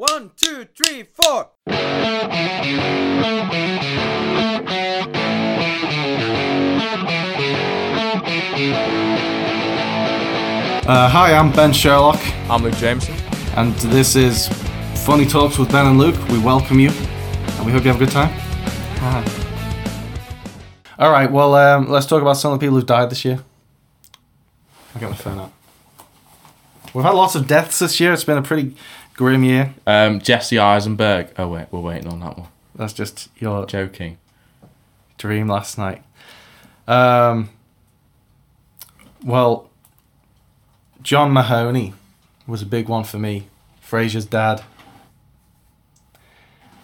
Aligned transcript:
One, 0.00 0.30
two, 0.34 0.66
three, 0.74 1.02
four. 1.02 1.50
Uh, 10.86 11.06
hi, 11.06 11.34
I'm 11.34 11.52
Ben 11.52 11.74
Sherlock, 11.74 12.18
I'm 12.48 12.62
Luke 12.62 12.76
Jameson. 12.76 13.14
and 13.56 13.74
this 13.74 14.16
is 14.16 14.48
Funny 15.04 15.26
Talks 15.26 15.58
with 15.58 15.70
Ben 15.70 15.84
and 15.84 15.98
Luke. 15.98 16.16
We 16.30 16.38
welcome 16.38 16.80
you, 16.80 16.88
and 16.88 17.66
we 17.66 17.72
hope 17.72 17.84
you 17.84 17.92
have 17.92 18.00
a 18.00 18.04
good 18.06 18.10
time. 18.10 18.32
All 20.98 21.12
right, 21.12 21.30
well, 21.30 21.54
um, 21.56 21.90
let's 21.90 22.06
talk 22.06 22.22
about 22.22 22.38
some 22.38 22.54
of 22.54 22.58
the 22.58 22.64
people 22.64 22.76
who've 22.76 22.86
died 22.86 23.10
this 23.10 23.22
year. 23.26 23.44
I 24.94 24.98
got 24.98 25.10
my 25.10 25.16
phone 25.16 25.40
out. 25.40 25.52
We've 26.94 27.04
had 27.04 27.14
lots 27.14 27.34
of 27.34 27.46
deaths 27.46 27.78
this 27.78 28.00
year. 28.00 28.12
It's 28.12 28.24
been 28.24 28.38
a 28.38 28.42
pretty 28.42 28.74
grim 29.20 29.44
year. 29.44 29.74
Um, 29.86 30.18
Jesse 30.18 30.58
Eisenberg. 30.58 31.28
Oh 31.38 31.46
wait, 31.48 31.66
we're 31.70 31.80
waiting 31.80 32.08
on 32.08 32.20
that 32.20 32.38
one. 32.38 32.48
That's 32.74 32.94
just 32.94 33.28
your 33.38 33.66
Joking. 33.66 34.16
dream 35.18 35.46
last 35.46 35.76
night. 35.76 36.02
Um, 36.88 37.50
well, 39.22 39.68
John 41.02 41.34
Mahoney 41.34 41.92
was 42.46 42.62
a 42.62 42.66
big 42.66 42.88
one 42.88 43.04
for 43.04 43.18
me. 43.18 43.48
Frasier's 43.86 44.24
dad. 44.24 44.62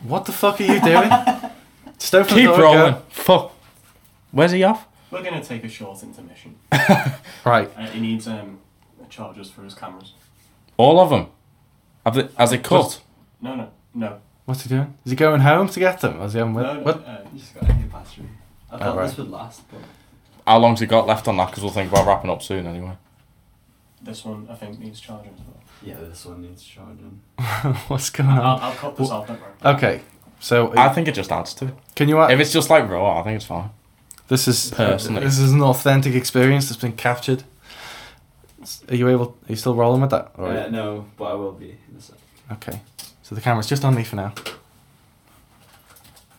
What 0.03 0.27
the 0.27 0.33
fuck 0.33 0.61
are 0.61 0.65
you 0.65 0.79
doing? 0.81 1.09
Just 1.99 2.15
open 2.15 2.35
the 2.35 2.41
Keep 2.43 2.51
door, 2.51 2.61
rolling. 2.61 2.93
go. 2.93 3.03
Fuck. 3.09 3.53
Where's 4.31 4.53
he 4.53 4.63
off? 4.63 4.87
We're 5.11 5.23
gonna 5.23 5.43
take 5.43 5.65
a 5.65 5.69
short 5.71 6.03
intermission. 6.03 6.57
Right. 7.47 7.71
Uh, 7.79 7.87
he 7.87 8.01
needs 8.01 8.27
um, 8.27 8.59
chargers 9.09 9.49
for 9.51 9.63
his 9.63 9.73
cameras. 9.73 10.13
All 10.77 10.99
of 11.01 11.11
them. 11.11 11.29
Have 12.07 12.15
they, 12.15 12.29
has 12.39 12.53
it 12.53 12.63
cut? 12.65 12.83
Just- 12.85 13.01
No, 13.43 13.55
no, 13.57 13.69
no. 13.95 14.19
What's 14.47 14.63
he 14.63 14.69
doing? 14.71 14.97
Is 15.05 15.11
he 15.11 15.17
going 15.17 15.41
home 15.43 15.69
to 15.69 15.81
get 15.81 16.01
them? 16.01 16.21
Or 16.23 16.25
is 16.27 16.33
he 16.33 16.39
having 16.39 16.55
with? 16.55 16.65
no, 16.65 16.75
no 16.75 16.81
What? 16.83 17.05
Uh, 17.07 17.19
You 17.33 17.39
just 17.41 17.55
got 17.55 17.69
a 17.69 17.75
new 17.75 17.87
battery. 17.89 18.29
I 18.71 18.75
Oh, 18.75 18.79
thought 18.79 18.97
right. 18.97 19.07
this 19.09 19.17
would 19.19 19.31
last, 19.31 19.63
but 19.71 19.81
How 20.47 20.59
long's 20.59 20.81
he 20.81 20.87
got 20.87 21.07
left 21.07 21.27
on 21.29 21.37
that? 21.39 21.47
Because 21.51 21.63
we'll 21.65 21.73
think 21.73 21.91
about 21.91 22.07
wrapping 22.07 22.31
up 22.31 22.43
soon 22.43 22.67
anyway. 22.67 22.97
this 24.03 24.25
one 24.25 24.47
I 24.49 24.55
think 24.55 24.79
needs 24.79 25.01
charging 25.01 25.33
as 25.35 25.41
well. 25.41 25.61
yeah, 25.83 25.97
this 26.09 26.25
one 26.25 26.43
needs 26.43 26.63
charging. 26.65 27.21
What's 27.89 28.11
going 28.11 28.31
I'll, 28.31 28.41
on? 28.41 28.61
I'll 28.63 28.73
cut 28.75 28.97
this 28.97 29.11
off, 29.11 29.27
don't 29.27 29.41
worry. 29.41 29.75
Okay. 29.77 30.01
So 30.39 30.73
I 30.77 30.91
think 30.91 31.09
it 31.09 31.13
just 31.17 31.33
adds 31.33 31.55
to 31.55 31.67
it. 31.69 31.75
can 31.97 32.09
you? 32.09 32.19
Add, 32.21 32.31
if 32.31 32.39
it's 32.39 32.53
just 32.53 32.71
like 32.71 32.89
raw, 32.89 33.19
I 33.21 33.25
think 33.25 33.37
it's 33.37 33.45
fine. 33.47 33.71
This 34.29 34.47
is 34.47 34.71
Personally. 34.71 35.23
This 35.25 35.39
is 35.39 35.53
an 35.53 35.63
authentic 35.63 36.15
experience 36.15 36.69
that's 36.69 36.81
been 36.81 36.93
captured. 36.93 37.43
Are 38.89 38.95
you 38.97 39.09
able? 39.09 39.37
Are 39.49 39.53
you 39.53 39.57
still 39.57 39.75
rolling 39.75 40.01
with 40.01 40.11
that? 40.11 40.33
Or- 40.37 40.49
Uh, 40.49 40.69
no, 40.69 41.07
but 41.17 41.25
I 41.25 41.35
will 41.35 41.53
be 41.53 41.71
in 41.71 41.97
a 41.99 42.01
sec. 42.01 42.17
Okay. 42.53 42.81
So 43.23 43.35
the 43.35 43.41
camera's 43.41 43.67
just 43.67 43.85
on 43.85 43.95
me 43.95 44.05
for 44.05 44.17
now. 44.17 44.33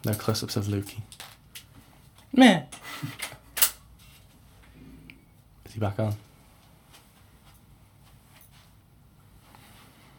No 0.05 0.13
close-ups 0.13 0.55
of 0.55 0.65
Lukey. 0.67 1.01
Meh. 2.33 2.63
Is 5.65 5.73
he 5.73 5.79
back 5.79 5.99
on? 5.99 6.15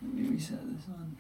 Let 0.02 0.14
me 0.14 0.28
reset 0.30 0.58
this 0.76 0.86
one. 0.88 1.16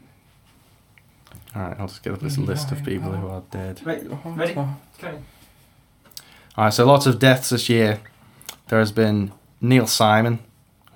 All 1.54 1.62
right. 1.62 1.76
I'll 1.80 1.88
just 1.88 2.02
get 2.02 2.12
up 2.12 2.20
this 2.20 2.38
list 2.38 2.70
of 2.72 2.84
people 2.84 3.12
who 3.12 3.28
are 3.28 3.42
dead. 3.50 3.80
Right, 3.84 4.02
ready? 4.24 4.52
Okay. 4.52 5.18
All 6.56 6.64
right. 6.64 6.72
So 6.72 6.84
lots 6.86 7.06
of 7.06 7.18
deaths 7.18 7.50
this 7.50 7.68
year. 7.68 8.00
There 8.68 8.78
has 8.78 8.92
been 8.92 9.32
Neil 9.60 9.86
Simon, 9.86 10.40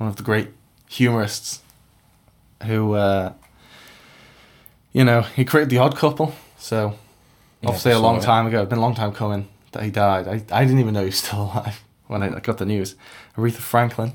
one 0.03 0.09
of 0.09 0.17
the 0.17 0.23
great 0.25 0.49
humorists, 0.89 1.61
who, 2.65 2.95
uh, 2.95 3.33
you 4.93 5.05
know, 5.05 5.23
he 5.23 5.45
created 5.45 5.71
the 5.71 5.79
Odd 5.79 5.97
Couple. 5.97 6.35
So 6.59 6.95
obviously 7.65 7.93
a 7.93 7.99
long 8.01 8.21
time 8.21 8.47
ago. 8.47 8.63
It's 8.63 8.69
been 8.69 8.79
a 8.79 8.83
long 8.83 8.97
time 8.97 9.13
coming 9.13 9.49
that 9.71 9.85
he 9.85 9.91
died. 9.91 10.27
I, 10.27 10.43
I 10.51 10.65
didn't 10.65 10.81
even 10.81 10.95
know 10.95 11.01
he 11.01 11.07
was 11.07 11.19
still 11.19 11.43
alive 11.53 11.83
when 12.09 12.23
I 12.23 12.41
got 12.41 12.59
the 12.59 12.67
news. 12.67 12.97
Aretha 13.37 13.55
Franklin, 13.59 14.13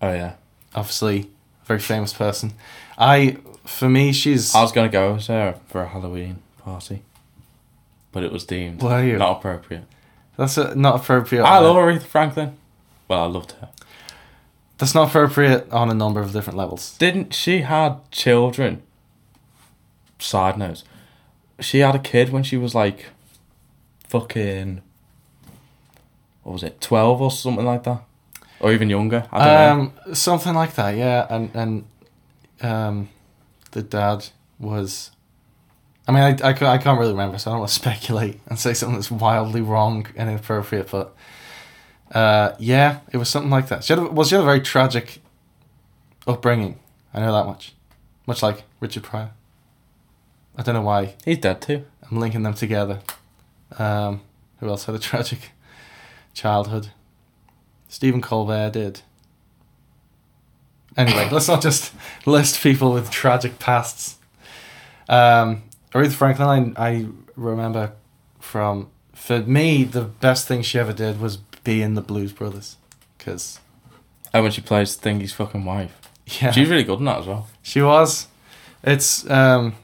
Oh 0.00 0.10
yeah. 0.12 0.34
obviously 0.74 1.28
a 1.62 1.66
very 1.66 1.80
famous 1.80 2.12
person. 2.14 2.54
I, 2.98 3.36
for 3.64 3.88
me, 3.90 4.12
she's. 4.12 4.54
I 4.54 4.62
was 4.62 4.72
gonna 4.72 4.88
go 4.88 5.18
there 5.18 5.56
for 5.68 5.82
a 5.82 5.88
Halloween 5.88 6.38
party, 6.58 7.02
but 8.10 8.22
it 8.24 8.32
was 8.32 8.44
deemed 8.44 8.82
not 8.82 9.36
appropriate. 9.38 9.84
That's 10.38 10.56
a, 10.56 10.74
not 10.74 10.96
appropriate. 10.96 11.42
I 11.44 11.58
love 11.58 11.76
Aretha 11.76 12.02
Franklin. 12.04 12.56
Well, 13.08 13.22
I 13.22 13.26
loved 13.26 13.52
her. 13.52 13.68
That's 14.78 14.94
not 14.94 15.08
appropriate 15.08 15.70
on 15.72 15.90
a 15.90 15.94
number 15.94 16.20
of 16.20 16.32
different 16.32 16.58
levels. 16.58 16.96
Didn't 16.98 17.32
she 17.32 17.62
had 17.62 18.10
children? 18.10 18.82
Side 20.18 20.58
note, 20.58 20.82
she 21.60 21.80
had 21.80 21.94
a 21.94 21.98
kid 21.98 22.30
when 22.30 22.42
she 22.42 22.56
was 22.56 22.74
like, 22.74 23.06
fucking, 24.08 24.82
what 26.42 26.52
was 26.52 26.62
it, 26.62 26.80
twelve 26.80 27.20
or 27.20 27.30
something 27.30 27.64
like 27.64 27.82
that, 27.84 28.02
or 28.60 28.72
even 28.72 28.88
younger. 28.88 29.26
I 29.30 29.44
don't 29.44 29.78
know. 29.78 30.08
Um, 30.10 30.14
something 30.14 30.54
like 30.54 30.74
that, 30.74 30.96
yeah. 30.96 31.26
And 31.28 31.50
and 31.54 31.84
um, 32.62 33.08
the 33.72 33.82
dad 33.82 34.26
was. 34.58 35.10
I 36.08 36.12
mean, 36.12 36.22
I, 36.22 36.50
I, 36.50 36.50
I 36.50 36.78
can't 36.78 37.00
really 37.00 37.10
remember, 37.10 37.36
so 37.36 37.50
I 37.50 37.54
don't 37.54 37.60
want 37.60 37.70
to 37.70 37.74
speculate 37.80 38.40
and 38.46 38.58
say 38.58 38.74
something 38.74 38.96
that's 38.96 39.10
wildly 39.10 39.60
wrong 39.60 40.06
and 40.16 40.30
inappropriate. 40.30 40.90
But 40.90 41.14
uh, 42.12 42.54
yeah, 42.58 43.00
it 43.12 43.16
was 43.16 43.28
something 43.28 43.50
like 43.50 43.68
that. 43.68 43.84
She 43.84 43.92
had 43.92 44.02
a, 44.02 44.06
well, 44.06 44.24
she 44.24 44.34
had 44.34 44.42
a 44.42 44.44
very 44.44 44.60
tragic 44.60 45.20
upbringing. 46.26 46.78
I 47.12 47.20
know 47.20 47.32
that 47.32 47.46
much. 47.46 47.74
Much 48.26 48.42
like 48.42 48.64
Richard 48.80 49.02
Pryor. 49.02 49.30
I 50.56 50.62
don't 50.62 50.74
know 50.74 50.82
why 50.82 51.14
He's 51.24 51.38
dead 51.38 51.60
too. 51.60 51.84
I'm 52.10 52.18
linking 52.18 52.42
them 52.42 52.54
together. 52.54 53.00
Um, 53.78 54.22
who 54.58 54.68
else 54.68 54.84
had 54.84 54.94
a 54.94 54.98
tragic 55.10 55.50
childhood? 56.34 56.88
Stephen 57.88 58.20
Colbert 58.20 58.70
did. 58.70 59.00
Anyway, 60.96 61.28
let's 61.32 61.48
not 61.48 61.62
just 61.62 61.92
list 62.24 62.62
people 62.62 62.92
with 62.92 63.10
tragic 63.10 63.58
pasts. 63.58 64.16
Um, 65.08 65.62
Aretha 65.92 66.12
Franklin, 66.12 66.74
I, 66.76 66.88
I 66.88 67.06
remember 67.36 67.92
from, 68.40 68.90
for 69.14 69.40
me, 69.40 69.84
the 69.84 70.02
best 70.02 70.48
thing 70.48 70.62
she 70.62 70.78
ever 70.78 70.92
did 70.92 71.20
was 71.20 71.36
be 71.66 71.82
in 71.82 71.94
the 71.94 72.00
Blues 72.00 72.32
Brothers. 72.32 72.76
Because, 73.18 73.60
Oh, 74.32 74.42
when 74.42 74.50
she 74.52 74.60
plays 74.60 74.96
Thingy's 74.96 75.32
fucking 75.32 75.64
wife. 75.64 76.10
yeah, 76.40 76.50
She's 76.50 76.68
really 76.68 76.84
good 76.84 76.98
in 76.98 77.04
that 77.06 77.20
as 77.20 77.26
well. 77.26 77.46
she 77.62 77.82
was. 77.82 78.28
It's, 78.82 79.28
um, 79.30 79.74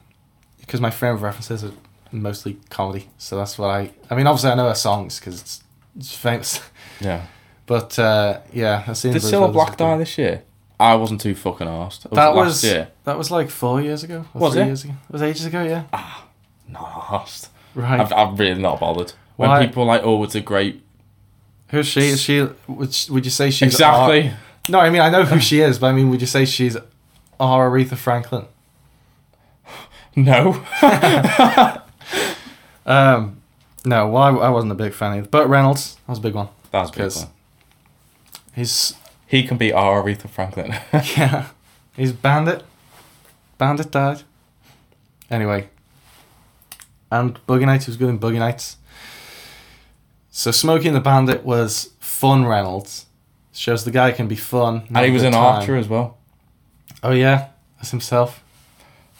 because 0.59 0.79
my 0.81 0.89
frame 0.91 1.13
of 1.15 1.21
references 1.21 1.63
are 1.63 1.71
mostly 2.11 2.57
comedy. 2.69 3.09
So 3.17 3.35
that's 3.37 3.57
what 3.57 3.67
I, 3.69 3.91
I 4.09 4.15
mean, 4.15 4.27
obviously 4.27 4.51
I 4.51 4.55
know 4.55 4.67
her 4.69 4.75
songs 4.75 5.19
because 5.19 5.41
it's, 5.41 5.63
it's 5.97 6.15
famous. 6.15 6.59
Yeah. 7.01 7.25
But 7.65 7.97
uh, 7.99 8.39
yeah, 8.53 8.83
I've 8.87 8.97
seen. 8.97 9.13
Did 9.13 9.21
Cilla 9.21 9.51
Black 9.51 9.77
die 9.77 9.97
this 9.97 10.17
year? 10.17 10.43
I 10.79 10.95
wasn't 10.95 11.21
too 11.21 11.33
fucking 11.33 11.65
arsed. 11.67 12.09
Was 12.09 12.15
That 12.15 12.35
was 12.35 12.63
year. 12.63 12.89
that 13.05 13.17
was 13.17 13.31
like 13.31 13.49
four 13.49 13.81
years 13.81 14.03
ago. 14.03 14.25
Was 14.33 14.55
it? 14.55 14.65
Years 14.65 14.83
ago. 14.83 14.93
It 15.09 15.13
was 15.13 15.21
ages 15.21 15.45
ago. 15.45 15.63
Yeah. 15.63 15.83
Not 16.67 16.85
arsed. 16.91 17.49
Right. 17.73 17.99
I've, 17.99 18.11
I'm 18.11 18.35
really 18.35 18.61
not 18.61 18.79
bothered. 18.79 19.13
When 19.37 19.65
people 19.65 19.83
are 19.83 19.85
like, 19.87 20.01
oh, 20.03 20.23
it's 20.23 20.35
a 20.35 20.41
great. 20.41 20.81
Who's 21.73 21.87
she? 21.87 22.01
Is 22.01 22.21
she? 22.21 22.47
Would, 22.67 22.95
would 23.09 23.25
you 23.25 23.31
say 23.31 23.49
she's 23.49 23.73
exactly. 23.73 24.29
Our, 24.29 24.37
no, 24.69 24.79
I 24.79 24.91
mean 24.91 25.01
I 25.01 25.09
know 25.09 25.23
who 25.23 25.39
she 25.39 25.59
is, 25.59 25.79
but 25.79 25.87
I 25.87 25.91
mean, 25.91 26.11
would 26.11 26.21
you 26.21 26.27
say 26.27 26.45
she's 26.45 26.77
our 27.39 27.69
Aretha 27.69 27.97
Franklin? 27.97 28.45
No. 30.15 30.63
Um, 32.85 33.41
no. 33.85 34.09
Well, 34.09 34.23
I, 34.23 34.47
I 34.47 34.49
wasn't 34.49 34.73
a 34.73 34.75
big 34.75 34.93
fan 34.93 35.17
either. 35.17 35.27
Burt 35.29 35.47
Reynolds, 35.47 35.95
that 35.95 36.09
was 36.09 36.19
a 36.19 36.21
big 36.21 36.33
one. 36.35 36.49
That 36.71 36.81
was 36.81 36.89
a 36.89 36.93
big 36.93 37.15
one. 37.15 37.33
He's 38.53 38.93
He 39.25 39.43
can 39.47 39.57
be 39.57 39.71
our 39.71 40.03
Aretha 40.03 40.29
Franklin. 40.29 40.75
yeah, 41.17 41.47
he's 41.95 42.11
Bandit. 42.11 42.65
Bandit 43.57 43.89
died. 43.89 44.23
Anyway. 45.31 45.69
And 47.09 47.39
Boogie 47.47 47.65
Nights 47.65 47.87
was 47.87 47.95
good 47.95 48.09
in 48.09 48.19
Boogie 48.19 48.37
Nights. 48.37 48.75
So 50.35 50.49
Smokey 50.49 50.87
and 50.87 50.95
the 50.95 50.99
Bandit 50.99 51.45
was 51.45 51.91
fun 51.99 52.45
Reynolds. 52.45 53.05
Shows 53.51 53.85
the 53.85 53.91
guy 53.91 54.11
can 54.11 54.27
be 54.27 54.35
fun. 54.35 54.87
and 54.89 55.05
he 55.05 55.11
was 55.11 55.21
in 55.21 55.35
Archer 55.35 55.77
as 55.77 55.87
well. 55.87 56.17
Oh 57.03 57.11
yeah, 57.11 57.49
as 57.79 57.91
himself. 57.91 58.43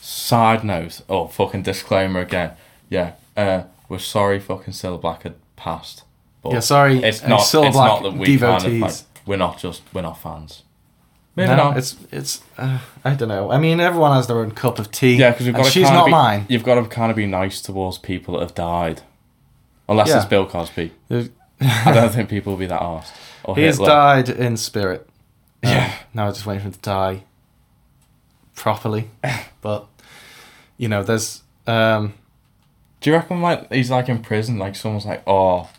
Side 0.02 0.64
note, 0.64 1.02
oh 1.08 1.28
fucking 1.28 1.62
disclaimer 1.62 2.20
again. 2.20 2.54
Yeah, 2.90 3.14
uh, 3.38 3.66
we're 3.88 4.00
sorry 4.00 4.40
fucking 4.40 4.74
Cilla 4.74 5.00
Black 5.00 5.22
had 5.22 5.36
passed. 5.56 6.04
But 6.42 6.54
yeah, 6.54 6.60
sorry. 6.62 6.98
it's 7.04 7.24
uh, 7.24 7.28
not. 7.28 7.42
It's 7.42 7.52
Black 7.52 7.74
not 7.74 8.04
that 8.04 8.14
we 8.14 8.40
kind 8.40 8.56
of 8.56 8.64
devotees. 8.64 8.82
like. 8.82 9.28
We're 9.28 9.38
not 9.38 9.60
just. 9.60 9.84
We're 9.94 10.02
not 10.02 10.20
fans. 10.20 10.64
Maybe 11.36 11.50
no, 11.50 11.56
not. 11.56 11.78
it's 11.78 11.96
it's. 12.12 12.42
Uh, 12.58 12.80
I 13.06 13.14
don't 13.14 13.30
know. 13.30 13.52
I 13.52 13.60
mean, 13.60 13.80
everyone 13.80 14.16
has 14.16 14.26
their 14.26 14.40
own 14.40 14.50
cup 14.52 14.80
of 14.80 14.90
tea. 14.90 15.18
yeah, 15.18 15.30
because 15.30 15.46
we've 15.46 15.56
got 15.56 15.66
to. 15.66 15.70
She's 15.70 15.92
not 15.92 16.06
be, 16.06 16.12
mine. 16.12 16.48
You've 16.50 16.64
got 16.64 16.76
to 16.76 16.86
kind 16.86 17.12
of 17.12 17.16
be 17.16 17.28
nice 17.28 17.62
towards 17.62 18.00
people 18.00 18.34
that 18.34 18.42
have 18.42 18.56
died, 18.56 19.04
unless 19.90 20.10
Yeah. 20.10 20.18
it's 20.18 20.26
Bill 20.26 20.46
Cosby. 20.46 20.92
I 21.12 21.92
don't 21.94 22.12
think 22.14 22.30
people 22.30 22.54
will 22.54 22.60
be 22.60 22.66
that 22.68 22.82
arsed. 22.82 23.12
Or 23.46 23.56
He's 23.58 23.76
Hitler. 23.76 23.88
died 23.88 24.30
in 24.30 24.56
spirit. 24.56 25.02
Um, 25.64 25.70
Yeah. 25.72 25.94
Now 26.14 26.28
I'm 26.28 26.34
just 26.34 26.46
waiting 26.46 26.62
for 26.62 26.68
him 26.68 26.74
to 26.74 26.80
die 26.80 27.24
properly. 28.56 29.10
but 29.62 29.88
you 30.78 30.88
know, 30.88 31.04
there's 31.04 31.42
um, 31.68 32.14
Do 33.02 33.10
you 33.10 33.16
reckon 33.16 33.42
like 33.42 33.72
he's 33.72 33.92
like 33.92 34.08
in 34.10 34.20
prison? 34.20 34.58
Like 34.58 34.76
someone's 34.76 35.06
like, 35.06 35.24
oh, 35.28 35.70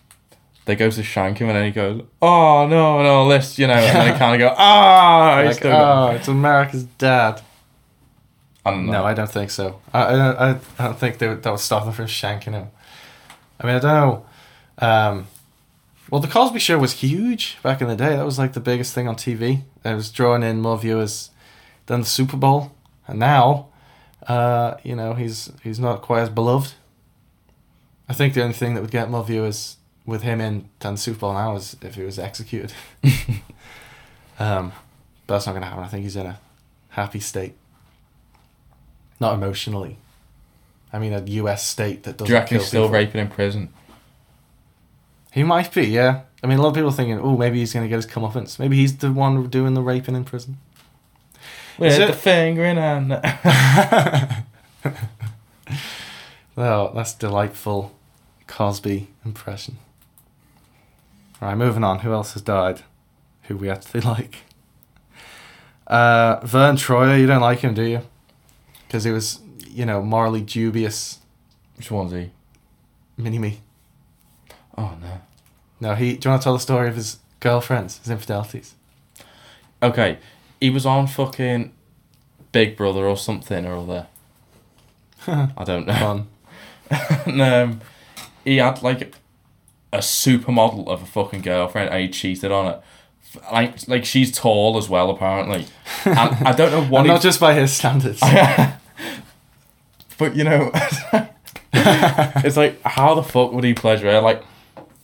they 0.66 0.76
go 0.76 0.90
to 0.90 1.02
shank 1.02 1.38
him, 1.38 1.48
and 1.48 1.56
then 1.56 1.64
he 1.66 1.70
goes, 1.70 2.02
oh 2.22 2.66
no, 2.66 3.02
no, 3.02 3.26
let's 3.26 3.58
you 3.58 3.66
know, 3.66 3.74
and 3.74 3.96
then 3.96 4.12
he 4.12 4.18
kind 4.18 4.34
of 4.40 4.46
go, 4.48 4.54
ah, 4.58 5.42
he's 5.46 5.56
like, 5.62 5.72
oh, 5.72 6.10
it's 6.10 6.28
America's 6.28 6.84
dad. 6.84 7.40
I 8.66 8.70
don't 8.70 8.86
know. 8.86 8.92
No, 8.92 9.04
I 9.04 9.12
don't 9.14 9.30
think 9.30 9.50
so. 9.50 9.80
I 9.92 10.00
I, 10.04 10.50
I 10.50 10.58
don't 10.78 10.98
think 10.98 11.18
they 11.18 11.28
would, 11.28 11.42
that 11.42 11.50
would 11.50 11.60
stop 11.60 11.84
them 11.84 11.92
from 11.94 12.06
shanking 12.06 12.52
him. 12.52 12.68
I 13.60 13.66
mean, 13.66 13.76
I 13.76 13.78
don't 13.78 13.92
know. 13.92 14.26
Um, 14.78 15.26
well, 16.10 16.20
the 16.20 16.28
Cosby 16.28 16.58
Show 16.58 16.78
was 16.78 16.94
huge 16.94 17.56
back 17.62 17.80
in 17.80 17.88
the 17.88 17.96
day. 17.96 18.16
That 18.16 18.24
was 18.24 18.38
like 18.38 18.52
the 18.52 18.60
biggest 18.60 18.94
thing 18.94 19.08
on 19.08 19.16
TV. 19.16 19.62
It 19.84 19.94
was 19.94 20.10
drawing 20.10 20.42
in 20.42 20.60
more 20.60 20.78
viewers 20.78 21.30
than 21.86 22.00
the 22.00 22.06
Super 22.06 22.36
Bowl. 22.36 22.72
And 23.06 23.18
now, 23.18 23.68
uh, 24.26 24.76
you 24.82 24.96
know, 24.96 25.14
he's 25.14 25.50
he's 25.62 25.78
not 25.78 26.02
quite 26.02 26.20
as 26.20 26.28
beloved. 26.30 26.74
I 28.08 28.12
think 28.12 28.34
the 28.34 28.42
only 28.42 28.54
thing 28.54 28.74
that 28.74 28.80
would 28.80 28.90
get 28.90 29.10
more 29.10 29.24
viewers 29.24 29.76
with 30.06 30.22
him 30.22 30.40
in 30.40 30.68
than 30.80 30.94
the 30.94 31.00
Super 31.00 31.20
Bowl 31.20 31.32
now 31.32 31.56
is 31.56 31.76
if 31.80 31.94
he 31.94 32.02
was 32.02 32.18
executed. 32.18 32.72
um, 34.38 34.72
but 35.26 35.34
that's 35.34 35.46
not 35.46 35.52
going 35.52 35.62
to 35.62 35.68
happen. 35.68 35.84
I 35.84 35.88
think 35.88 36.02
he's 36.02 36.16
in 36.16 36.26
a 36.26 36.38
happy 36.90 37.20
state. 37.20 37.54
Not 39.20 39.34
emotionally. 39.34 39.96
I 40.94 40.98
mean, 41.00 41.12
a 41.12 41.20
U.S. 41.22 41.66
state 41.66 42.04
that 42.04 42.16
doesn't. 42.16 42.26
Do 42.28 42.32
you 42.32 42.38
reckon 42.38 42.58
he's 42.58 42.66
still 42.68 42.84
people. 42.84 42.94
raping 42.94 43.20
in 43.20 43.28
prison? 43.28 43.68
He 45.32 45.42
might 45.42 45.72
be, 45.74 45.86
yeah. 45.86 46.22
I 46.42 46.46
mean, 46.46 46.58
a 46.58 46.62
lot 46.62 46.68
of 46.68 46.74
people 46.74 46.90
are 46.90 46.92
thinking, 46.92 47.18
oh, 47.18 47.36
maybe 47.36 47.58
he's 47.58 47.72
going 47.72 47.84
to 47.84 47.88
get 47.88 47.96
his 47.96 48.06
comeuppance. 48.06 48.58
Maybe 48.60 48.76
he's 48.76 48.96
the 48.98 49.10
one 49.12 49.48
doing 49.48 49.74
the 49.74 49.82
raping 49.82 50.14
in 50.14 50.24
prison. 50.24 50.58
With 51.78 51.98
it- 51.98 52.06
the 52.06 52.12
finger 52.12 52.64
in 52.64 52.76
hand. 52.76 53.12
Oh, 56.56 56.92
that's 56.94 57.14
delightful 57.14 57.92
Cosby 58.46 59.08
impression. 59.24 59.78
All 61.42 61.48
right, 61.48 61.56
moving 61.56 61.82
on. 61.82 62.00
Who 62.00 62.12
else 62.12 62.34
has 62.34 62.42
died? 62.42 62.82
Who 63.44 63.56
we 63.56 63.68
actually 63.68 64.00
like? 64.12 64.36
Uh, 65.86 66.40
Vern 66.44 66.76
Troyer, 66.76 67.18
you 67.18 67.26
don't 67.26 67.40
like 67.40 67.58
him, 67.58 67.74
do 67.74 67.82
you? 67.82 68.02
Because 68.86 69.04
he 69.04 69.10
was, 69.10 69.40
you 69.74 69.84
know, 69.84 70.02
morally 70.02 70.40
dubious. 70.40 71.18
Which 71.76 71.90
one's 71.90 72.12
he? 72.12 72.30
Mini 73.16 73.38
me. 73.38 73.60
Oh 74.78 74.96
no. 75.00 75.20
No, 75.80 75.94
he. 75.94 76.16
Do 76.16 76.28
you 76.28 76.30
want 76.30 76.42
to 76.42 76.44
tell 76.44 76.54
the 76.54 76.60
story 76.60 76.88
of 76.88 76.96
his 76.96 77.18
girlfriends, 77.40 77.98
his 77.98 78.08
infidelities? 78.08 78.74
Okay, 79.82 80.18
he 80.60 80.70
was 80.70 80.86
on 80.86 81.06
fucking 81.06 81.72
Big 82.52 82.76
Brother 82.76 83.04
or 83.06 83.16
something 83.16 83.66
or 83.66 83.76
other. 83.76 84.06
I 85.26 85.64
don't 85.64 85.86
know. 85.86 86.26
And, 87.26 87.40
um, 87.40 87.80
he 88.44 88.58
had 88.58 88.82
like 88.82 89.14
a 89.92 89.98
supermodel 89.98 90.86
of 90.86 91.02
a 91.02 91.06
fucking 91.06 91.40
girlfriend 91.40 91.90
and 91.90 92.02
he 92.02 92.08
cheated 92.08 92.52
on 92.52 92.74
it. 92.74 92.80
Like, 93.50 93.88
like 93.88 94.04
she's 94.04 94.30
tall 94.30 94.76
as 94.76 94.88
well, 94.88 95.10
apparently. 95.10 95.66
And 96.04 96.46
I 96.46 96.52
don't 96.52 96.70
know 96.70 96.84
what 96.84 97.06
not 97.06 97.22
just 97.22 97.40
by 97.40 97.54
his 97.54 97.72
standards. 97.72 98.20
But 100.18 100.36
you 100.36 100.44
know, 100.44 100.70
it's 101.72 102.56
like 102.56 102.80
how 102.82 103.14
the 103.14 103.22
fuck 103.22 103.52
would 103.52 103.64
he 103.64 103.74
pleasure 103.74 104.10
her? 104.10 104.20
Like, 104.20 104.42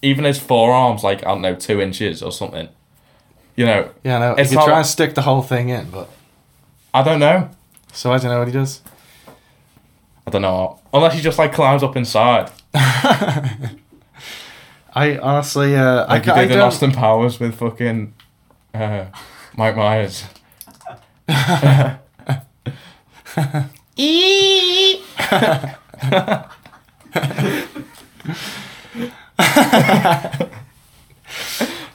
even 0.03 0.25
his 0.25 0.39
forearms, 0.39 1.03
like 1.05 1.21
I 1.25 1.29
don't 1.31 1.43
know, 1.43 1.55
two 1.55 1.81
inches 1.81 2.23
or 2.23 2.33
something. 2.33 2.69
You 3.57 3.67
know, 3.67 3.91
yeah, 4.05 4.19
no. 4.19 4.33
It's 4.35 4.51
you 4.53 4.57
could 4.59 4.63
not- 4.63 4.69
try 4.69 4.79
and 4.79 4.87
stick 4.87 5.15
the 5.15 5.23
whole 5.23 5.43
thing 5.43 5.69
in, 5.69 5.91
but 5.91 6.09
I 6.95 7.03
don't 7.03 7.21
know. 7.21 7.51
so 7.93 8.13
I 8.13 8.19
don't 8.19 8.31
know 8.31 8.39
what 8.39 8.49
he 8.49 8.55
does. 8.55 8.81
I 10.27 10.31
don't 10.31 10.43
know. 10.43 10.79
Unless 10.93 11.15
he 11.15 11.21
just 11.21 11.39
like 11.39 11.53
climbs 11.53 11.83
up 11.83 11.97
inside, 11.97 12.51
I 12.75 13.67
honestly, 15.23 15.77
uh, 15.77 16.05
I, 16.05 16.15
like 16.15 16.25
ca- 16.25 16.35
he 16.35 16.41
I 16.41 16.45
did 16.45 16.53
in 16.53 16.59
don't. 16.59 16.67
Austin 16.69 16.93
Powers 16.93 17.41
with 17.41 17.55
fucking 17.57 18.15
uh, 18.75 19.07
Mike 19.57 19.77
Myers. 19.77 20.25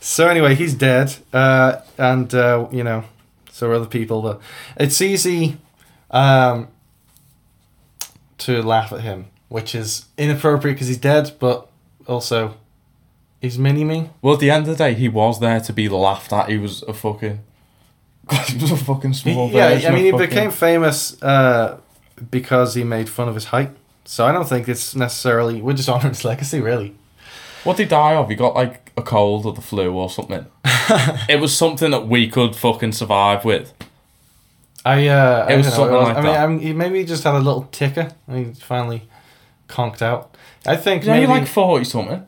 So 0.05 0.27
anyway, 0.27 0.53
he's 0.53 0.75
dead, 0.75 1.15
uh, 1.33 1.77
and 1.97 2.33
uh, 2.33 2.67
you 2.71 2.83
know, 2.83 3.05
so 3.51 3.69
are 3.69 3.73
other 3.73 3.87
people. 3.87 4.21
But 4.21 4.39
it's 4.77 5.01
easy 5.01 5.57
um, 6.11 6.67
to 8.37 8.61
laugh 8.61 8.93
at 8.93 9.01
him, 9.01 9.25
which 9.49 9.73
is 9.73 10.05
inappropriate 10.15 10.75
because 10.75 10.89
he's 10.89 10.99
dead, 10.99 11.33
but 11.39 11.67
also 12.05 12.55
he's 13.41 13.57
mini 13.57 13.83
me. 13.83 14.11
Well, 14.21 14.35
at 14.35 14.39
the 14.39 14.51
end 14.51 14.67
of 14.69 14.77
the 14.77 14.83
day, 14.85 14.93
he 14.93 15.09
was 15.09 15.39
there 15.39 15.59
to 15.59 15.73
be 15.73 15.89
laughed 15.89 16.31
at. 16.31 16.49
He 16.49 16.59
was 16.59 16.83
a 16.83 16.93
fucking. 16.93 17.39
he 18.47 18.57
was 18.59 18.71
a 18.71 18.77
fucking 18.77 19.15
small 19.15 19.49
yeah, 19.49 19.69
I 19.69 19.89
mean, 19.89 20.05
he 20.05 20.11
fucking- 20.11 20.29
became 20.29 20.51
famous 20.51 21.21
uh, 21.23 21.79
because 22.31 22.75
he 22.75 22.83
made 22.83 23.09
fun 23.09 23.27
of 23.27 23.35
his 23.35 23.45
height. 23.45 23.71
So 24.05 24.25
I 24.25 24.31
don't 24.31 24.47
think 24.47 24.67
it's 24.69 24.95
necessarily 24.95 25.61
we're 25.61 25.73
just 25.73 25.89
honoring 25.93 26.13
his 26.13 26.23
legacy, 26.25 26.61
really. 26.61 26.95
What 27.63 27.77
did 27.77 27.83
he 27.83 27.89
die 27.89 28.13
of? 28.13 28.29
He 28.29 28.35
got 28.35 28.53
like 28.55 28.91
a 28.95 29.01
cold 29.01 29.45
or 29.45 29.53
the 29.53 29.61
flu 29.61 29.91
or 29.93 30.09
something. 30.09 30.45
it 31.27 31.39
was 31.41 31.55
something 31.57 31.91
that 31.91 32.07
we 32.07 32.27
could 32.29 32.55
fucking 32.55 32.91
survive 32.91 33.43
with. 33.43 33.73
I 34.85 35.07
uh, 35.07 35.47
It 35.49 35.53
I 35.53 35.57
was 35.57 35.65
know, 35.67 35.71
something 35.73 35.95
I, 35.95 35.99
like 36.03 36.15
mean, 36.17 36.25
that. 36.25 36.43
I 36.43 36.47
mean, 36.47 36.59
he 36.59 36.73
maybe 36.73 36.99
he 36.99 37.05
just 37.05 37.23
had 37.23 37.33
a 37.33 37.39
little 37.39 37.63
ticker 37.71 38.11
and 38.27 38.45
he 38.45 38.53
finally 38.61 39.09
conked 39.67 40.03
out. 40.03 40.35
I 40.65 40.75
think 40.75 41.01
He's 41.03 41.09
only 41.09 41.21
maybe 41.21 41.39
like 41.39 41.47
forty 41.47 41.85
something. 41.85 42.23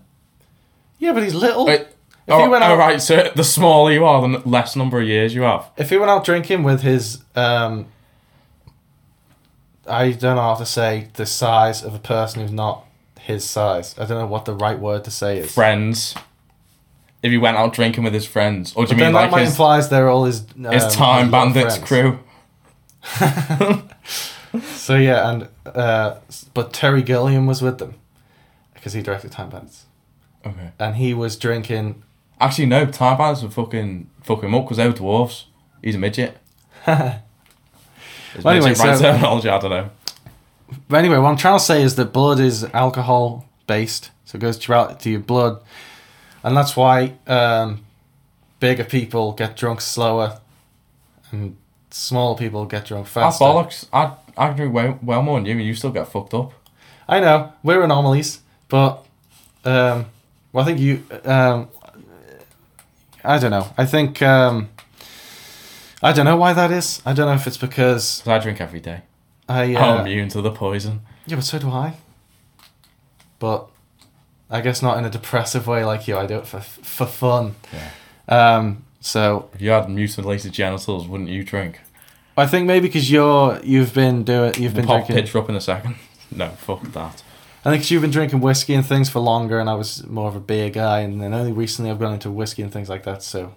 yeah, 0.98 1.14
but 1.14 1.22
he's 1.22 1.36
little. 1.36 1.68
Wait, 1.68 1.82
if 1.82 1.88
oh, 2.30 2.42
he 2.42 2.48
went 2.48 2.64
out, 2.64 2.72
all 2.72 2.78
right, 2.78 3.00
so 3.00 3.32
the 3.36 3.44
smaller 3.44 3.92
you 3.92 4.06
are, 4.06 4.28
the 4.28 4.40
less 4.50 4.76
number 4.76 5.00
of 5.00 5.08
years 5.08 5.34
you 5.36 5.44
have. 5.44 5.70
if 5.78 5.92
he 5.92 5.98
went 5.98 6.10
out 6.10 6.26
drinking 6.26 6.64
with 6.64 6.82
his 6.82 7.24
um, 7.36 7.86
I 9.88 10.12
don't 10.12 10.36
know 10.36 10.42
how 10.42 10.56
to 10.56 10.66
say 10.66 11.10
the 11.14 11.26
size 11.26 11.84
of 11.84 11.94
a 11.94 12.00
person 12.00 12.42
who's 12.42 12.52
not 12.52 12.86
his 13.20 13.44
size. 13.44 13.96
I 13.98 14.06
don't 14.06 14.20
know 14.20 14.28
what 14.28 14.46
the 14.46 14.54
right 14.54 14.78
word 14.80 15.04
to 15.06 15.12
say 15.12 15.40
is. 15.40 15.54
Friends. 15.54 16.16
If 17.24 17.32
he 17.32 17.38
went 17.38 17.58
out 17.58 17.74
drinking 17.74 18.04
with 18.04 18.14
his 18.14 18.26
friends, 18.28 18.74
or 18.76 18.86
do 18.86 18.94
you 18.96 19.02
mean 19.02 19.14
that 19.14 19.20
like 19.20 19.32
might 19.32 19.42
his, 19.42 19.50
implies 19.52 19.90
they're 19.90 20.08
all 20.08 20.26
his 20.26 20.46
um, 20.56 20.66
his 20.72 20.86
time 20.96 21.32
bandits 21.32 21.78
crew? 21.80 22.20
So 24.62 24.96
yeah, 24.96 25.30
and 25.30 25.48
uh, 25.66 26.16
but 26.54 26.72
Terry 26.74 27.04
Gilliam 27.04 27.46
was 27.46 27.62
with 27.62 27.78
them 27.80 27.96
because 28.74 28.94
he 28.94 29.02
directed 29.02 29.32
Time 29.32 29.50
Bandits, 29.50 29.86
Okay. 30.46 30.72
and 30.80 30.96
he 30.96 31.14
was 31.14 31.36
drinking. 31.36 32.02
Actually, 32.40 32.68
no. 32.68 32.86
Time 32.86 33.18
bandits 33.18 33.44
would 33.44 33.54
fucking 33.54 34.10
fuck 34.24 34.44
him 34.44 34.56
up 34.56 34.64
because 34.64 34.78
they 34.78 34.88
were 34.88 34.94
dwarves. 34.94 35.44
He's 35.84 35.96
a 35.96 36.00
midget. 36.00 36.38
Is 38.36 38.44
Well, 38.44 38.56
anyway, 38.56 38.70
right 38.74 38.98
so- 38.98 39.02
terminology? 39.02 39.50
I 39.50 39.60
don't 39.60 39.72
know. 39.72 39.90
But 40.90 40.98
anyway, 40.98 41.18
what 41.18 41.30
I'm 41.30 41.38
trying 41.38 41.58
to 41.58 41.64
say 41.64 41.82
is 41.82 41.96
that 41.96 42.12
blood 42.12 42.40
is 42.40 42.66
alcohol 42.74 43.46
based, 43.68 44.12
so 44.26 44.38
it 44.38 44.42
goes 44.42 44.58
throughout 44.58 45.00
to 45.02 45.10
your 45.10 45.22
blood, 45.22 45.62
and 46.44 46.58
that's 46.58 46.76
why 46.76 47.14
um, 47.26 47.86
bigger 48.60 48.84
people 48.84 49.32
get 49.32 49.56
drunk 49.56 49.80
slower, 49.80 50.40
and 51.32 51.56
small 51.90 52.36
people 52.36 52.66
get 52.66 52.86
drunk 52.86 53.06
That's 53.06 53.38
faster. 53.38 53.46
bollocks. 53.46 53.86
I 53.94 54.12
I 54.38 54.50
drink 54.52 54.74
well, 54.74 55.00
well 55.02 55.22
more 55.22 55.38
than 55.40 55.46
you, 55.46 55.54
and 55.54 55.62
you 55.64 55.74
still 55.74 55.92
get 55.92 56.10
fucked 56.10 56.34
up. 56.34 56.52
I 57.08 57.22
know 57.22 57.54
we're 57.64 57.82
anomalies, 57.82 58.42
but 58.68 59.06
um, 59.64 60.08
well, 60.52 60.64
I 60.64 60.66
think 60.66 60.80
you. 60.80 61.04
Um, 61.24 61.70
I 63.24 63.40
don't 63.40 63.52
know. 63.52 63.68
I 63.78 63.86
think 63.86 64.22
um, 64.22 64.70
I 66.08 66.14
don't 66.14 66.26
know 66.26 66.38
why 66.38 66.54
that 66.54 66.72
is. 66.72 67.02
I 67.06 67.14
don't 67.14 67.28
know 67.28 67.34
if 67.36 67.48
it's 67.48 67.58
because 67.58 68.26
I 68.28 68.40
drink 68.40 68.62
every 68.62 68.80
day. 68.80 69.02
I. 69.50 69.64
I'm 69.76 70.00
Uh, 70.00 70.02
immune 70.04 70.30
to 70.30 70.42
the 70.42 70.52
poison. 70.52 71.02
yeah, 71.26 71.36
but 71.36 71.46
so 71.46 71.60
do 71.60 71.70
I. 71.70 71.94
But 73.40 73.68
I 74.50 74.62
guess 74.62 74.82
not 74.82 74.98
in 74.98 75.06
a 75.06 75.10
depressive 75.10 75.68
way 75.68 75.84
like 75.86 76.08
you. 76.08 76.18
I 76.18 76.26
do 76.26 76.38
it 76.38 76.48
for 76.48 76.60
for 76.62 77.06
fun. 77.06 77.56
Yeah. 77.74 78.56
Um, 78.58 78.84
so 79.00 79.50
If 79.54 79.62
you 79.62 79.70
had 79.72 79.90
mutilated 79.90 80.52
genitals, 80.54 81.08
wouldn't 81.08 81.30
you 81.30 81.44
drink? 81.44 81.80
I 82.36 82.46
think 82.46 82.68
maybe 82.68 82.88
because 82.88 83.10
you're 83.12 83.60
you've 83.64 83.94
been 83.94 84.24
doing 84.24 84.54
you've 84.58 84.74
We'll 84.74 84.82
been 84.82 84.86
pop 84.88 84.98
drinking. 85.08 85.16
picture 85.16 85.40
up 85.40 85.50
in 85.50 85.56
a 85.56 85.62
second. 85.62 85.96
No, 86.30 86.50
fuck 86.50 86.82
that. 86.92 87.24
I 87.64 87.70
think 87.72 87.82
'cause 87.84 87.90
you've 87.92 88.02
been 88.02 88.12
drinking 88.12 88.42
whiskey 88.42 88.74
and 88.74 88.86
things 88.86 89.10
for 89.10 89.20
longer, 89.22 89.60
and 89.62 89.70
I 89.70 89.76
was 89.76 90.06
more 90.08 90.28
of 90.28 90.36
a 90.36 90.42
beer 90.42 90.70
guy, 90.70 91.00
and 91.00 91.22
then 91.22 91.34
only 91.34 91.54
recently 91.54 91.90
I've 91.90 92.00
gone 92.00 92.14
into 92.14 92.30
whiskey 92.30 92.62
and 92.64 92.72
things 92.72 92.90
like 92.90 93.04
that. 93.04 93.24
So, 93.24 93.54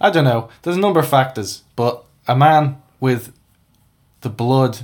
I 0.00 0.10
don't 0.10 0.24
know. 0.24 0.48
There's 0.62 0.76
a 0.76 0.80
number 0.80 1.00
of 1.00 1.08
factors, 1.08 1.62
but 1.76 2.04
a 2.26 2.36
man 2.36 2.82
with 3.00 3.32
the 4.20 4.28
blood 4.30 4.80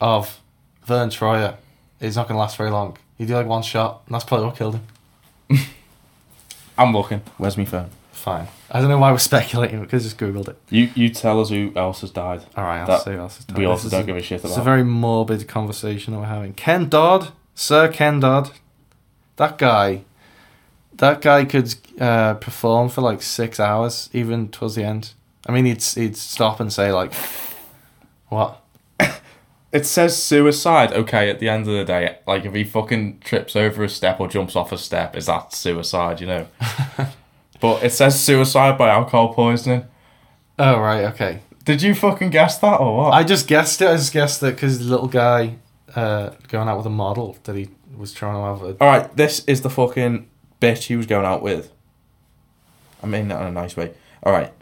of 0.00 0.40
Vern 0.84 1.10
Troyer 1.10 1.56
is 2.00 2.16
not 2.16 2.28
going 2.28 2.36
to 2.36 2.40
last 2.40 2.56
very 2.56 2.70
long. 2.70 2.96
He 3.18 3.24
did 3.26 3.34
like 3.34 3.46
one 3.46 3.62
shot, 3.62 4.02
and 4.06 4.14
that's 4.14 4.24
probably 4.24 4.46
what 4.46 4.56
killed 4.56 4.80
him. 5.48 5.58
I'm 6.78 6.92
looking. 6.92 7.22
Where's 7.38 7.56
my 7.56 7.64
phone? 7.64 7.90
Fine. 8.12 8.48
I 8.70 8.80
don't 8.80 8.88
know 8.88 8.98
why 8.98 9.10
we're 9.12 9.18
speculating 9.18 9.80
because 9.80 10.04
just 10.04 10.16
googled 10.18 10.48
it. 10.48 10.56
You 10.70 10.90
you 10.94 11.08
tell 11.08 11.40
us 11.40 11.50
who 11.50 11.72
else 11.76 12.00
has 12.02 12.10
died. 12.10 12.42
All 12.56 12.64
right, 12.64 12.80
I'll 12.80 12.86
That 12.86 13.02
say 13.02 13.14
who 13.14 13.18
else 13.18 13.40
is 13.40 13.46
We 13.54 13.64
also 13.64 13.84
This 13.84 13.92
don't 13.92 14.00
is 14.02 14.06
give 14.06 14.16
a 14.16 14.22
shit 14.22 14.40
about. 14.40 14.48
It's 14.50 14.58
a 14.58 14.62
very 14.62 14.84
morbid 14.84 15.46
conversation 15.48 16.14
that 16.14 16.20
we're 16.20 16.26
having. 16.26 16.54
Ken 16.54 16.88
Dodd, 16.88 17.32
Sir 17.54 17.88
Ken 17.88 18.20
Dodd, 18.20 18.50
that 19.36 19.58
guy, 19.58 20.02
that 20.94 21.20
guy 21.20 21.44
could 21.44 21.74
uh, 22.00 22.34
perform 22.34 22.88
for 22.88 23.00
like 23.00 23.22
six 23.22 23.58
hours, 23.58 24.10
even 24.12 24.48
towards 24.48 24.74
the 24.74 24.84
end. 24.84 25.12
I 25.46 25.52
mean, 25.52 25.64
he'd 25.64 25.82
he'd 25.82 26.16
stop 26.16 26.60
and 26.60 26.72
say 26.72 26.92
like, 26.92 27.12
"What? 28.28 28.62
It 29.72 29.86
says 29.86 30.22
suicide. 30.22 30.92
Okay, 30.92 31.30
at 31.30 31.38
the 31.38 31.48
end 31.48 31.66
of 31.66 31.72
the 31.72 31.84
day, 31.86 32.18
like 32.26 32.44
if 32.44 32.52
he 32.52 32.62
fucking 32.62 33.20
trips 33.20 33.56
over 33.56 33.82
a 33.82 33.88
step 33.88 34.20
or 34.20 34.28
jumps 34.28 34.54
off 34.54 34.70
a 34.70 34.76
step, 34.76 35.16
is 35.16 35.24
that 35.24 35.54
suicide? 35.54 36.20
You 36.20 36.26
know. 36.26 36.46
but 37.60 37.82
it 37.82 37.90
says 37.90 38.22
suicide 38.22 38.76
by 38.76 38.90
alcohol 38.90 39.32
poisoning. 39.32 39.86
Oh 40.58 40.78
right, 40.78 41.04
okay." 41.14 41.40
Did 41.64 41.80
you 41.80 41.94
fucking 41.94 42.30
guess 42.30 42.58
that 42.58 42.80
or 42.80 42.96
what? 42.96 43.10
I 43.12 43.22
just 43.22 43.46
guessed 43.46 43.80
it. 43.80 43.88
I 43.88 43.94
just 43.94 44.12
guessed 44.12 44.42
it 44.42 44.54
because 44.56 44.80
the 44.80 44.84
little 44.84 45.08
guy 45.08 45.56
uh, 45.94 46.30
going 46.48 46.68
out 46.68 46.76
with 46.76 46.86
a 46.86 46.90
model 46.90 47.38
that 47.44 47.56
he 47.56 47.68
was 47.96 48.12
trying 48.12 48.34
to 48.34 48.40
have. 48.40 48.62
A, 48.62 48.82
All 48.82 48.88
right, 48.88 49.16
this 49.16 49.44
is 49.46 49.62
the 49.62 49.70
fucking 49.70 50.28
bitch 50.62 50.84
he 50.84 50.96
was 50.96 51.06
going 51.06 51.26
out 51.26 51.42
with. 51.42 51.72
I 53.02 53.06
mean 53.06 53.28
that 53.28 53.40
in 53.40 53.48
a 53.48 53.50
nice 53.50 53.76
way. 53.76 53.92
All 54.22 54.32
right, 54.32 54.52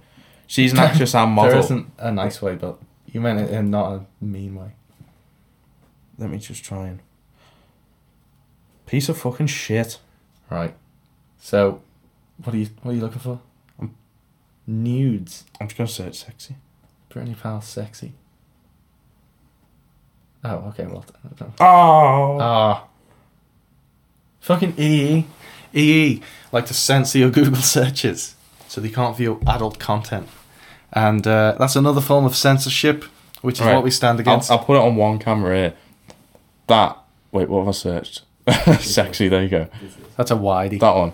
she's 0.47 0.73
an 0.73 0.79
actress 0.79 1.15
and 1.15 1.33
model. 1.39 1.59
isn't 1.59 1.93
a 1.99 2.11
nice 2.11 2.41
way, 2.41 2.55
but 2.55 2.79
you 3.07 3.21
meant 3.21 3.41
it 3.41 3.51
in 3.51 3.71
not 3.71 3.93
a 3.93 4.25
mean 4.25 4.55
way. 4.55 4.73
Let 6.19 6.31
me 6.31 6.39
just 6.39 6.65
try 6.65 6.87
and. 6.87 7.01
Piece 8.87 9.09
of 9.09 9.19
fucking 9.19 9.47
shit. 9.47 9.99
Right. 10.51 10.75
So, 11.41 11.81
what 12.43 12.55
are 12.55 12.59
you 12.59 12.69
what 12.83 12.93
are 12.93 12.95
you 12.95 13.01
looking 13.03 13.21
for? 13.21 13.41
Nudes. 14.67 15.45
I'm 15.61 15.69
just 15.69 15.77
gonna 15.79 15.89
search 15.89 16.25
sexy. 16.25 16.57
Brittany 17.09 17.35
Powell 17.41 17.61
sexy. 17.61 18.13
Oh, 20.43 20.69
okay, 20.69 20.87
well. 20.87 21.05
Oh. 21.61 22.39
Ah. 22.41 22.85
Fucking 24.41 24.75
EE. 24.79 25.27
EE 25.75 26.21
like 26.53 26.67
to 26.67 26.75
censor 26.75 27.19
your 27.19 27.31
Google 27.31 27.63
searches 27.63 28.35
so 28.69 28.81
they 28.81 28.89
can't 28.91 29.17
view 29.17 29.41
adult 29.47 29.79
content. 29.79 30.29
And 30.93 31.27
uh, 31.27 31.57
that's 31.59 31.77
another 31.77 32.01
form 32.01 32.25
of 32.25 32.35
censorship, 32.35 33.05
which 33.43 33.61
is 33.61 33.67
Right. 33.67 33.75
what 33.75 33.85
we 33.85 33.91
stand 33.91 34.17
I'll, 34.19 34.21
against. 34.21 34.51
I'll 34.51 34.59
put 34.59 34.77
it 34.77 34.81
on 34.83 34.97
one 34.97 35.19
camera 35.19 35.57
here. 35.57 35.75
That. 36.67 36.99
Wait, 37.33 37.49
what 37.49 37.61
have 37.61 37.69
I 37.69 37.73
searched? 37.73 38.23
sexy. 38.81 39.29
There 39.29 39.43
you 39.43 39.49
go. 39.49 39.69
That's 40.17 40.31
a 40.31 40.35
widey. 40.35 40.81
That 40.81 40.95
one. 40.97 41.13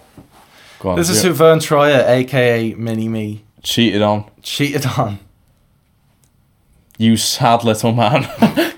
Go 0.80 0.90
on. 0.90 0.96
This 0.96 1.10
is 1.10 1.22
who 1.22 1.32
Vern 1.32 1.58
Troyer, 1.58 2.06
aka 2.08 2.74
Mini 2.74 3.08
Me, 3.08 3.44
cheated 3.62 4.02
on. 4.02 4.30
cheated 4.42 4.86
on. 4.98 5.18
You 6.98 7.16
sad 7.16 7.64
little 7.64 7.92
man. 7.92 8.28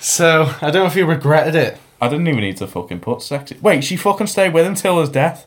So, 0.00 0.54
I 0.62 0.70
don't 0.70 0.82
know 0.82 0.86
if 0.86 0.94
he 0.94 1.02
regretted 1.02 1.54
it. 1.54 1.78
I 2.00 2.08
didn't 2.08 2.28
even 2.28 2.40
need 2.40 2.56
to 2.58 2.66
fucking 2.66 3.00
put 3.00 3.22
sexy. 3.22 3.56
Wait, 3.60 3.82
she 3.84 3.96
fucking 3.96 4.28
stayed 4.28 4.54
with 4.54 4.66
him 4.66 4.74
till 4.74 5.00
his 5.00 5.08
death. 5.08 5.46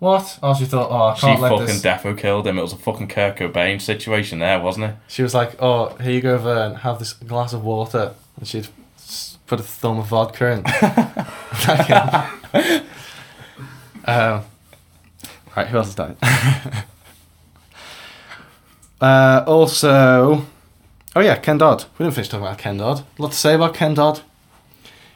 What? 0.00 0.38
Oh, 0.42 0.52
she 0.52 0.64
thought, 0.64 0.90
oh, 0.90 1.10
I 1.10 1.14
She 1.14 1.26
can't 1.26 1.40
let 1.40 1.50
fucking 1.50 1.66
this. 1.66 1.80
defo 1.82 2.18
killed 2.18 2.44
him. 2.46 2.58
It 2.58 2.62
was 2.62 2.72
a 2.72 2.76
fucking 2.76 3.06
Kurt 3.06 3.36
Cobain 3.36 3.80
situation 3.80 4.40
there, 4.40 4.58
wasn't 4.58 4.86
it? 4.86 4.96
She 5.06 5.22
was 5.22 5.32
like, 5.32 5.54
"Oh, 5.62 5.94
here 6.00 6.10
you 6.10 6.20
go, 6.20 6.36
Vern. 6.38 6.74
Have 6.76 6.98
this 6.98 7.12
glass 7.12 7.52
of 7.52 7.62
water." 7.62 8.14
And 8.36 8.48
she'd 8.48 8.66
put 9.46 9.60
a 9.60 9.62
thumb 9.62 10.00
of 10.00 10.06
vodka 10.06 10.50
in. 10.50 10.64
um, 14.06 14.42
right, 15.56 15.66
who 15.68 15.76
else 15.76 15.86
has 15.86 15.94
died? 15.94 16.16
uh, 19.00 19.44
also, 19.46 20.44
oh 21.14 21.20
yeah, 21.20 21.36
Ken 21.36 21.58
Dodd. 21.58 21.84
We 21.98 22.04
didn't 22.04 22.14
finish 22.16 22.28
talking 22.28 22.46
about 22.46 22.58
Ken 22.58 22.76
Dodd. 22.76 23.04
A 23.18 23.22
lot 23.22 23.30
to 23.32 23.38
say 23.38 23.54
about 23.54 23.74
Ken 23.74 23.94
Dodd. 23.94 24.20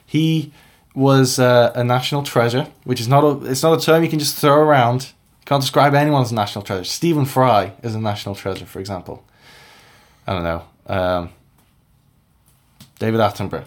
He 0.07 0.53
was 0.95 1.39
uh, 1.39 1.73
a 1.75 1.85
national 1.85 2.23
treasure, 2.23 2.69
which 2.85 3.01
is 3.01 3.09
not 3.09 3.23
a 3.23 3.45
it's 3.47 3.63
not 3.63 3.79
a 3.81 3.85
term 3.85 4.03
you 4.03 4.09
can 4.09 4.19
just 4.19 4.37
throw 4.37 4.57
around. 4.57 5.13
Can't 5.45 5.61
describe 5.61 5.95
anyone 5.95 6.23
as 6.23 6.33
a 6.33 6.35
national 6.35 6.65
treasure. 6.65 6.85
Stephen 6.85 7.25
Fry 7.25 7.73
is 7.83 7.95
a 7.95 8.01
national 8.01 8.35
treasure, 8.35 8.67
for 8.67 8.81
example. 8.81 9.25
I 10.27 10.33
don't 10.33 10.43
know. 10.43 10.65
Um, 10.89 11.31
David 12.99 13.21
Attenborough, 13.21 13.67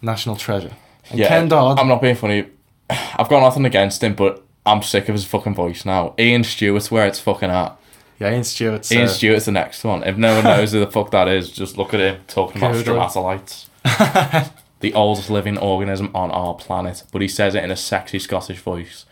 national 0.00 0.36
treasure. 0.36 0.72
And 1.10 1.20
Ken 1.20 1.48
Dodd. 1.48 1.78
I'm 1.78 1.88
not 1.88 2.00
being 2.00 2.14
funny. 2.14 2.46
I've 2.90 3.28
got 3.28 3.40
nothing 3.40 3.64
against 3.66 4.02
him, 4.02 4.14
but 4.14 4.42
I'm 4.64 4.82
sick 4.82 5.08
of 5.08 5.14
his 5.14 5.24
fucking 5.24 5.54
voice 5.54 5.84
now. 5.84 6.14
Iain 6.18 6.44
Stewart's 6.44 6.90
where 6.90 7.06
it's 7.06 7.20
fucking 7.20 7.50
at. 7.50 7.76
yeah, 8.18 8.28
Iain 8.28 8.44
Stewart's. 8.44 8.92
Iain 8.92 9.04
uh, 9.04 9.08
Stewart's 9.08 9.46
the 9.46 9.52
next 9.52 9.84
one. 9.84 10.02
If 10.04 10.16
no 10.16 10.34
one 10.34 10.44
knows 10.44 10.72
who 10.72 10.80
the 10.80 10.90
fuck 10.90 11.10
that 11.10 11.28
is, 11.28 11.50
just 11.50 11.76
look 11.76 11.92
at 11.92 12.00
him 12.00 12.20
talking 12.26 12.58
about 12.58 12.72
Google. 12.72 12.94
the 14.80 14.94
oldest 14.94 15.30
living 15.30 15.58
organism 15.58 16.10
on 16.14 16.30
our 16.30 16.54
planet. 16.54 17.04
But 17.12 17.22
he 17.22 17.28
says 17.28 17.54
it 17.54 17.64
in 17.64 17.70
a 17.70 17.76
sexy 17.76 18.18
Scottish 18.18 18.60
voice. 18.60 19.04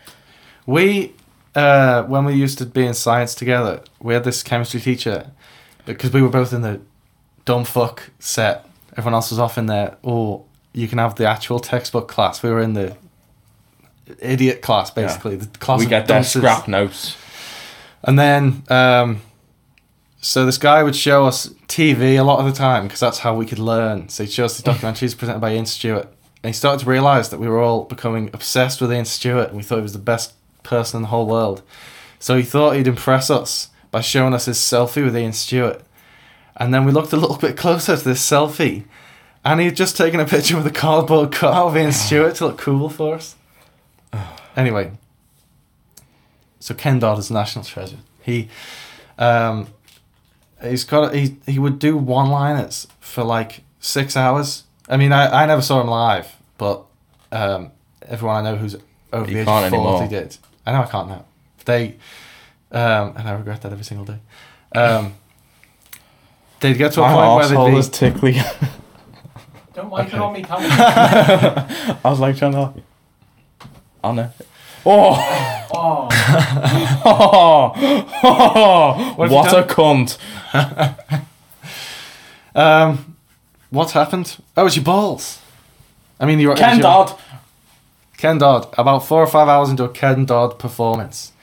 We, 0.65 1.13
uh, 1.55 2.03
when 2.03 2.25
we 2.25 2.33
used 2.33 2.57
to 2.59 2.65
be 2.65 2.85
in 2.85 2.93
science 2.93 3.35
together, 3.35 3.81
we 3.99 4.13
had 4.13 4.23
this 4.23 4.43
chemistry 4.43 4.79
teacher 4.79 5.31
because 5.85 6.11
we 6.11 6.21
were 6.21 6.29
both 6.29 6.53
in 6.53 6.61
the 6.61 6.81
dumb 7.45 7.65
fuck 7.65 8.11
set. 8.19 8.67
Everyone 8.93 9.13
else 9.13 9.31
was 9.31 9.39
off 9.39 9.57
in 9.57 9.67
there. 9.67 9.97
Or 10.03 10.45
you 10.73 10.87
can 10.87 10.97
have 10.97 11.15
the 11.15 11.25
actual 11.25 11.59
textbook 11.59 12.07
class. 12.07 12.43
We 12.43 12.49
were 12.49 12.61
in 12.61 12.73
the 12.73 12.95
idiot 14.19 14.61
class, 14.61 14.91
basically. 14.91 15.37
The 15.37 15.47
class 15.57 15.79
we 15.79 15.85
get 15.85 16.07
their 16.07 16.23
scrap 16.23 16.67
notes. 16.67 17.17
And 18.03 18.17
then, 18.17 18.63
um, 18.69 19.21
so 20.19 20.45
this 20.45 20.57
guy 20.57 20.83
would 20.83 20.95
show 20.95 21.25
us 21.25 21.49
TV 21.67 22.19
a 22.19 22.23
lot 22.23 22.39
of 22.39 22.45
the 22.45 22.51
time 22.51 22.83
because 22.83 22.99
that's 22.99 23.19
how 23.19 23.35
we 23.35 23.45
could 23.45 23.59
learn. 23.59 24.09
So 24.09 24.23
he'd 24.23 24.31
show 24.31 24.45
us 24.45 24.59
the 24.59 24.69
documentaries 24.69 25.17
presented 25.17 25.39
by 25.39 25.51
Iain 25.51 25.65
Stewart. 25.65 26.07
And 26.43 26.49
he 26.49 26.53
started 26.53 26.83
to 26.83 26.89
realise 26.89 27.27
that 27.29 27.39
we 27.39 27.47
were 27.47 27.59
all 27.59 27.83
becoming 27.83 28.29
obsessed 28.33 28.81
with 28.81 28.91
Iain 28.91 29.05
Stewart 29.05 29.49
and 29.49 29.57
we 29.57 29.63
thought 29.63 29.77
he 29.77 29.83
was 29.83 29.93
the 29.93 29.99
best 29.99 30.33
person 30.63 30.97
in 30.97 31.01
the 31.03 31.09
whole 31.09 31.27
world. 31.27 31.61
So 32.19 32.35
he 32.35 32.43
thought 32.43 32.75
he'd 32.75 32.87
impress 32.87 33.29
us 33.29 33.69
by 33.91 34.01
showing 34.01 34.33
us 34.33 34.45
his 34.45 34.57
selfie 34.57 35.03
with 35.03 35.15
Iain 35.15 35.33
Stewart. 35.33 35.81
And 36.55 36.73
then 36.73 36.85
we 36.85 36.91
looked 36.91 37.13
a 37.13 37.17
little 37.17 37.37
bit 37.37 37.55
closer 37.55 37.95
to 37.95 38.03
this 38.03 38.27
selfie 38.27 38.85
and 39.45 39.61
he'd 39.61 39.75
just 39.75 39.95
taken 39.95 40.19
a 40.19 40.25
picture 40.25 40.57
with 40.57 40.65
a 40.65 40.71
cardboard 40.71 41.31
cutout 41.31 41.67
of 41.67 41.75
Iain 41.75 41.91
Stewart 41.91 42.35
to 42.35 42.47
look 42.47 42.57
cool 42.57 42.89
for 42.89 43.15
us. 43.15 43.35
Anyway, 44.57 44.91
so 46.59 46.73
Ken 46.73 46.97
Dodd 46.97 47.19
is 47.19 47.29
a 47.29 47.33
national 47.33 47.63
treasure. 47.63 47.97
He, 48.23 48.49
um, 49.19 49.67
he's 50.61 50.83
got 50.83 51.13
he 51.13 51.37
he 51.45 51.59
would 51.59 51.79
do 51.79 51.97
one 51.97 52.29
liners 52.29 52.87
for 52.99 53.23
like 53.23 53.61
six 53.79 54.15
hours. 54.17 54.63
I 54.89 54.97
mean, 54.97 55.11
I, 55.11 55.43
I 55.43 55.45
never 55.45 55.61
saw 55.61 55.81
him 55.81 55.87
live, 55.87 56.35
but 56.57 56.83
um, 57.31 57.71
everyone 58.07 58.45
I 58.45 58.51
know 58.51 58.57
who's 58.57 58.75
over 59.13 59.27
You 59.29 59.35
the 59.35 59.39
age 59.41 59.45
can't 59.47 59.65
of 59.65 59.71
forty 59.71 60.05
anymore. 60.05 60.07
did. 60.07 60.37
I 60.65 60.71
know 60.71 60.81
I 60.81 60.85
can't 60.85 61.09
now. 61.09 61.25
They, 61.65 61.95
um, 62.71 63.13
and 63.17 63.27
I 63.27 63.31
regret 63.33 63.61
that 63.63 63.71
every 63.71 63.83
single 63.83 64.05
day. 64.05 64.19
Um, 64.75 65.13
they'd 66.61 66.77
get 66.77 66.93
to 66.93 67.01
a 67.01 67.03
My 67.07 67.13
point 67.13 67.35
where 67.35 67.57
arsehole 67.57 67.71
they'd 67.71 67.77
is 67.77 67.89
tickly. 67.89 68.33
Don't 69.73 69.89
wipe 69.89 70.07
Okay. 70.07 70.17
it 70.17 70.21
on 70.21 70.33
me, 70.33 70.41
camera. 70.43 70.67
I 72.03 72.09
was 72.09 72.19
like 72.19 72.35
trying 72.37 72.53
to. 72.53 72.73
I 74.03 74.11
know. 74.13 74.31
Oh! 74.89 75.67
oh, 75.73 76.07
oh! 78.23 79.13
What 79.17 79.29
what 79.29 79.53
a 79.53 79.63
cunt! 79.63 80.17
um, 82.55 83.17
what's 83.69 83.91
happened? 83.91 84.37
Oh, 84.55 84.65
it's 84.65 84.77
your 84.77 84.85
balls. 84.85 85.41
I 86.21 86.25
mean, 86.25 86.39
you're 86.39 86.55
Ken 86.55 86.77
your- 86.77 86.83
Dodd! 86.83 87.19
Ken 88.17 88.37
Dodd, 88.37 88.73
about 88.77 89.05
four 89.05 89.21
or 89.21 89.27
five 89.27 89.49
hours 89.49 89.69
into 89.69 89.83
a 89.83 89.89
Ken 89.89 90.23
Dodd 90.23 90.57
performance, 90.57 91.33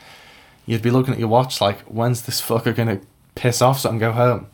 you'd 0.65 0.81
be 0.81 0.91
looking 0.91 1.13
at 1.13 1.21
your 1.21 1.29
watch 1.29 1.61
like, 1.61 1.83
when's 1.83 2.23
this 2.23 2.41
fucker 2.41 2.75
gonna 2.75 3.03
piss 3.35 3.61
off 3.61 3.81
so 3.81 3.91
I 3.91 3.93
can 3.93 3.99
go 3.99 4.13
home? 4.13 4.47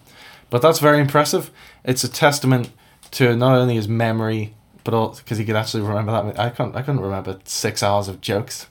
But 0.50 0.62
that's 0.62 0.80
very 0.80 0.98
impressive. 0.98 1.52
It's 1.84 2.02
a 2.02 2.08
testament 2.08 2.70
to 3.12 3.36
not 3.36 3.54
only 3.54 3.76
his 3.76 3.86
memory, 3.86 4.52
but 4.82 4.94
also 4.94 5.22
because 5.22 5.38
he 5.38 5.44
could 5.44 5.54
actually 5.54 5.84
remember 5.84 6.10
that. 6.10 6.40
I 6.40 6.50
couldn't, 6.50 6.74
I 6.74 6.82
couldn't 6.82 7.02
remember 7.02 7.38
six 7.44 7.84
hours 7.84 8.08
of 8.08 8.20
jokes. 8.20 8.66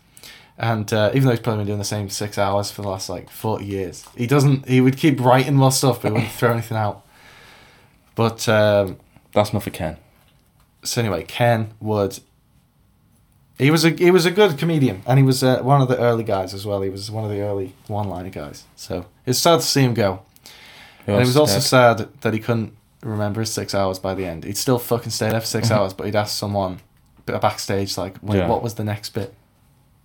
And 0.61 0.91
uh, 0.91 1.11
even 1.13 1.23
though 1.25 1.31
he's 1.31 1.39
probably 1.39 1.59
been 1.61 1.67
doing 1.67 1.79
the 1.79 1.85
same 1.85 2.09
six 2.09 2.37
hours 2.37 2.69
for 2.69 2.81
the 2.81 2.89
last 2.89 3.07
like 3.09 3.29
40 3.29 3.63
years, 3.65 4.05
he 4.17 4.27
doesn't, 4.27 4.67
he 4.67 4.81
would 4.81 4.97
keep 4.97 5.19
writing 5.21 5.55
more 5.55 5.71
stuff, 5.71 6.01
but 6.01 6.09
he 6.09 6.13
wouldn't 6.15 6.31
throw 6.33 6.51
anything 6.51 6.75
out. 6.77 7.05
But 8.15 8.47
um, 8.49 8.97
That's 9.33 9.53
not 9.53 9.63
for 9.63 9.69
Ken. 9.69 9.95
so 10.83 10.99
anyway, 11.01 11.23
Ken 11.23 11.71
would. 11.79 12.19
He 13.57 13.71
was 13.71 13.83
a 13.85 13.89
he 13.91 14.11
was 14.11 14.25
a 14.25 14.31
good 14.31 14.57
comedian, 14.57 15.01
and 15.05 15.17
he 15.19 15.23
was 15.23 15.43
uh, 15.43 15.59
one 15.61 15.81
of 15.81 15.87
the 15.89 15.97
early 15.97 16.23
guys 16.23 16.53
as 16.53 16.65
well. 16.65 16.81
He 16.81 16.89
was 16.89 17.09
one 17.11 17.23
of 17.25 17.29
the 17.29 17.41
early 17.41 17.73
one-liner 17.87 18.29
guys. 18.29 18.63
So 18.75 19.05
it's 19.25 19.39
sad 19.39 19.57
to 19.61 19.65
see 19.65 19.81
him 19.83 19.93
go, 19.93 20.21
Who 21.05 21.13
and 21.13 21.21
it 21.21 21.25
was 21.25 21.35
also 21.37 21.55
dead? 21.55 21.63
sad 21.63 22.07
that 22.21 22.33
he 22.33 22.39
couldn't 22.39 22.73
remember 23.01 23.39
his 23.41 23.51
six 23.51 23.73
hours 23.75 23.99
by 23.99 24.13
the 24.13 24.25
end. 24.25 24.43
He'd 24.45 24.57
still 24.57 24.79
fucking 24.79 25.11
stay 25.11 25.29
there 25.29 25.39
for 25.41 25.45
6 25.47 25.67
Mhm. 25.69 25.71
hours, 25.71 25.93
but 25.93 26.05
he'd 26.05 26.15
ask 26.17 26.37
someone 26.37 26.79
backstage 27.25 27.97
like, 27.97 28.15
"Wait, 28.21 28.37
Yeah. 28.39 28.47
what 28.47 28.61
was 28.63 28.75
the 28.75 28.83
next 28.85 29.09
bit?" 29.09 29.33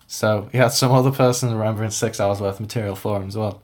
So 0.07 0.49
he 0.53 0.59
had 0.59 0.69
some 0.69 0.93
other 0.93 1.11
person 1.11 1.53
remembering 1.53 1.91
six 1.91 2.21
hours 2.21 2.41
worth 2.41 2.55
of 2.57 2.61
material 2.61 2.95
for 2.97 3.21
him 3.21 3.29
as 3.29 3.37
well. 3.37 3.61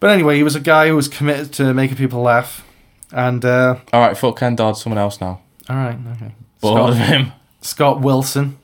But 0.00 0.10
anyway, 0.10 0.36
he 0.36 0.42
was 0.42 0.56
a 0.56 0.60
guy 0.60 0.88
who 0.88 0.96
was 0.96 1.08
committed 1.08 1.52
to 1.54 1.72
making 1.74 1.96
people 1.96 2.22
laugh. 2.22 2.66
And, 3.12 3.44
uh, 3.44 3.76
All 3.92 4.00
right, 4.00 4.16
fuck 4.16 4.38
Ken 4.38 4.56
Dodd. 4.56 4.76
Someone 4.78 4.98
else 4.98 5.20
now. 5.20 5.40
all 5.68 5.76
right, 5.76 5.98
okay. 6.16 6.32
Bored 6.60 6.90
of 6.90 6.96
Scott, 6.96 7.06
him. 7.08 7.32
Scott 7.60 8.00
Wilson, 8.00 8.58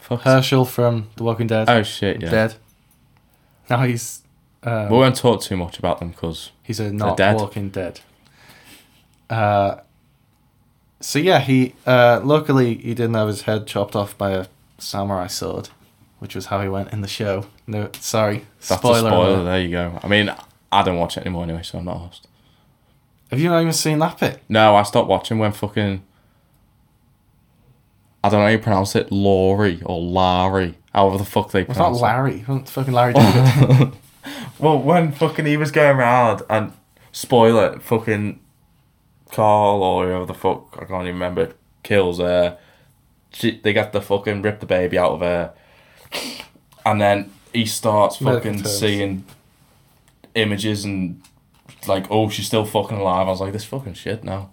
Fuck. 0.00 0.22
Hershel 0.22 0.64
from 0.66 1.08
The 1.16 1.22
Walking 1.24 1.46
Dead, 1.46 1.68
Oh 1.70 1.82
shit, 1.82 2.20
yeah. 2.22 2.30
dead. 2.30 2.54
Now 3.70 3.82
he's 3.84 4.22
um, 4.62 4.90
We 4.90 4.98
won't 4.98 5.16
talk 5.16 5.40
too 5.42 5.56
much 5.56 5.78
about 5.78 5.98
them 6.00 6.10
because 6.10 6.50
He's 6.62 6.80
a 6.80 6.92
not 6.92 7.16
dead. 7.16 7.36
Walking 7.36 7.68
Dead. 7.70 8.00
Uh, 9.30 9.76
so 11.00 11.18
yeah, 11.18 11.40
he 11.40 11.74
uh, 11.86 12.20
luckily 12.24 12.74
he 12.74 12.94
didn't 12.94 13.14
have 13.14 13.28
his 13.28 13.42
head 13.42 13.66
chopped 13.66 13.94
off 13.96 14.16
by 14.16 14.30
a 14.32 14.46
samurai 14.78 15.26
sword, 15.26 15.68
which 16.18 16.34
was 16.34 16.46
how 16.46 16.60
he 16.62 16.68
went 16.68 16.92
in 16.92 17.00
the 17.00 17.08
show. 17.08 17.46
No, 17.66 17.90
sorry, 18.00 18.46
that's 18.66 18.80
spoiler. 18.80 19.10
spoiler. 19.10 19.44
There 19.44 19.60
you 19.60 19.70
go. 19.70 19.98
I 20.02 20.08
mean, 20.08 20.34
I 20.72 20.82
don't 20.82 20.98
watch 20.98 21.16
it 21.16 21.20
anymore 21.20 21.44
anyway, 21.44 21.62
so 21.62 21.78
I'm 21.78 21.84
not 21.84 22.00
asked. 22.08 22.28
Have 23.30 23.40
you 23.40 23.48
not 23.48 23.60
even 23.60 23.72
seen 23.72 23.98
that 23.98 24.20
bit? 24.20 24.40
No, 24.48 24.76
I 24.76 24.82
stopped 24.84 25.08
watching 25.08 25.38
when 25.38 25.52
fucking. 25.52 26.02
I 28.22 28.28
don't 28.28 28.40
know 28.40 28.46
how 28.46 28.50
you 28.52 28.58
pronounce 28.58 28.96
it, 28.96 29.12
Lori 29.12 29.80
or 29.84 30.00
Larry, 30.00 30.76
however 30.92 31.18
the 31.18 31.24
fuck 31.24 31.52
they 31.52 31.60
It's 31.60 31.68
not 31.70 31.76
pronounce 31.76 31.98
it. 31.98 32.02
Larry. 32.02 32.44
Wasn't 32.48 32.68
fucking 32.68 32.92
Larry 32.94 33.12
David. 33.14 33.92
Well, 34.58 34.78
when 34.82 35.12
fucking 35.12 35.44
he 35.46 35.56
was 35.56 35.70
going 35.70 35.98
around 35.98 36.42
and 36.48 36.72
spoiler, 37.12 37.78
fucking 37.78 38.40
Carl 39.30 39.82
or 39.82 40.06
whoever 40.06 40.24
the 40.26 40.34
fuck 40.34 40.74
I 40.80 40.84
can't 40.84 41.02
even 41.02 41.14
remember 41.14 41.52
kills 41.82 42.18
her. 42.18 42.58
She, 43.32 43.60
they 43.62 43.72
get 43.72 43.92
the 43.92 44.00
fucking 44.00 44.42
rip 44.42 44.60
the 44.60 44.66
baby 44.66 44.98
out 44.98 45.12
of 45.12 45.20
her, 45.20 45.52
and 46.84 47.00
then 47.00 47.30
he 47.52 47.66
starts 47.66 48.20
Medical 48.20 48.50
fucking 48.52 48.62
terms. 48.62 48.78
seeing 48.78 49.24
images 50.34 50.84
and 50.84 51.20
like, 51.86 52.06
oh, 52.10 52.28
she's 52.28 52.46
still 52.46 52.64
fucking 52.64 52.98
alive. 52.98 53.26
I 53.26 53.30
was 53.30 53.40
like, 53.40 53.52
this 53.52 53.64
fucking 53.64 53.94
shit 53.94 54.24
now. 54.24 54.50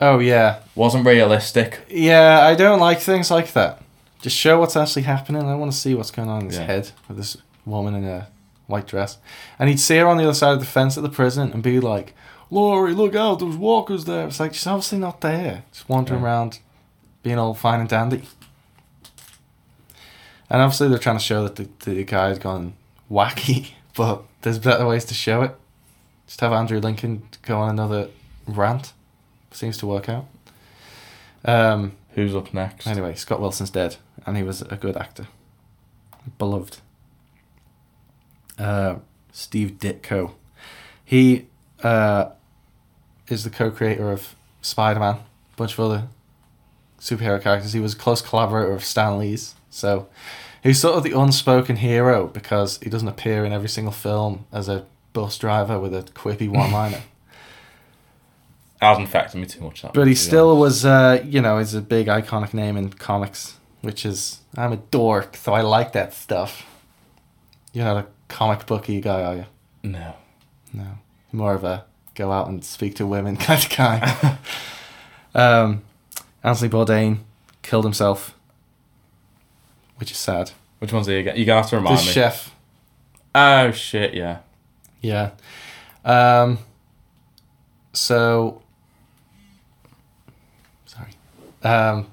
oh 0.00 0.18
yeah, 0.18 0.60
Wasn't 0.74 1.06
realistic. 1.06 1.80
yeah. 1.90 2.40
I 2.40 2.54
don't 2.54 2.80
like 2.80 3.00
things 3.00 3.30
like 3.30 3.52
that. 3.54 3.82
Just 4.22 4.36
show 4.36 4.58
what's 4.58 4.76
actually 4.76 5.02
happening. 5.02 5.42
I 5.42 5.54
want 5.54 5.72
to 5.72 5.76
see 5.78 5.94
what's 5.94 6.10
going 6.10 6.28
on 6.28 6.42
in 6.42 6.46
his 6.48 6.58
Yeah. 6.58 6.64
head 6.64 6.90
with 7.08 7.16
this 7.16 7.36
woman 7.64 7.94
in 7.94 8.04
a 8.04 8.28
white 8.66 8.86
dress. 8.86 9.18
And 9.58 9.68
he'd 9.68 9.80
see 9.80 9.96
her 9.98 10.06
on 10.06 10.16
the 10.16 10.24
other 10.24 10.34
side 10.34 10.52
of 10.54 10.60
the 10.60 10.66
fence 10.66 10.96
at 10.96 11.02
the 11.02 11.08
prison 11.08 11.52
and 11.52 11.62
be 11.62 11.80
like, 11.80 12.14
Lori, 12.50 12.94
look 12.94 13.14
out, 13.14 13.40
there's 13.40 13.56
walkers 13.56 14.04
there. 14.04 14.26
It's 14.28 14.38
like, 14.40 14.54
she's 14.54 14.66
obviously 14.66 14.98
not 14.98 15.20
there. 15.20 15.64
Just 15.72 15.88
wandering 15.88 16.20
Yeah. 16.20 16.26
around 16.26 16.58
being 17.22 17.38
all 17.38 17.54
fine 17.54 17.80
and 17.80 17.88
dandy. 17.88 18.22
And 20.48 20.62
obviously 20.62 20.88
they're 20.88 20.98
trying 20.98 21.18
to 21.18 21.24
show 21.24 21.46
that 21.46 21.56
the, 21.56 21.68
the 21.90 22.04
guy's 22.04 22.38
gone 22.38 22.74
wacky, 23.10 23.70
but 23.96 24.22
there's 24.42 24.58
better 24.58 24.86
ways 24.86 25.04
to 25.06 25.14
show 25.14 25.42
it. 25.42 25.56
Just 26.26 26.40
have 26.40 26.52
Andrew 26.52 26.80
Lincoln 26.80 27.28
go 27.42 27.58
on 27.58 27.70
another 27.70 28.08
rant. 28.46 28.92
Seems 29.52 29.78
to 29.78 29.86
work 29.86 30.08
out. 30.08 30.26
Um, 31.44 31.92
Who's 32.16 32.34
up 32.34 32.54
next? 32.54 32.86
Anyway, 32.86 33.14
Scott 33.14 33.40
Wilson's 33.40 33.68
dead, 33.68 33.96
and 34.24 34.38
he 34.38 34.42
was 34.42 34.62
a 34.62 34.76
good 34.76 34.96
actor, 34.96 35.26
beloved. 36.38 36.78
Uh, 38.58 38.96
Steve 39.32 39.72
Ditko, 39.72 40.32
he 41.04 41.46
uh, 41.82 42.30
is 43.28 43.44
the 43.44 43.50
co-creator 43.50 44.10
of 44.10 44.34
Spider-Man, 44.62 45.16
a 45.16 45.56
bunch 45.56 45.74
of 45.74 45.80
other 45.80 46.08
superhero 46.98 47.40
characters. 47.40 47.74
He 47.74 47.80
was 47.80 47.92
a 47.92 47.98
close 47.98 48.22
collaborator 48.22 48.72
of 48.72 48.82
Stan 48.82 49.18
Lee's, 49.18 49.54
so 49.76 50.08
he's 50.62 50.80
sort 50.80 50.96
of 50.96 51.02
the 51.02 51.12
unspoken 51.12 51.76
hero 51.76 52.26
because 52.26 52.78
he 52.82 52.88
doesn't 52.90 53.08
appear 53.08 53.44
in 53.44 53.52
every 53.52 53.68
single 53.68 53.92
film 53.92 54.46
as 54.52 54.68
a 54.68 54.86
bus 55.12 55.36
driver 55.38 55.78
with 55.78 55.94
a 55.94 56.02
quippy 56.02 56.48
one-liner. 56.48 57.02
hasn't 58.80 59.08
affected 59.08 59.38
me 59.38 59.46
too 59.46 59.60
much. 59.62 59.82
That 59.82 59.92
But 59.94 60.06
he 60.06 60.14
still 60.14 60.50
honest. 60.50 60.60
was, 60.60 60.84
uh, 60.84 61.22
you 61.26 61.40
know, 61.40 61.58
is 61.58 61.74
a 61.74 61.80
big 61.80 62.06
iconic 62.08 62.52
name 62.54 62.76
in 62.76 62.90
comics, 62.90 63.54
which 63.82 64.04
is 64.06 64.40
I'm 64.56 64.72
a 64.72 64.76
dork, 64.76 65.36
so 65.36 65.52
I 65.54 65.60
like 65.62 65.92
that 65.92 66.12
stuff. 66.14 66.66
You're 67.72 67.84
not 67.84 67.96
a 68.04 68.06
comic 68.28 68.66
booky 68.66 69.00
guy, 69.00 69.22
are 69.22 69.36
you? 69.36 69.46
no. 69.82 70.14
No, 70.72 70.98
more 71.32 71.54
of 71.54 71.64
a 71.64 71.84
go 72.14 72.30
out 72.32 72.48
and 72.48 72.62
speak 72.62 72.96
to 72.96 73.06
women 73.06 73.36
kind 73.46 73.64
of 73.64 73.70
guy. 73.70 74.38
um, 75.34 75.82
Anthony 76.42 76.68
Bourdain 76.68 77.18
killed 77.62 77.84
himself, 77.84 78.35
which 79.96 80.10
is 80.10 80.16
sad. 80.16 80.52
Which 80.78 80.92
one's 80.92 81.06
he 81.06 81.14
again? 81.16 81.36
You're 81.36 81.46
gonna 81.46 81.62
have 81.62 81.70
to 81.70 81.76
The 81.76 81.82
remind 81.82 81.98
me. 81.98 82.12
chef, 82.12 82.54
Oh 83.34 83.70
shit! 83.72 84.14
Yeah. 84.14 84.38
yeah. 85.02 85.30
Um, 86.04 86.58
so, 87.92 88.62
sorry. 90.86 91.10
Um, 91.62 92.06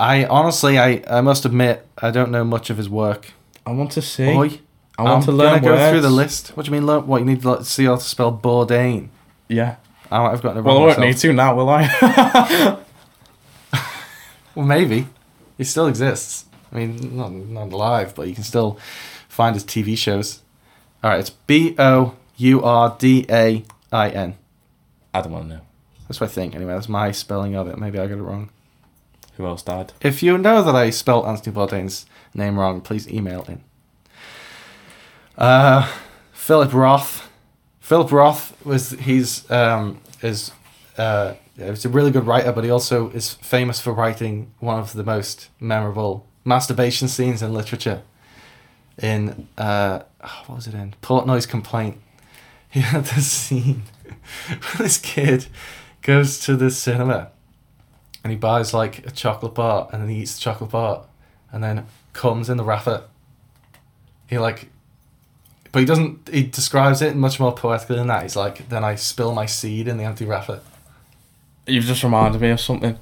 I 0.00 0.24
honestly, 0.24 0.78
I, 0.78 1.02
I 1.08 1.20
must 1.20 1.44
admit, 1.44 1.86
I 1.98 2.10
don't 2.10 2.30
know 2.30 2.44
much 2.44 2.70
of 2.70 2.76
his 2.76 2.88
work. 2.88 3.32
I 3.66 3.70
want 3.72 3.92
to 3.92 4.02
see. 4.02 4.28
Oi, 4.28 4.60
I 4.98 5.02
want 5.04 5.14
I'm 5.16 5.22
to 5.24 5.32
learn 5.32 5.48
gonna 5.60 5.60
go 5.62 5.72
words. 5.74 5.90
through 5.90 6.00
the 6.00 6.10
list. 6.10 6.48
What 6.56 6.66
do 6.66 6.70
you 6.70 6.72
mean? 6.72 6.86
Learn, 6.86 7.06
what 7.06 7.18
you 7.20 7.24
need 7.26 7.42
to 7.42 7.64
see 7.64 7.84
how 7.84 7.96
to 7.96 8.02
spell 8.02 8.32
Bourdain? 8.36 9.08
Yeah. 9.48 9.76
I 10.10 10.18
might 10.18 10.30
have 10.32 10.42
gotten 10.42 10.58
it 10.58 10.62
Well, 10.62 10.76
I 10.76 10.78
wrong 10.80 10.86
won't 10.88 11.00
need 11.00 11.16
to 11.18 11.32
now, 11.32 11.54
will 11.54 11.68
I? 11.70 12.78
Well, 14.54 14.66
maybe 14.66 15.06
he 15.62 15.64
still 15.64 15.86
exists. 15.86 16.44
I 16.72 16.76
mean, 16.76 17.16
not 17.16 17.32
not 17.32 17.72
alive, 17.72 18.14
but 18.14 18.28
you 18.28 18.34
can 18.34 18.44
still 18.44 18.78
find 19.28 19.54
his 19.54 19.64
TV 19.64 19.96
shows. 19.96 20.42
All 21.02 21.10
right, 21.10 21.20
it's 21.20 21.30
B 21.30 21.74
O 21.78 22.16
U 22.36 22.62
R 22.62 22.96
D 22.98 23.26
A 23.30 23.64
I 23.92 24.10
N. 24.10 24.36
I 25.14 25.20
don't 25.20 25.32
want 25.32 25.48
to 25.48 25.54
know. 25.56 25.60
That's 26.08 26.20
what 26.20 26.30
I 26.30 26.32
think. 26.32 26.54
Anyway, 26.54 26.72
that's 26.72 26.88
my 26.88 27.12
spelling 27.12 27.54
of 27.54 27.68
it. 27.68 27.78
Maybe 27.78 27.98
I 27.98 28.06
got 28.06 28.18
it 28.18 28.22
wrong. 28.22 28.50
Who 29.36 29.46
else 29.46 29.62
died? 29.62 29.92
If 30.00 30.22
you 30.22 30.36
know 30.36 30.62
that 30.62 30.74
I 30.74 30.90
spelled 30.90 31.26
Anthony 31.26 31.54
Bourdain's 31.54 32.06
name 32.34 32.58
wrong, 32.58 32.80
please 32.80 33.08
email 33.08 33.44
in. 33.48 33.62
Uh, 35.38 35.90
Philip 36.32 36.72
Roth. 36.74 37.28
Philip 37.80 38.12
Roth 38.12 38.64
was 38.64 38.90
he's 38.90 39.50
um 39.50 40.00
is 40.22 40.52
uh 40.98 41.34
he's 41.56 41.84
a 41.84 41.88
really 41.88 42.10
good 42.10 42.26
writer, 42.26 42.52
but 42.52 42.64
he 42.64 42.70
also 42.70 43.10
is 43.10 43.34
famous 43.34 43.80
for 43.80 43.92
writing 43.92 44.52
one 44.58 44.78
of 44.78 44.92
the 44.92 45.04
most 45.04 45.48
memorable 45.60 46.26
masturbation 46.44 47.08
scenes 47.08 47.42
in 47.42 47.52
literature. 47.52 48.02
In 48.98 49.48
uh, 49.56 50.02
oh, 50.22 50.42
what 50.46 50.56
was 50.56 50.66
it 50.66 50.74
in 50.74 50.94
Portnoy's 51.02 51.46
Complaint? 51.46 51.98
He 52.68 52.80
had 52.80 53.04
this 53.04 53.30
scene 53.30 53.82
where 54.48 54.78
this 54.78 54.98
kid 54.98 55.46
goes 56.00 56.40
to 56.40 56.56
the 56.56 56.70
cinema 56.70 57.30
and 58.24 58.30
he 58.30 58.36
buys 58.36 58.72
like 58.72 59.06
a 59.06 59.10
chocolate 59.10 59.54
bar 59.54 59.88
and 59.92 60.02
then 60.02 60.08
he 60.08 60.22
eats 60.22 60.34
the 60.34 60.40
chocolate 60.40 60.70
bar 60.70 61.06
and 61.50 61.62
then 61.62 61.86
comes 62.12 62.48
in 62.48 62.56
the 62.56 62.64
wrapper. 62.64 63.04
He 64.26 64.38
like, 64.38 64.68
but 65.70 65.80
he 65.80 65.86
doesn't. 65.86 66.28
He 66.30 66.44
describes 66.44 67.02
it 67.02 67.16
much 67.16 67.40
more 67.40 67.52
poetically 67.52 67.96
than 67.96 68.06
that. 68.08 68.22
He's 68.22 68.36
like, 68.36 68.68
then 68.68 68.84
I 68.84 68.94
spill 68.94 69.34
my 69.34 69.46
seed 69.46 69.88
in 69.88 69.96
the 69.96 70.04
empty 70.04 70.24
wrapper. 70.24 70.60
You've 71.66 71.84
just 71.84 72.02
reminded 72.02 72.40
me 72.40 72.50
of 72.50 72.60
something. 72.60 72.98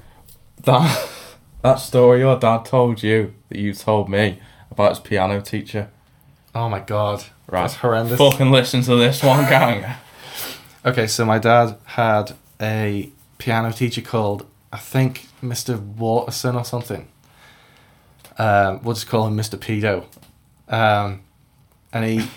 That 0.63 1.09
that 1.63 1.75
story 1.75 2.19
your 2.19 2.37
dad 2.39 2.65
told 2.65 3.01
you 3.03 3.33
that 3.49 3.57
you 3.57 3.73
told 3.73 4.09
me 4.09 4.39
about 4.69 4.89
his 4.89 4.99
piano 4.99 5.41
teacher. 5.41 5.89
Oh 6.53 6.69
my 6.69 6.79
god, 6.79 7.23
Right. 7.47 7.61
that's 7.61 7.75
horrendous. 7.75 8.17
Fucking 8.17 8.51
listen 8.51 8.81
to 8.83 8.95
this 8.95 9.23
one, 9.23 9.45
gang. 9.49 9.85
Okay, 10.83 11.05
so 11.05 11.25
my 11.25 11.37
dad 11.37 11.77
had 11.85 12.33
a 12.59 13.11
piano 13.37 13.71
teacher 13.71 14.01
called 14.01 14.47
I 14.73 14.77
think 14.77 15.27
Mr. 15.43 15.79
Waterson 15.79 16.55
or 16.55 16.65
something. 16.65 17.07
Um, 18.37 18.81
we'll 18.83 18.95
just 18.95 19.07
call 19.07 19.27
him 19.27 19.37
Mr. 19.37 19.59
Pedo. 19.59 20.05
Um, 20.73 21.21
and 21.93 22.05
he, 22.05 22.27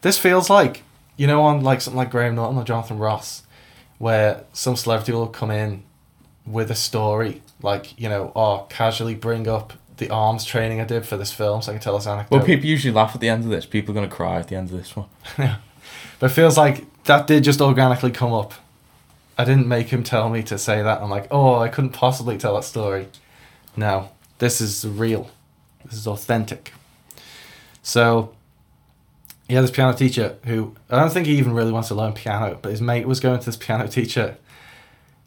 this 0.00 0.16
feels 0.18 0.48
like 0.48 0.82
you 1.16 1.26
know 1.26 1.42
on 1.42 1.62
like 1.62 1.80
something 1.80 1.98
like 1.98 2.10
Graham 2.10 2.34
Norton 2.36 2.58
or 2.58 2.64
Jonathan 2.64 2.98
Ross, 2.98 3.42
where 4.04 4.44
some 4.52 4.76
celebrity 4.76 5.12
will 5.12 5.26
come 5.26 5.50
in 5.50 5.82
with 6.44 6.70
a 6.70 6.74
story 6.74 7.40
like 7.62 7.98
you 7.98 8.06
know 8.06 8.30
or 8.34 8.66
casually 8.68 9.14
bring 9.14 9.48
up 9.48 9.72
the 9.96 10.10
arms 10.10 10.44
training 10.44 10.78
I 10.78 10.84
did 10.84 11.06
for 11.06 11.16
this 11.16 11.32
film 11.32 11.62
so 11.62 11.72
I 11.72 11.74
can 11.76 11.82
tell 11.82 11.96
this 11.96 12.06
anecdote. 12.06 12.36
Well, 12.36 12.44
people 12.44 12.66
usually 12.66 12.92
laugh 12.92 13.12
at 13.14 13.20
the 13.20 13.30
end 13.30 13.44
of 13.44 13.50
this. 13.50 13.64
People 13.64 13.92
are 13.92 13.96
gonna 13.96 14.08
cry 14.08 14.36
at 14.40 14.48
the 14.48 14.56
end 14.56 14.70
of 14.70 14.76
this 14.76 14.94
one. 14.94 15.08
But 16.18 16.30
it 16.30 16.34
feels 16.34 16.56
like 16.56 16.84
that 17.04 17.26
did 17.26 17.44
just 17.44 17.60
organically 17.60 18.10
come 18.10 18.32
up. 18.32 18.54
I 19.36 19.44
didn't 19.44 19.66
make 19.66 19.88
him 19.88 20.02
tell 20.02 20.30
me 20.30 20.42
to 20.44 20.56
say 20.58 20.82
that. 20.82 21.02
I'm 21.02 21.10
like, 21.10 21.26
oh, 21.30 21.56
I 21.56 21.68
couldn't 21.68 21.90
possibly 21.90 22.38
tell 22.38 22.54
that 22.54 22.64
story. 22.64 23.08
No, 23.76 24.10
this 24.38 24.60
is 24.60 24.86
real. 24.86 25.28
This 25.84 25.94
is 25.94 26.06
authentic. 26.06 26.72
So, 27.82 28.34
he 29.48 29.54
had 29.54 29.64
this 29.64 29.70
piano 29.70 29.92
teacher 29.96 30.36
who 30.46 30.74
I 30.90 30.98
don't 30.98 31.10
think 31.12 31.26
he 31.26 31.36
even 31.36 31.52
really 31.52 31.72
wants 31.72 31.88
to 31.88 31.94
learn 31.94 32.12
piano, 32.12 32.58
but 32.60 32.70
his 32.70 32.80
mate 32.80 33.06
was 33.06 33.20
going 33.20 33.38
to 33.38 33.46
this 33.46 33.56
piano 33.56 33.86
teacher, 33.88 34.36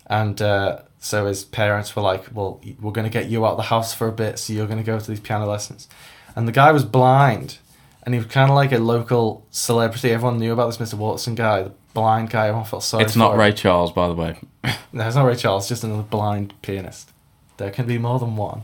and 0.07 0.41
uh, 0.41 0.79
So 0.99 1.27
his 1.27 1.43
parents 1.45 1.95
were 1.95 2.01
like, 2.01 2.25
"Well, 2.33 2.59
we're 2.79 2.91
going 2.91 3.05
to 3.05 3.11
get 3.11 3.29
you 3.29 3.45
out 3.45 3.51
of 3.51 3.57
the 3.57 3.63
house 3.63 3.93
for 3.93 4.07
a 4.07 4.11
bit, 4.11 4.39
so 4.39 4.53
you're 4.53 4.65
going 4.65 4.79
to 4.79 4.83
go 4.83 4.99
to 4.99 5.07
these 5.07 5.19
piano 5.19 5.45
lessons." 5.45 5.87
And 6.35 6.47
the 6.47 6.51
guy 6.51 6.71
was 6.71 6.83
blind, 6.85 7.59
and 8.03 8.13
he 8.15 8.19
was 8.19 8.27
kind 8.27 8.49
of 8.49 8.55
like 8.55 8.71
a 8.71 8.79
local 8.79 9.45
celebrity. 9.51 10.11
Everyone 10.11 10.39
knew 10.39 10.53
about 10.53 10.67
this 10.67 10.77
Mr. 10.77 10.95
Watson 10.95 11.35
guy, 11.35 11.63
the 11.63 11.71
blind 11.93 12.29
guy. 12.31 12.47
Everyone 12.47 12.65
felt 12.65 12.83
sorry. 12.83 13.03
It's 13.03 13.15
not 13.15 13.33
him. 13.33 13.39
Ray 13.39 13.51
Charles, 13.53 13.91
by 13.91 14.07
the 14.07 14.13
way. 14.13 14.39
No, 14.91 15.05
it's 15.05 15.15
not 15.15 15.25
Ray 15.25 15.35
Charles. 15.35 15.69
Just 15.69 15.83
another 15.83 16.01
blind 16.03 16.59
pianist. 16.61 17.11
There 17.57 17.69
can 17.69 17.85
be 17.85 17.97
more 17.97 18.19
than 18.19 18.35
one. 18.35 18.61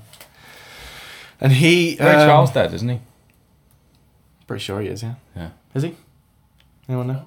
And 1.39 1.51
he, 1.51 1.97
Ray 1.99 2.13
um, 2.13 2.27
Charles 2.27 2.51
dead, 2.51 2.73
isn't 2.73 2.89
he? 2.89 2.99
Pretty 4.53 4.65
sure 4.65 4.81
he 4.81 4.87
is. 4.87 5.01
Yeah. 5.01 5.15
Yeah. 5.35 5.49
Is 5.73 5.81
he? 5.81 5.95
Anyone 6.87 7.07
know? 7.07 7.25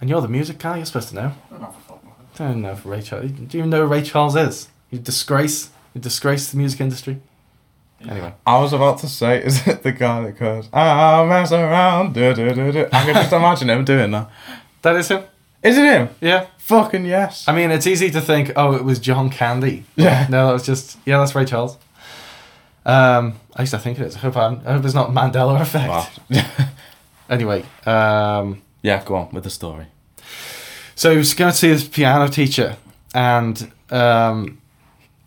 And 0.00 0.08
you're 0.08 0.20
the 0.20 0.28
music 0.28 0.58
guy. 0.58 0.76
You're 0.76 0.86
supposed 0.86 1.08
to 1.08 1.16
know. 1.16 1.32
I 1.50 1.66
don't 2.36 2.62
know 2.62 2.70
if 2.70 2.86
Ray 2.86 3.02
Charles. 3.02 3.32
Do 3.32 3.42
you 3.42 3.58
even 3.58 3.70
know 3.70 3.80
who 3.80 3.92
Ray 3.92 4.02
Charles 4.02 4.36
is? 4.36 4.68
You 4.92 5.00
disgrace. 5.00 5.70
You 5.94 6.00
disgrace 6.00 6.52
the 6.52 6.56
music 6.56 6.80
industry. 6.80 7.20
Anyway. 8.08 8.34
I 8.46 8.60
was 8.60 8.72
about 8.72 8.98
to 8.98 9.08
say, 9.08 9.42
is 9.42 9.66
it 9.66 9.82
the 9.82 9.90
guy 9.90 10.22
that 10.26 10.38
goes, 10.38 10.68
I'll 10.72 11.26
mess 11.26 11.50
around, 11.50 12.14
do, 12.14 12.32
do, 12.34 12.54
do, 12.54 12.70
do. 12.70 12.86
I 12.92 13.04
can 13.04 13.14
just 13.14 13.32
imagine 13.40 13.70
him 13.70 13.84
doing 13.84 14.12
that. 14.12 14.30
That 14.82 14.94
is 14.94 15.08
him. 15.08 15.24
Is 15.60 15.76
it 15.76 15.84
him? 15.84 16.10
Yeah. 16.20 16.46
Fucking 16.58 17.04
yes. 17.04 17.48
I 17.48 17.52
mean, 17.52 17.72
it's 17.72 17.88
easy 17.88 18.12
to 18.12 18.20
think, 18.20 18.52
oh, 18.54 18.76
it 18.76 18.84
was 18.84 19.00
John 19.00 19.28
Candy. 19.28 19.86
Yeah. 19.96 20.28
No, 20.30 20.46
that 20.46 20.52
was 20.52 20.66
just 20.66 20.98
yeah, 21.04 21.18
that's 21.18 21.34
Ray 21.34 21.46
Charles. 21.46 21.78
Um, 22.86 23.38
I 23.56 23.62
used 23.62 23.70
to 23.72 23.78
think 23.78 23.98
it 23.98 24.06
is. 24.06 24.16
I 24.16 24.18
hope 24.18 24.36
I'm, 24.36 24.60
I 24.66 24.72
hope 24.72 24.84
it's 24.84 24.94
not 24.94 25.10
Mandela 25.10 25.60
effect. 25.60 25.88
Wow. 26.30 26.44
Anyway, 27.28 27.64
um, 27.86 28.60
yeah, 28.82 29.02
go 29.02 29.14
on 29.14 29.30
with 29.32 29.44
the 29.44 29.50
story. 29.50 29.86
so 30.94 31.10
he 31.10 31.16
was 31.16 31.32
going 31.32 31.50
to 31.50 31.56
see 31.56 31.68
his 31.68 31.88
piano 31.88 32.28
teacher, 32.28 32.76
and 33.14 33.72
um, 33.90 34.60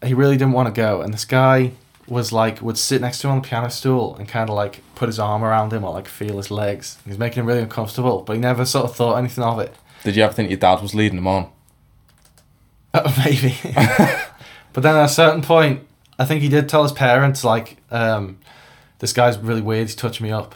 he 0.06 0.14
really 0.14 0.38
didn't 0.38 0.54
want 0.54 0.74
to 0.74 0.80
go. 0.80 1.02
And 1.02 1.12
this 1.14 1.26
guy 1.26 1.72
was 2.08 2.32
like, 2.32 2.62
would 2.62 2.78
sit 2.78 3.02
next 3.02 3.20
to 3.22 3.28
him 3.28 3.34
on 3.34 3.42
the 3.42 3.48
piano 3.48 3.70
stool 3.70 4.16
and 4.16 4.28
kind 4.28 4.50
of 4.50 4.56
like 4.56 4.82
put 4.96 5.10
his 5.10 5.20
arm 5.20 5.44
around 5.44 5.74
him 5.74 5.84
or 5.84 5.92
like 5.92 6.08
feel 6.08 6.38
his 6.38 6.52
legs. 6.52 6.98
He 7.04 7.10
was 7.10 7.20
making 7.20 7.42
him 7.42 7.48
really 7.48 7.62
uncomfortable, 7.62 8.22
but 8.22 8.34
he 8.34 8.40
never 8.40 8.66
sort 8.66 8.86
of 8.86 8.96
thought 8.96 9.16
anything 9.16 9.44
of 9.44 9.60
it. 9.60 9.76
Did 10.04 10.16
you 10.16 10.24
ever 10.24 10.34
think 10.34 10.50
your 10.50 10.60
dad 10.60 10.82
was 10.82 10.94
leading 10.94 11.18
him 11.18 11.28
on? 11.28 11.50
Uh, 12.94 13.12
maybe. 13.26 13.56
but 14.74 14.84
then 14.84 14.96
at 14.96 15.06
a 15.06 15.10
certain 15.10 15.42
point, 15.42 15.87
I 16.20 16.26
think 16.26 16.42
he 16.42 16.50
did 16.50 16.68
tell 16.68 16.84
his 16.84 16.92
parents, 16.92 17.44
like, 17.44 17.78
um, 17.92 18.40
this 19.00 19.14
guy's 19.14 19.38
really 19.38 19.62
weird, 19.62 19.88
he's 19.88 19.96
touching 19.96 20.26
me 20.26 20.32
up. 20.32 20.56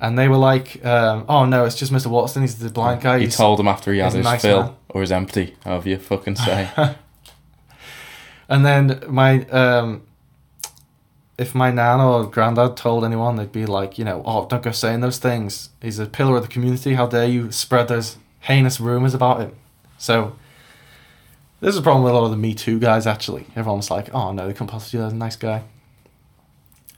And 0.00 0.18
they 0.18 0.28
were 0.28 0.36
like, 0.36 0.84
um, 0.86 1.24
oh 1.28 1.44
no, 1.44 1.64
it's 1.64 1.74
just 1.76 1.92
Mr. 1.92 2.06
Watson, 2.06 2.42
he's 2.42 2.56
the 2.58 2.70
blind 2.70 3.00
guy. 3.02 3.18
He 3.18 3.24
He's- 3.24 3.36
told 3.36 3.58
him 3.60 3.66
after 3.68 3.92
he 3.92 3.98
had 3.98 4.12
his 4.12 4.24
nice 4.24 4.42
fill 4.42 4.62
man. 4.62 4.74
or 4.90 5.00
his 5.00 5.10
empty, 5.12 5.56
however 5.64 5.88
you 5.88 5.98
fucking 5.98 6.36
say. 6.36 6.70
And 8.48 8.64
then 8.64 9.02
my, 9.08 9.44
um, 9.48 10.02
if 11.36 11.54
my 11.54 11.70
nan 11.70 12.00
or 12.00 12.24
granddad 12.26 12.76
told 12.76 13.04
anyone, 13.04 13.36
they'd 13.36 13.52
be 13.52 13.66
like, 13.66 13.98
you 13.98 14.04
know, 14.06 14.22
oh, 14.24 14.46
don't 14.46 14.62
go 14.62 14.70
saying 14.72 15.00
those 15.00 15.18
things. 15.18 15.68
He's 15.82 15.98
a 15.98 16.06
pillar 16.06 16.36
of 16.36 16.42
the 16.42 16.48
community. 16.48 16.94
How 16.94 17.06
dare 17.06 17.26
you 17.26 17.52
spread 17.52 17.88
those 17.88 18.16
heinous 18.40 18.80
rumors 18.80 19.12
about 19.12 19.40
him? 19.40 19.52
So, 19.98 20.34
this 21.60 21.74
is 21.74 21.78
a 21.78 21.82
problem 21.82 22.04
with 22.04 22.12
a 22.12 22.16
lot 22.16 22.24
of 22.24 22.30
the 22.30 22.36
Me 22.36 22.54
Too 22.54 22.78
guys, 22.78 23.06
actually. 23.06 23.46
Everyone's 23.56 23.90
like, 23.90 24.14
oh, 24.14 24.32
no, 24.32 24.46
they 24.46 24.52
couldn't 24.52 24.68
possibly 24.68 25.00
that. 25.00 25.12
A 25.12 25.16
nice 25.16 25.36
guy. 25.36 25.64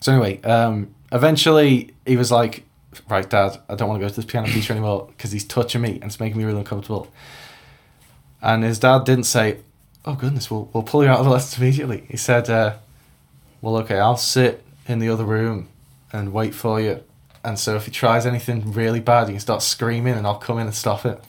So, 0.01 0.13
anyway, 0.13 0.41
um, 0.43 0.95
eventually 1.13 1.95
he 2.07 2.17
was 2.17 2.31
like, 2.31 2.65
right, 3.09 3.29
dad, 3.29 3.59
I 3.69 3.75
don't 3.75 3.89
want 3.89 4.01
to 4.01 4.05
go 4.05 4.09
to 4.09 4.17
this 4.17 4.25
piano 4.25 4.49
teacher 4.49 4.73
anymore 4.73 5.09
because 5.09 5.33
he's 5.33 5.45
touching 5.45 5.81
me 5.81 5.95
and 5.95 6.05
it's 6.05 6.21
making 6.21 6.39
me 6.39 6.45
really 6.45 6.59
uncomfortable. 6.59 7.11
And 8.43 8.65
his 8.65 8.79
dad 8.79 9.05
didn't 9.05 9.25
say, 9.25 9.59
oh 10.05 10.15
goodness, 10.15 10.51
we'll, 10.51 10.71
we'll 10.73 10.83
pull 10.83 11.05
you 11.05 11.11
out 11.11 11.19
of 11.19 11.27
the 11.27 11.31
lessons 11.31 11.61
immediately. 11.61 12.07
He 12.09 12.17
said, 12.17 12.49
uh, 12.49 12.77
well, 13.61 13.77
okay, 13.79 13.99
I'll 13.99 14.17
sit 14.17 14.65
in 14.87 14.99
the 14.99 15.09
other 15.09 15.25
room 15.25 15.69
and 16.13 16.33
wait 16.33 16.55
for 16.55 16.81
you. 16.81 17.03
And 17.45 17.59
so 17.59 17.77
if 17.77 17.87
he 17.87 17.91
tries 17.91 18.27
anything 18.27 18.73
really 18.73 19.01
bad, 19.01 19.29
you 19.29 19.35
can 19.35 19.41
start 19.41 19.63
screaming 19.63 20.15
and 20.15 20.27
I'll 20.27 20.39
come 20.39 20.59
in 20.59 20.67
and 20.67 20.75
stop 20.75 21.07
it. 21.07 21.23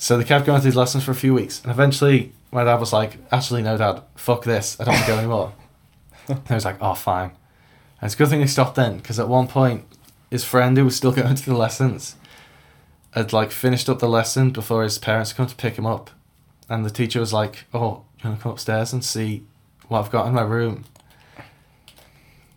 So 0.00 0.16
they 0.16 0.24
kept 0.24 0.46
going 0.46 0.58
to 0.58 0.64
these 0.64 0.76
lessons 0.76 1.04
for 1.04 1.10
a 1.10 1.14
few 1.14 1.34
weeks. 1.34 1.60
And 1.62 1.70
eventually 1.70 2.32
my 2.50 2.64
dad 2.64 2.80
was 2.80 2.90
like, 2.90 3.18
actually, 3.30 3.62
no, 3.62 3.76
dad, 3.76 4.02
fuck 4.16 4.44
this. 4.44 4.80
I 4.80 4.84
don't 4.84 4.94
want 4.94 5.04
to 5.04 5.12
go 5.12 5.18
anymore. 5.18 5.52
and 6.28 6.40
I 6.48 6.54
was 6.54 6.64
like, 6.64 6.78
oh, 6.80 6.94
fine. 6.94 7.32
And 8.00 8.06
it's 8.06 8.14
a 8.14 8.16
good 8.16 8.28
thing 8.28 8.40
they 8.40 8.46
stopped 8.46 8.76
then 8.76 8.96
because 8.96 9.20
at 9.20 9.28
one 9.28 9.46
point, 9.46 9.84
his 10.30 10.42
friend 10.42 10.74
who 10.78 10.86
was 10.86 10.96
still 10.96 11.12
going 11.20 11.34
to 11.34 11.44
the 11.44 11.54
lessons 11.54 12.16
had 13.10 13.34
like 13.34 13.50
finished 13.50 13.90
up 13.90 13.98
the 13.98 14.08
lesson 14.08 14.50
before 14.50 14.84
his 14.84 14.96
parents 14.96 15.34
come 15.34 15.46
to 15.46 15.54
pick 15.54 15.76
him 15.76 15.84
up 15.84 16.08
and 16.70 16.82
the 16.82 16.90
teacher 16.90 17.20
was 17.20 17.34
like, 17.34 17.66
"Oh, 17.74 18.04
you 18.22 18.30
want 18.30 18.38
to 18.38 18.42
come 18.42 18.52
upstairs 18.52 18.94
and 18.94 19.04
see 19.04 19.44
what 19.88 19.98
I've 19.98 20.10
got 20.10 20.26
in 20.28 20.32
my 20.32 20.42
room?" 20.42 20.84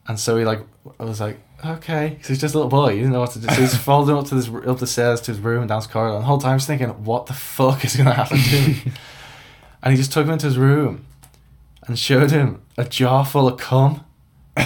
And 0.07 0.17
so 0.17 0.37
he 0.37 0.45
like, 0.45 0.61
I 0.97 1.03
was 1.03 1.19
like, 1.19 1.39
"Okay," 1.65 2.09
because 2.09 2.27
he's 2.27 2.41
just 2.41 2.53
a 2.55 2.57
little 2.57 2.69
boy. 2.69 2.91
He 2.91 2.97
didn't 2.97 3.13
know 3.13 3.19
what 3.21 3.31
to 3.31 3.39
do. 3.39 3.47
So 3.47 3.61
he's 3.61 3.75
folding 3.89 4.15
up 4.15 4.25
to 4.27 4.35
this 4.35 4.49
up 4.49 4.79
the 4.79 4.87
stairs 4.87 5.21
to 5.21 5.31
his 5.31 5.39
room 5.39 5.61
and 5.61 5.69
down 5.69 5.79
his 5.79 5.87
corridor. 5.87 6.15
And 6.15 6.23
the 6.23 6.27
whole 6.27 6.37
time 6.39 6.57
he's 6.57 6.67
thinking, 6.67 6.89
"What 6.89 7.25
the 7.25 7.33
fuck 7.33 7.83
is 7.85 7.95
gonna 7.95 8.13
happen 8.13 8.37
to 8.37 8.61
me?" 8.67 8.81
and 9.83 9.91
he 9.91 9.97
just 9.97 10.11
took 10.11 10.25
him 10.25 10.31
into 10.33 10.45
his 10.45 10.57
room 10.57 11.05
and 11.87 11.97
showed 11.97 12.31
him 12.31 12.61
a 12.77 12.85
jar 12.85 13.25
full 13.25 13.47
of 13.47 13.59
cum. 13.59 14.03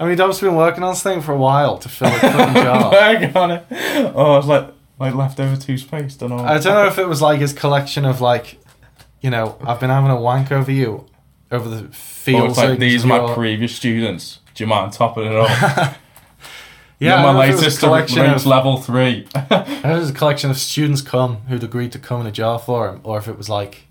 I 0.00 0.06
mean, 0.06 0.16
Dob's 0.16 0.40
been 0.40 0.54
working 0.54 0.82
on 0.82 0.92
this 0.92 1.02
thing 1.02 1.20
for 1.20 1.32
a 1.32 1.36
while 1.36 1.78
to 1.78 1.88
fill 1.88 2.08
a 2.08 2.18
cum 2.18 2.54
jar. 2.54 2.94
I 2.94 3.26
got 3.26 3.50
it. 3.50 3.66
Oh, 4.14 4.38
it's 4.38 4.46
like 4.46 4.72
like 4.98 5.14
leftover 5.14 5.56
toothpaste 5.56 6.22
and 6.22 6.32
all. 6.32 6.40
I 6.40 6.58
don't 6.58 6.74
know 6.74 6.86
if 6.86 6.98
it 6.98 7.06
was 7.06 7.22
like 7.22 7.40
his 7.40 7.52
collection 7.52 8.04
of 8.04 8.20
like, 8.20 8.58
you 9.20 9.30
know, 9.30 9.56
I've 9.64 9.80
been 9.80 9.90
having 9.90 10.10
a 10.10 10.20
wank 10.20 10.50
over 10.50 10.72
you, 10.72 11.06
over 11.50 11.68
the 11.68 11.88
field. 11.94 12.50
it's 12.50 12.58
like 12.58 12.70
of 12.70 12.80
these 12.80 13.04
are 13.04 13.08
my 13.08 13.34
previous 13.34 13.74
students. 13.74 14.40
Do 14.54 14.64
you 14.64 14.68
mind 14.68 14.92
topping 14.92 15.24
it 15.24 15.32
off? 15.36 15.98
Yeah, 17.00 17.22
my 17.22 17.22
don't 17.22 17.34
know 17.36 17.40
if 17.42 17.48
it 17.50 17.52
was 17.52 17.60
a 17.60 17.62
latest 17.62 17.78
collection 17.80 18.26
of. 18.26 18.46
level 18.46 18.76
three. 18.78 19.26
It 19.34 19.84
was 19.84 20.10
a 20.10 20.12
collection 20.12 20.50
of 20.50 20.58
students 20.58 21.00
come 21.00 21.36
who'd 21.48 21.62
agreed 21.62 21.92
to 21.92 21.98
come 21.98 22.20
in 22.20 22.26
a 22.26 22.32
jar 22.32 22.58
for 22.58 22.88
him, 22.88 23.00
or 23.04 23.18
if 23.18 23.28
it 23.28 23.38
was 23.38 23.48
like 23.48 23.84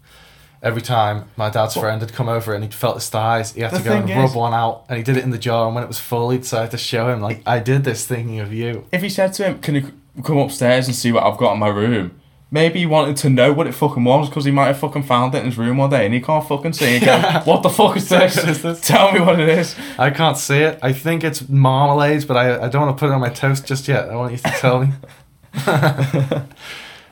every 0.62 0.82
time 0.82 1.26
my 1.38 1.50
dad's 1.50 1.76
friend 1.76 2.02
had 2.02 2.12
come 2.14 2.28
over 2.28 2.54
and 2.54 2.64
he'd 2.64 2.74
felt 2.74 2.96
his 2.96 3.10
thighs, 3.10 3.54
he 3.54 3.62
had 3.62 3.74
to 3.74 3.82
go 3.82 3.94
and 3.96 4.08
thing 4.08 4.18
rub 4.18 4.36
one 4.36 4.54
out, 4.54 4.84
and 4.90 4.98
he 4.98 5.04
did 5.04 5.16
it 5.18 5.24
in 5.24 5.30
the 5.30 5.38
jar, 5.38 5.66
and 5.68 5.74
when 5.76 5.84
it 5.84 5.88
was 5.88 6.00
full, 6.00 6.30
he 6.32 6.38
decided 6.40 6.72
to 6.72 6.78
show 6.78 7.10
him 7.10 7.22
like 7.22 7.42
I 7.46 7.60
did 7.60 7.86
this 7.86 8.06
thinking 8.06 8.40
of 8.40 8.54
you. 8.54 8.86
if 8.92 9.02
he 9.02 9.10
said 9.10 9.34
to 9.36 9.46
him, 9.46 9.60
"Can 9.60 9.76
you 9.76 9.94
come 10.24 10.38
upstairs 10.40 10.88
and 10.88 10.96
see 10.96 11.12
what 11.14 11.24
I've 11.24 11.38
got 11.38 11.54
in 11.54 11.60
my 11.60 11.70
room?" 11.70 12.20
Maybe 12.50 12.80
he 12.80 12.86
wanted 12.86 13.18
to 13.18 13.30
know 13.30 13.52
what 13.52 13.68
it 13.68 13.74
fucking 13.74 14.06
was 14.06 14.30
because 14.30 14.46
he 14.46 14.52
might 14.52 14.68
have 14.68 14.80
fucking 14.80 15.04
found 15.04 15.36
it 15.36 15.40
in 15.40 15.46
his 15.48 15.58
room 15.58 15.78
one 15.78 15.90
day 15.90 16.06
and 16.06 16.14
he 16.14 16.22
can't 16.22 16.48
fucking 16.48 16.72
see 16.74 16.96
it. 16.96 17.04
go, 17.04 17.20
What 17.44 17.62
the 17.62 17.70
fuck 17.70 17.98
is 17.98 18.08
this? 18.08 18.38
Is 18.38 18.62
this? 18.62 18.80
Tell 18.80 19.12
me 19.12 19.20
what 19.20 19.38
it 19.40 19.50
is. 19.50 19.76
I 20.00 20.12
can't 20.12 20.38
see 20.38 20.60
it. 20.60 20.80
I 20.82 20.94
think 20.94 21.26
it's 21.26 21.50
marmalade, 21.50 22.26
but 22.26 22.38
I, 22.38 22.66
I 22.66 22.70
don't 22.70 22.84
want 22.86 22.98
to 22.98 23.00
put 23.00 23.12
it 23.12 23.14
on 23.14 23.20
my 23.20 23.30
toast 23.30 23.66
just 23.66 23.90
yet. 23.90 24.10
I 24.10 24.16
want 24.16 24.32
you 24.32 24.38
to 24.38 24.50
tell 24.52 24.80
me. 24.80 24.94
I 25.56 26.46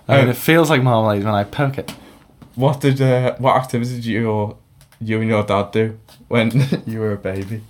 mean, 0.08 0.28
it 0.30 0.38
feels 0.38 0.70
like 0.70 0.82
marmalade 0.84 1.24
when 1.26 1.34
I 1.34 1.44
poke 1.44 1.78
it. 1.80 1.92
What 2.56 2.80
did 2.80 3.02
uh, 3.02 3.36
what 3.38 3.58
activity 3.58 3.96
did 3.96 4.06
you 4.06 4.30
or 4.30 4.58
you 5.02 5.20
and 5.20 5.28
your 5.30 5.44
dad 5.44 5.72
do 5.72 6.00
when 6.30 6.66
you 6.86 7.00
were 7.00 7.12
a 7.12 7.18
baby? 7.18 7.62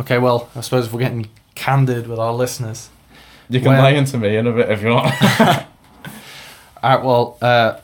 Okay, 0.00 0.16
well, 0.18 0.48
I 0.56 0.60
suppose 0.62 0.86
if 0.86 0.92
we're 0.92 1.00
getting 1.00 1.28
candid 1.54 2.06
with 2.06 2.18
our 2.18 2.32
listeners. 2.32 2.88
You 3.50 3.60
can 3.60 3.72
Well- 3.72 3.82
lay 3.82 3.96
into 3.96 4.16
me 4.16 4.36
in 4.36 4.46
a 4.46 4.52
bit 4.52 4.70
if 4.70 4.80
you 4.82 4.88
want. 4.90 5.12
All 6.82 6.96
right, 6.96 7.04
well, 7.04 7.38
uh, 7.42 7.80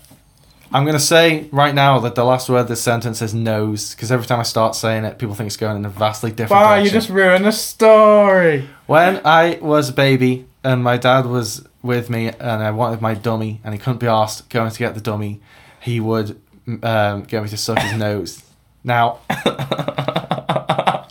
I'm 0.72 0.84
going 0.84 0.96
to 0.96 1.00
say 1.00 1.48
right 1.52 1.74
now 1.74 1.98
that 2.00 2.14
the 2.14 2.24
last 2.24 2.48
word 2.48 2.60
of 2.60 2.68
this 2.68 2.82
sentence 2.82 3.22
is 3.22 3.34
nose, 3.34 3.94
because 3.94 4.12
every 4.12 4.26
time 4.26 4.40
I 4.40 4.44
start 4.44 4.74
saying 4.74 5.04
it, 5.04 5.18
people 5.18 5.34
think 5.34 5.48
it's 5.48 5.56
going 5.56 5.76
in 5.76 5.84
a 5.84 5.88
vastly 5.88 6.30
different 6.30 6.62
wow, 6.62 6.74
you 6.76 6.90
just 6.90 7.08
ruined 7.08 7.44
the 7.44 7.52
story. 7.52 8.68
When 8.86 9.20
I 9.24 9.58
was 9.60 9.90
a 9.90 9.92
baby 9.92 10.46
and 10.62 10.82
my 10.82 10.96
dad 10.96 11.26
was 11.26 11.66
with 11.82 12.10
me 12.10 12.28
and 12.28 12.62
I 12.62 12.70
wanted 12.70 13.00
my 13.00 13.14
dummy 13.14 13.60
and 13.62 13.74
he 13.74 13.78
couldn't 13.78 13.98
be 13.98 14.06
asked 14.06 14.48
going 14.50 14.70
to 14.70 14.78
get 14.78 14.94
the 14.94 15.00
dummy, 15.00 15.40
he 15.80 16.00
would 16.00 16.40
um, 16.82 17.22
get 17.22 17.42
me 17.42 17.48
to 17.48 17.56
suck 17.56 17.78
his 17.78 17.96
nose. 17.96 18.42
Now, 18.82 19.20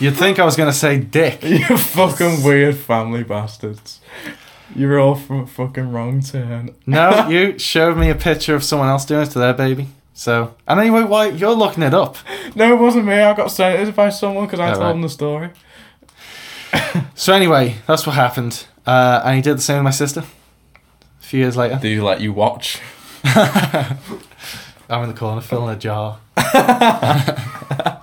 you'd 0.00 0.16
think 0.16 0.38
I 0.38 0.44
was 0.44 0.56
going 0.56 0.70
to 0.70 0.76
say 0.76 0.98
dick. 0.98 1.42
You 1.42 1.76
fucking 1.76 2.42
weird 2.42 2.76
family 2.76 3.24
bastards. 3.24 4.00
You're 4.74 4.98
all 4.98 5.14
from 5.14 5.40
a 5.40 5.46
fucking 5.46 5.92
wrong 5.92 6.20
turn. 6.22 6.74
No, 6.86 7.28
you 7.30 7.58
showed 7.58 7.96
me 7.96 8.10
a 8.10 8.14
picture 8.14 8.54
of 8.54 8.64
someone 8.64 8.88
else 8.88 9.04
doing 9.04 9.22
it 9.22 9.30
to 9.30 9.38
their 9.38 9.52
baby. 9.54 9.88
So, 10.14 10.54
and 10.68 10.78
anyway, 10.80 11.02
why 11.04 11.26
you're 11.28 11.54
looking 11.54 11.82
it 11.82 11.94
up? 11.94 12.16
No, 12.54 12.72
it 12.74 12.78
wasn't 12.78 13.06
me. 13.06 13.14
I 13.14 13.34
got 13.34 13.50
sent 13.50 13.88
it 13.88 13.94
by 13.96 14.10
someone 14.10 14.46
because 14.46 14.60
I 14.60 14.70
Oh, 14.70 14.74
told 14.74 14.84
right. 14.84 14.92
them 14.92 15.02
the 15.02 15.08
story. 15.08 15.50
So 17.14 17.32
anyway, 17.32 17.76
that's 17.86 18.06
what 18.06 18.14
happened, 18.16 18.66
uh, 18.86 19.20
and 19.24 19.36
he 19.36 19.42
did 19.42 19.56
the 19.58 19.62
same 19.62 19.76
with 19.78 19.84
my 19.84 19.90
sister. 19.90 20.20
A 20.20 21.22
few 21.24 21.40
years 21.40 21.56
later, 21.56 21.78
Did 21.80 21.92
he 21.92 22.00
let 22.00 22.20
you 22.20 22.32
watch? 22.32 22.80
I'm 23.24 23.96
in 25.02 25.08
the 25.08 25.14
corner 25.14 25.40
filling 25.40 25.74
a 25.74 25.78
jar. 25.78 26.18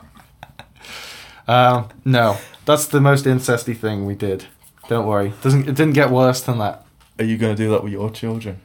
um, 1.47 1.89
no, 2.05 2.37
that's 2.65 2.85
the 2.87 3.01
most 3.01 3.25
incesty 3.25 3.75
thing 3.75 4.05
we 4.05 4.15
did. 4.15 4.45
Don't 4.89 5.05
worry, 5.05 5.33
doesn't 5.43 5.69
it 5.69 5.75
didn't 5.75 5.93
get 5.93 6.09
worse 6.09 6.41
than 6.41 6.57
that. 6.57 6.83
Are 7.19 7.23
you 7.23 7.37
going 7.37 7.55
to 7.55 7.63
do 7.63 7.69
that 7.69 7.83
with 7.83 7.93
your 7.93 8.09
children? 8.09 8.59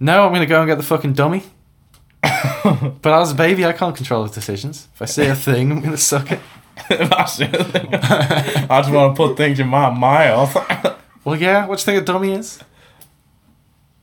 No, 0.00 0.24
I'm 0.24 0.32
gonna 0.32 0.46
go 0.46 0.62
and 0.62 0.66
get 0.66 0.78
the 0.78 0.82
fucking 0.82 1.12
dummy. 1.12 1.42
but 2.22 3.06
as 3.06 3.32
a 3.32 3.34
baby, 3.34 3.66
I 3.66 3.74
can't 3.74 3.94
control 3.94 4.22
his 4.22 4.32
decisions. 4.32 4.88
If 4.94 5.02
I 5.02 5.04
see 5.04 5.26
a 5.26 5.34
thing, 5.34 5.70
I'm 5.70 5.80
gonna 5.82 5.98
suck 5.98 6.32
it. 6.32 6.40
That's 6.88 7.36
the 7.36 7.48
thing. 7.48 7.88
I 7.94 8.80
just 8.80 8.90
want 8.90 9.14
to 9.14 9.22
put 9.26 9.36
things 9.36 9.60
in 9.60 9.68
my 9.68 9.90
mouth. 9.90 10.56
Well, 11.22 11.36
yeah. 11.38 11.66
What 11.66 11.78
do 11.78 11.82
you 11.82 11.84
think 11.84 12.02
a 12.02 12.06
dummy 12.06 12.32
is? 12.32 12.60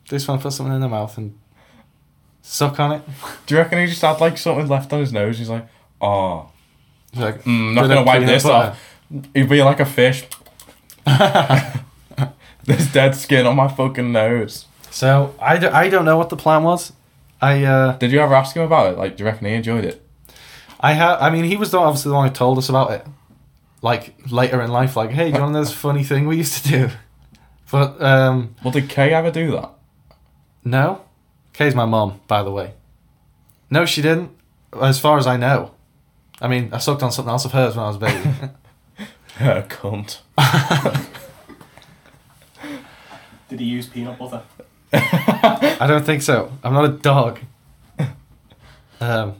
They 0.07 0.17
just 0.17 0.27
want 0.27 0.39
to 0.39 0.43
put 0.43 0.53
something 0.53 0.75
in 0.75 0.81
their 0.81 0.89
mouth 0.89 1.17
and 1.17 1.35
suck 2.43 2.79
on 2.79 2.91
it. 2.91 3.01
Do 3.47 3.55
you 3.55 3.59
reckon 3.59 3.79
he 3.79 3.87
just 3.87 4.03
had 4.03 4.21
like 4.21 4.37
something 4.37 4.67
left 4.67 4.93
on 4.93 4.99
his 4.99 5.11
nose? 5.11 5.39
He's 5.39 5.49
like, 5.49 5.67
oh, 5.99 6.51
It's 7.11 7.19
like, 7.19 7.43
mm, 7.43 7.73
not 7.73 7.87
gonna 7.87 8.03
wipe 8.03 8.23
this 8.23 8.45
off. 8.45 8.79
He'd 9.33 9.49
be 9.49 9.63
like 9.63 9.79
a 9.79 9.85
fish. 9.85 10.27
There's 12.65 12.91
dead 12.91 13.15
skin 13.15 13.45
on 13.45 13.55
my 13.55 13.67
fucking 13.67 14.11
nose. 14.11 14.65
So 14.91 15.33
I, 15.39 15.57
do, 15.57 15.69
I 15.69 15.89
don't 15.89 16.05
know 16.05 16.17
what 16.17 16.29
the 16.29 16.35
plan 16.37 16.63
was. 16.63 16.91
I 17.41 17.63
uh 17.63 17.97
Did 17.97 18.11
you 18.11 18.19
ever 18.19 18.33
ask 18.33 18.55
him 18.55 18.63
about 18.63 18.91
it? 18.93 18.97
Like, 18.97 19.15
do 19.15 19.23
you 19.23 19.29
reckon 19.29 19.47
he 19.47 19.53
enjoyed 19.53 19.85
it? 19.85 20.03
I 20.79 20.93
have. 20.93 21.21
I 21.21 21.29
mean, 21.29 21.43
he 21.45 21.55
was 21.55 21.71
the, 21.71 21.77
obviously 21.79 22.09
the 22.09 22.15
one 22.15 22.27
who 22.27 22.33
told 22.33 22.57
us 22.57 22.67
about 22.69 22.91
it. 22.91 23.05
Like 23.81 24.15
later 24.31 24.59
in 24.61 24.71
life, 24.71 24.95
like, 24.97 25.11
hey, 25.11 25.29
do 25.31 25.35
you 25.37 25.41
want 25.41 25.51
to 25.53 25.59
know 25.59 25.63
this 25.63 25.73
funny 25.73 26.03
thing 26.03 26.27
we 26.27 26.37
used 26.37 26.63
to 26.63 26.69
do? 26.69 26.89
But 27.69 28.01
um, 28.01 28.55
Well, 28.63 28.71
did 28.71 28.87
Kay 28.87 29.13
ever 29.13 29.29
do 29.29 29.51
that? 29.51 29.71
no, 30.63 31.01
Kay's 31.51 31.75
my 31.75 31.83
mom, 31.83 32.21
by 32.25 32.41
the 32.41 32.49
way. 32.51 32.73
No, 33.69 33.85
she 33.85 34.01
didn't. 34.01 34.31
As 34.81 34.99
far 35.01 35.17
as 35.17 35.27
I 35.27 35.35
know. 35.35 35.71
I 36.39 36.47
mean, 36.47 36.69
I 36.71 36.77
sucked 36.77 37.03
on 37.03 37.11
something 37.11 37.29
else 37.29 37.43
of 37.43 37.51
hers 37.51 37.75
when 37.75 37.83
I 37.83 37.87
was 37.89 37.97
a 37.97 37.99
baby. 37.99 38.29
Cunt. 39.69 40.19
Did 43.49 43.59
he 43.59 43.65
use 43.65 43.87
peanut 43.87 44.17
butter? 44.17 44.41
I 44.93 45.85
don't 45.87 46.05
think 46.05 46.21
so. 46.21 46.51
I'm 46.63 46.73
not 46.73 46.85
a 46.85 46.89
dog. 46.89 47.39
Um, 48.99 49.35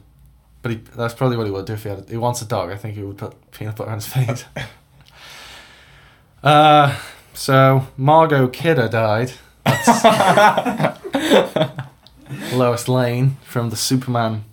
but 0.62 0.70
he, 0.70 0.76
that's 0.96 1.14
probably 1.14 1.36
what 1.36 1.46
he 1.46 1.52
would 1.52 1.66
do 1.66 1.72
if 1.72 1.82
he 1.82 1.88
had. 1.88 1.98
A, 1.98 2.10
he 2.10 2.16
wants 2.16 2.40
a 2.42 2.44
dog. 2.44 2.70
I 2.70 2.76
think 2.76 2.94
he 2.94 3.02
would 3.02 3.18
put 3.18 3.50
peanut 3.50 3.74
butter 3.74 3.90
on 3.90 3.96
his 3.96 4.06
face. 4.06 4.44
uh, 6.44 6.96
so 7.34 7.86
Margot 7.96 8.46
Kidder 8.48 8.88
died. 8.88 9.32
Lois 12.52 12.86
Lane 12.88 13.36
from 13.42 13.70
the 13.70 13.76
Superman 13.76 14.44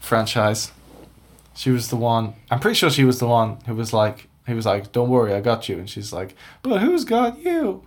franchise. 0.00 0.72
She 1.54 1.70
was 1.70 1.90
the 1.90 1.96
one. 1.96 2.34
I'm 2.50 2.60
pretty 2.60 2.74
sure 2.74 2.90
she 2.90 3.04
was 3.04 3.18
the 3.20 3.28
one 3.28 3.58
who 3.66 3.74
was 3.74 3.92
like, 3.92 4.28
he 4.46 4.54
was 4.54 4.66
like, 4.66 4.92
"Don't 4.92 5.08
worry, 5.08 5.34
I 5.34 5.40
got 5.40 5.68
you," 5.68 5.78
and 5.78 5.88
she's 5.88 6.12
like, 6.12 6.34
"But 6.62 6.80
who's 6.80 7.04
got 7.04 7.38
you?" 7.40 7.84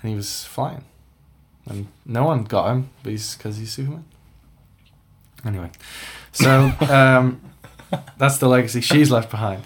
And 0.00 0.10
he 0.10 0.16
was 0.16 0.44
flying 0.44 0.84
and 1.68 1.86
no 2.04 2.24
one 2.24 2.44
got 2.44 2.70
him, 2.70 2.90
but 3.02 3.10
he's 3.10 3.36
because 3.36 3.58
he's 3.58 3.72
Superman. 3.72 4.04
Anyway, 5.44 5.70
so 6.32 6.72
um, 6.80 7.40
that's 8.16 8.38
the 8.38 8.48
legacy 8.48 8.80
she's 8.80 9.10
left 9.10 9.30
behind. 9.30 9.62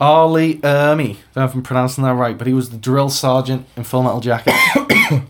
R. 0.00 0.26
Lee 0.26 0.58
Ermey, 0.58 1.16
don't 1.34 1.36
know 1.36 1.44
if 1.44 1.54
I'm 1.54 1.62
pronouncing 1.62 2.02
that 2.04 2.14
right, 2.14 2.36
but 2.36 2.46
he 2.46 2.52
was 2.52 2.70
the 2.70 2.76
drill 2.76 3.10
sergeant 3.10 3.66
in 3.76 3.84
Full 3.84 4.02
Metal 4.02 4.20
Jacket. 4.20 4.54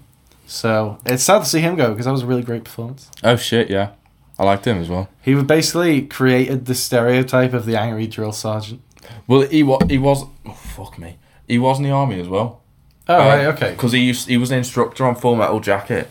so 0.47 0.99
it's 1.05 1.23
sad 1.23 1.41
to 1.41 1.45
see 1.45 1.61
him 1.61 1.77
go 1.77 1.91
because 1.91 2.07
that 2.07 2.13
was 2.13 2.23
a 2.23 2.27
really 2.27 2.43
great 2.43 2.65
performance. 2.65 3.11
Oh 3.23 3.37
shit, 3.37 3.69
yeah. 3.69 3.91
I 4.39 4.45
liked 4.45 4.67
him 4.67 4.79
as 4.79 4.89
well. 4.89 5.09
He 5.23 5.35
basically 5.35 6.03
created 6.03 6.67
the 6.67 6.75
stereotype 6.75 7.53
of 7.53 7.67
the 7.67 7.79
angry 7.79 8.09
drill 8.09 8.33
sergeant. 8.33 8.81
Well, 9.27 9.43
he 9.43 9.63
was. 9.63 9.83
He 9.89 9.99
was. 9.99 10.25
Oh, 10.47 10.53
fuck 10.53 10.99
me. 10.99 11.17
He 11.47 11.59
was 11.59 11.79
in 11.79 11.85
the 11.85 11.91
army 11.91 12.21
as 12.21 12.29
well. 12.29 12.63
Oh 13.09 13.15
Uh, 13.15 13.19
right, 13.19 13.47
okay. 13.47 13.71
Because 13.73 13.93
he 13.93 14.01
used, 14.01 14.29
he 14.29 14.37
was 14.39 14.51
an 14.51 14.59
instructor 14.59 15.05
on 15.05 15.15
Full 15.15 15.37
Metal 15.37 15.61
Jacket, 15.61 16.09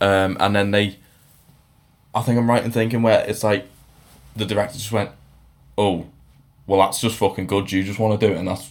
um, 0.00 0.36
and 0.38 0.54
then 0.54 0.70
they, 0.70 0.96
I 2.14 2.22
think 2.22 2.38
I'm 2.38 2.48
right 2.48 2.62
in 2.64 2.70
thinking 2.70 3.02
where 3.02 3.24
it's 3.26 3.42
like, 3.42 3.66
the 4.36 4.44
director 4.44 4.74
just 4.78 4.92
went, 4.92 5.10
oh, 5.76 6.06
well 6.68 6.78
that's 6.80 7.00
just 7.00 7.16
fucking 7.16 7.48
good. 7.48 7.72
You 7.72 7.82
just 7.82 7.98
want 7.98 8.20
to 8.20 8.24
do 8.26 8.32
it, 8.32 8.38
and 8.38 8.46
that's 8.46 8.70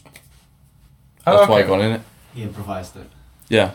Oh, 1.26 1.38
that's 1.40 1.50
why 1.50 1.60
I 1.60 1.64
got 1.64 1.82
in 1.82 1.92
it. 1.92 2.02
He 2.34 2.44
improvised 2.44 2.96
it. 2.96 3.08
Yeah, 3.50 3.72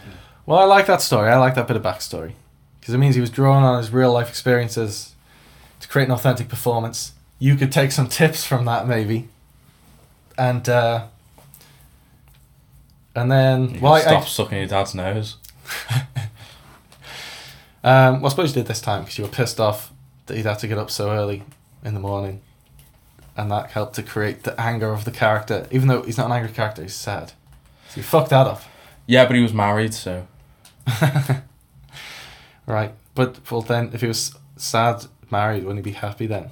Well, 0.47 0.59
I 0.59 0.65
like 0.65 0.87
that 0.87 1.03
story. 1.03 1.29
I 1.31 1.37
like 1.37 1.55
that 1.57 1.67
bit 1.67 1.77
of 1.77 1.83
backstory 1.83 2.33
because 2.81 2.95
it 2.95 2.99
means 2.99 3.15
he 3.15 3.21
was 3.21 3.31
drawing 3.31 3.63
on 3.63 3.77
his 3.77 3.91
real 3.91 4.13
life 4.13 4.29
experiences 4.31 5.15
to 5.81 5.89
create 5.89 6.07
an 6.07 6.13
authentic 6.13 6.49
performance. 6.49 7.13
You 7.39 7.57
could 7.57 7.73
take 7.73 7.93
some 7.93 8.09
tips 8.09 8.45
from 8.45 8.65
that, 8.65 8.87
maybe, 8.89 9.29
and 10.39 10.69
uh, 10.69 11.07
and 13.15 13.31
then 13.31 13.81
well, 13.81 13.95
I, 13.95 14.01
stop 14.01 14.23
I, 14.23 14.27
sucking 14.27 14.59
your 14.59 14.67
dad's 14.67 14.95
nose. 14.95 15.37
um, 17.85 18.21
well, 18.21 18.27
I 18.27 18.29
suppose 18.29 18.51
you 18.51 18.63
did 18.63 18.69
this 18.69 18.81
time 18.81 19.03
because 19.03 19.19
you 19.19 19.25
were 19.25 19.31
pissed 19.31 19.61
off 19.61 19.93
that 20.27 20.37
you'd 20.37 20.47
had 20.47 20.59
to 20.61 20.69
get 20.69 20.79
up 20.79 20.91
so 20.91 21.11
early 21.11 21.45
in 21.85 21.95
the 21.95 22.01
morning, 22.01 22.41
and 23.37 23.51
that 23.51 23.71
helped 23.71 23.95
to 23.97 24.03
create 24.03 24.45
the 24.45 24.59
anger 24.61 24.93
of 24.93 25.05
the 25.05 25.11
character. 25.11 25.67
Even 25.71 25.89
though 25.89 26.03
he's 26.03 26.19
not 26.19 26.27
an 26.27 26.33
angry 26.33 26.53
character, 26.53 26.83
he's 26.83 26.95
sad. 26.95 27.33
So 27.91 27.97
you 27.97 28.03
fucked 28.03 28.31
that 28.31 28.47
up. 28.47 28.63
Yeah, 29.07 29.27
but 29.27 29.37
he 29.37 29.43
was 29.43 29.53
married, 29.53 29.95
so 29.95 30.27
right, 32.67 32.93
but 33.15 33.51
well 33.51 33.63
then, 33.63 33.91
if 33.93 34.01
he 34.01 34.07
was 34.07 34.35
sad 34.57 35.07
married, 35.31 35.65
wouldn't 35.65 35.85
he 35.85 35.93
be 35.93 35.97
happy 35.97 36.27
then? 36.27 36.51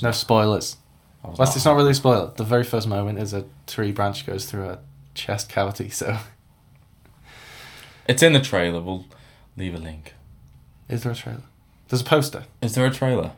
No 0.00 0.12
spoilers. 0.12 0.76
Oh, 1.24 1.28
I 1.28 1.30
was 1.30 1.38
Well, 1.38 1.46
not- 1.46 1.56
it's 1.56 1.64
not 1.64 1.76
really 1.76 1.90
a 1.92 1.94
spoiler. 1.94 2.32
The 2.36 2.44
very 2.44 2.64
first 2.64 2.86
moment 2.88 3.18
is 3.18 3.32
a 3.32 3.44
tree 3.66 3.92
branch 3.92 4.26
goes 4.26 4.44
through 4.46 4.68
a 4.68 4.78
chest 5.14 5.48
cavity. 5.48 5.88
So, 5.90 6.18
It's 8.08 8.22
in 8.22 8.32
the 8.32 8.40
trailer. 8.40 8.80
We'll 8.80 9.04
leave 9.56 9.74
a 9.74 9.78
link. 9.78 10.14
is 10.88 11.02
there 11.04 11.12
a 11.12 11.14
trailer? 11.14 11.42
There's 11.88 12.02
a 12.02 12.04
poster. 12.04 12.44
Is 12.60 12.74
there 12.74 12.86
a 12.86 12.90
trailer? 12.90 13.32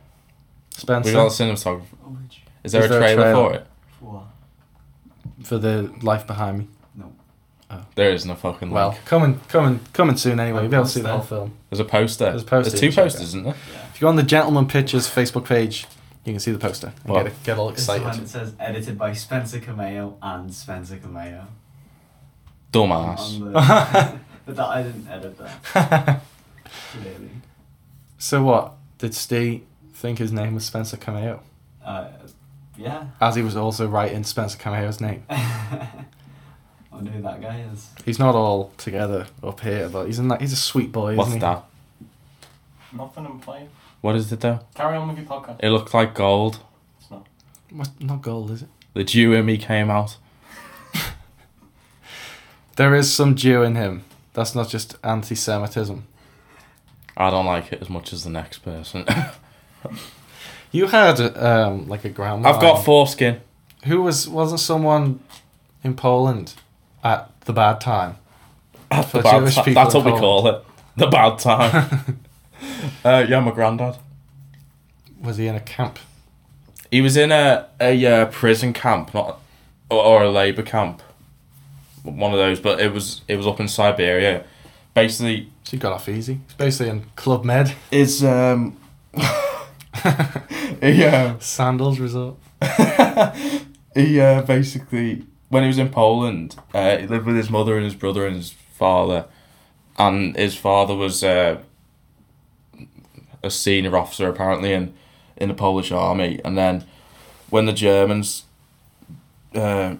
Spencer 0.71 1.09
We 1.09 1.13
got 1.13 1.27
a 1.27 1.29
cinematographer. 1.29 1.83
Oh. 2.05 2.17
Is 2.63 2.71
there 2.71 2.81
Is 2.83 2.89
a 2.89 2.93
there 2.93 2.97
a 2.97 3.01
trailer, 3.05 3.23
trailer? 3.23 3.49
for 3.49 3.53
it? 3.55 3.67
For 3.99 4.23
for 5.43 5.57
the 5.59 5.91
life 6.01 6.25
behind 6.25 6.57
me. 6.59 6.67
No. 6.95 7.11
Oh. 7.69 7.85
There 7.95 8.09
isn't 8.11 8.29
a 8.29 8.35
fucking 8.35 8.71
Well, 8.71 8.89
link. 8.89 9.05
coming, 9.05 9.39
coming, 9.49 9.79
coming 9.93 10.17
soon 10.17 10.39
anyway. 10.39 10.61
You'll 10.61 10.71
be 10.71 10.75
able 10.77 10.85
to 10.85 10.91
see 10.91 11.01
the 11.01 11.09
whole 11.09 11.21
film. 11.21 11.53
There's 11.69 11.79
a 11.79 11.85
poster. 11.85 12.25
There's 12.25 12.41
a 12.41 12.45
poster, 12.45 12.69
There's 12.71 12.81
two 12.81 12.91
posters, 12.91 13.21
isn't 13.27 13.43
there? 13.43 13.53
Yeah. 13.73 13.79
If 13.93 13.95
you 13.95 14.01
go 14.05 14.07
on 14.07 14.15
the 14.15 14.23
Gentleman 14.23 14.65
Pictures 14.67 15.07
Facebook 15.07 15.45
page, 15.45 15.85
you 16.25 16.33
can 16.33 16.39
see 16.39 16.51
the 16.51 16.57
poster 16.59 16.91
and 17.05 17.13
Wow. 17.13 17.23
get, 17.23 17.43
get 17.43 17.57
all 17.57 17.71
This 17.71 17.87
one 17.87 17.97
excited. 18.01 18.23
it 18.23 18.27
says 18.27 18.53
edited 18.59 18.97
by 18.97 19.13
Spencer 19.13 19.59
Cameo 19.59 20.17
and 20.21 20.53
Spencer 20.53 20.97
Cameo. 20.97 21.47
Dumbass. 22.73 23.39
The- 23.39 24.19
but 24.45 24.55
that 24.55 24.65
I 24.67 24.83
didn't 24.83 25.07
edit 25.07 25.37
that. 25.37 26.21
Clearly. 26.91 27.29
so 28.17 28.43
what? 28.43 28.73
Did 28.97 29.13
Steve 29.13 29.63
think 29.93 30.19
his 30.19 30.31
name 30.31 30.55
was 30.55 30.65
Spencer 30.65 30.97
Cameo? 30.97 31.41
Uh, 31.83 32.09
yeah. 32.77 33.05
As 33.21 33.35
he 33.35 33.41
was 33.41 33.55
also 33.55 33.87
writing 33.87 34.23
Spencer 34.23 34.57
Cameo's 34.57 34.99
name. 34.99 35.23
I 35.29 35.87
wonder 36.91 37.11
who 37.11 37.21
that 37.21 37.41
guy 37.41 37.65
is. 37.73 37.89
He's 38.03 38.19
not 38.19 38.35
all 38.35 38.71
together 38.77 39.27
up 39.43 39.59
here, 39.61 39.89
but 39.89 40.05
he's 40.07 40.19
a, 40.19 40.23
ni- 40.23 40.37
he's 40.39 40.53
a 40.53 40.57
sweet 40.57 40.91
boy, 40.91 41.07
isn't 41.11 41.17
What's 41.17 41.33
he? 41.33 41.39
that? 41.39 41.63
Nothing 42.93 43.25
I'm 43.25 43.39
playing. 43.39 43.69
What 44.05 44.15
is 44.15 44.31
it 44.31 44.39
though? 44.39 44.59
Carry 44.75 44.97
on 44.97 45.07
with 45.07 45.17
your 45.17 45.25
podcast. 45.25 45.59
It 45.63 45.69
looked 45.71 45.91
like 45.91 46.13
gold. 46.13 46.59
It's 46.99 47.09
not. 47.09 47.25
What, 47.71 47.89
not 47.99 48.21
gold, 48.21 48.51
is 48.51 48.61
it? 48.61 48.67
The 48.93 49.03
Jew 49.03 49.33
in 49.33 49.47
me 49.47 49.57
came 49.57 49.89
out. 49.89 50.17
There 52.75 52.93
is 52.93 53.11
some 53.11 53.35
Jew 53.35 53.63
in 53.63 53.73
him. 53.73 54.03
That's 54.33 54.53
not 54.53 54.69
just 54.69 54.95
anti-Semitism. 55.03 56.05
I 57.17 57.31
don't 57.31 57.47
like 57.47 57.73
it 57.73 57.81
as 57.81 57.89
much 57.89 58.13
as 58.13 58.23
the 58.23 58.29
next 58.29 58.59
person. 58.59 59.05
You 60.71 60.87
had 60.87 61.19
um, 61.37 61.87
like 61.87 62.03
a 62.05 62.09
grandma. 62.09 62.49
I've 62.49 62.61
got 62.61 62.83
foreskin. 62.83 63.39
Who 63.85 64.03
was 64.03 64.27
wasn't 64.27 64.59
someone 64.59 65.21
in 65.83 65.95
Poland 65.95 66.53
at 67.03 67.31
the 67.41 67.53
bad 67.53 67.79
time? 67.79 68.17
At 68.91 69.09
the 69.11 69.21
bad 69.21 69.39
Jewish 69.39 69.55
ti- 69.55 69.73
That's 69.73 69.95
in 69.95 70.03
what 70.03 70.13
we 70.13 70.19
call 70.19 70.47
it. 70.47 70.63
The 70.97 71.07
bad 71.07 71.39
time. 71.39 72.19
uh, 73.05 73.25
yeah, 73.29 73.39
my 73.39 73.51
granddad. 73.51 73.97
Was 75.21 75.37
he 75.37 75.47
in 75.47 75.55
a 75.55 75.59
camp? 75.61 75.99
He 76.91 77.01
was 77.01 77.15
in 77.15 77.31
a 77.31 77.67
a 77.79 78.05
uh, 78.05 78.25
prison 78.25 78.73
camp, 78.73 79.13
not 79.13 79.39
or, 79.89 80.03
or 80.03 80.23
a 80.23 80.29
labor 80.29 80.63
camp, 80.63 81.01
one 82.03 82.31
of 82.33 82.37
those. 82.39 82.59
But 82.59 82.79
it 82.79 82.91
was 82.91 83.21
it 83.27 83.37
was 83.37 83.47
up 83.47 83.59
in 83.59 83.67
Siberia. 83.67 84.43
Basically, 84.93 85.49
So 85.63 85.71
he 85.71 85.77
got 85.77 85.93
off 85.93 86.07
easy. 86.09 86.39
He's 86.47 86.55
basically 86.55 86.89
in 86.89 87.05
Club 87.15 87.43
Med, 87.43 87.73
is 87.91 88.23
um, 88.23 88.77
he 90.81 91.03
um, 91.03 91.39
Sandals 91.41 91.99
Resort. 91.99 92.37
he 93.93 94.19
uh, 94.19 94.41
basically 94.43 95.25
when 95.49 95.63
he 95.63 95.67
was 95.67 95.77
in 95.77 95.89
Poland, 95.89 96.55
uh, 96.73 96.97
he 96.97 97.07
lived 97.07 97.25
with 97.25 97.35
his 97.35 97.49
mother 97.49 97.75
and 97.75 97.85
his 97.85 97.95
brother 97.95 98.25
and 98.25 98.37
his 98.37 98.51
father, 98.51 99.25
and 99.97 100.35
his 100.35 100.55
father 100.55 100.95
was 100.95 101.23
uh, 101.23 101.59
a 103.45 103.49
senior 103.51 103.95
officer 103.95 104.27
apparently 104.27 104.73
in 104.73 104.93
in 105.37 105.49
the 105.49 105.55
Polish 105.55 105.91
army, 105.91 106.39
and 106.45 106.57
then 106.57 106.85
when 107.49 107.65
the 107.65 107.73
Germans, 107.73 108.43
uh, 109.53 109.95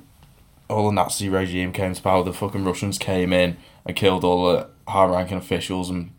all 0.70 0.88
the 0.88 0.94
Nazi 0.94 1.30
regime 1.30 1.74
came 1.74 1.94
to 1.94 2.02
power, 2.02 2.24
the 2.24 2.34
fucking 2.34 2.64
Russians 2.64 2.98
came 2.98 3.34
in 3.34 3.58
and 3.86 3.96
killed 3.96 4.24
all 4.24 4.52
the 4.52 4.68
high-ranking 4.88 5.38
officials 5.38 5.90
and 5.90 6.12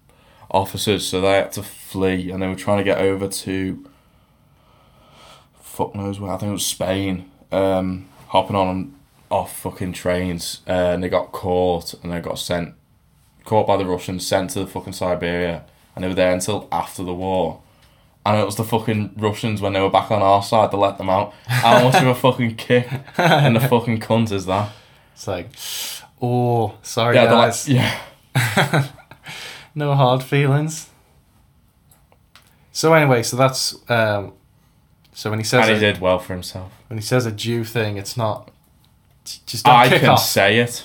officers, 0.50 1.06
so 1.06 1.20
they 1.20 1.32
had 1.32 1.52
to 1.52 1.62
flee, 1.62 2.30
and 2.30 2.42
they 2.42 2.46
were 2.46 2.54
trying 2.54 2.78
to 2.78 2.84
get 2.84 2.98
over 2.98 3.26
to 3.26 3.88
fuck 5.76 5.94
knows 5.94 6.18
where. 6.18 6.32
I 6.32 6.38
think 6.38 6.50
it 6.50 6.52
was 6.52 6.66
Spain. 6.66 7.30
Um, 7.52 8.08
hopping 8.28 8.56
on 8.56 8.94
off 9.30 9.56
fucking 9.58 9.92
trains, 9.92 10.60
uh, 10.66 10.92
and 10.92 11.02
they 11.02 11.08
got 11.08 11.32
caught, 11.32 11.94
and 12.02 12.12
they 12.12 12.20
got 12.20 12.38
sent, 12.38 12.74
caught 13.44 13.66
by 13.66 13.76
the 13.76 13.84
Russians, 13.84 14.26
sent 14.26 14.50
to 14.50 14.60
the 14.60 14.66
fucking 14.66 14.92
Siberia, 14.94 15.64
and 15.96 16.04
they 16.04 16.08
were 16.08 16.14
there 16.14 16.32
until 16.32 16.68
after 16.70 17.02
the 17.02 17.12
war. 17.14 17.60
And 18.24 18.38
it 18.38 18.44
was 18.44 18.56
the 18.56 18.64
fucking 18.64 19.14
Russians 19.16 19.60
when 19.60 19.72
they 19.72 19.80
were 19.80 19.90
back 19.90 20.10
on 20.12 20.20
our 20.22 20.42
side 20.42 20.70
to 20.72 20.76
let 20.76 20.98
them 20.98 21.08
out. 21.10 21.32
How 21.46 21.82
much 21.84 22.00
of 22.02 22.06
a 22.08 22.14
fucking 22.14 22.56
kick 22.56 22.88
and 23.16 23.56
the 23.56 23.60
fucking 23.60 24.00
cunt 24.00 24.30
is 24.32 24.46
that? 24.46 24.70
It's 25.14 25.26
like, 25.28 25.48
oh, 26.20 26.74
sorry 26.82 27.14
Yeah, 27.16 27.26
they're 27.26 27.34
like, 27.36 27.46
guys, 27.48 27.68
yeah. 27.68 28.88
no 29.74 29.94
hard 29.94 30.22
feelings. 30.22 30.90
So 32.72 32.92
anyway, 32.94 33.22
so 33.22 33.36
that's 33.36 33.76
um, 33.88 34.32
so 35.12 35.30
when 35.30 35.38
he 35.38 35.44
says 35.44 35.60
And 35.68 35.78
he 35.78 35.86
a, 35.86 35.92
did 35.92 36.00
well 36.00 36.18
for 36.18 36.34
himself. 36.34 36.72
when 36.88 36.98
he 36.98 37.02
says 37.04 37.26
a 37.26 37.32
Jew 37.32 37.64
thing, 37.64 37.96
it's 37.96 38.16
not 38.16 38.50
just 39.24 39.64
don't 39.64 39.74
I 39.74 39.88
can 39.88 40.10
off. 40.10 40.22
say 40.22 40.58
it. 40.58 40.84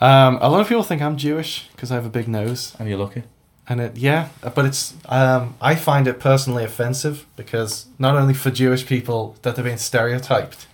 Um, 0.00 0.38
a 0.40 0.48
lot 0.48 0.60
of 0.60 0.68
people 0.68 0.82
think 0.82 1.02
I'm 1.02 1.16
Jewish 1.16 1.68
because 1.72 1.90
I 1.90 1.94
have 1.96 2.06
a 2.06 2.10
big 2.10 2.28
nose, 2.28 2.74
Are 2.80 2.86
you're 2.88 2.98
lucky? 2.98 3.24
And 3.68 3.80
it 3.80 3.96
yeah, 3.96 4.28
but 4.54 4.64
it's 4.64 4.94
um, 5.06 5.54
I 5.60 5.74
find 5.74 6.06
it 6.08 6.18
personally 6.20 6.64
offensive 6.64 7.26
because 7.36 7.86
not 7.98 8.16
only 8.16 8.34
for 8.34 8.50
Jewish 8.50 8.86
people 8.86 9.36
that 9.42 9.54
they're 9.56 9.64
being 9.64 9.76
stereotyped, 9.78 10.66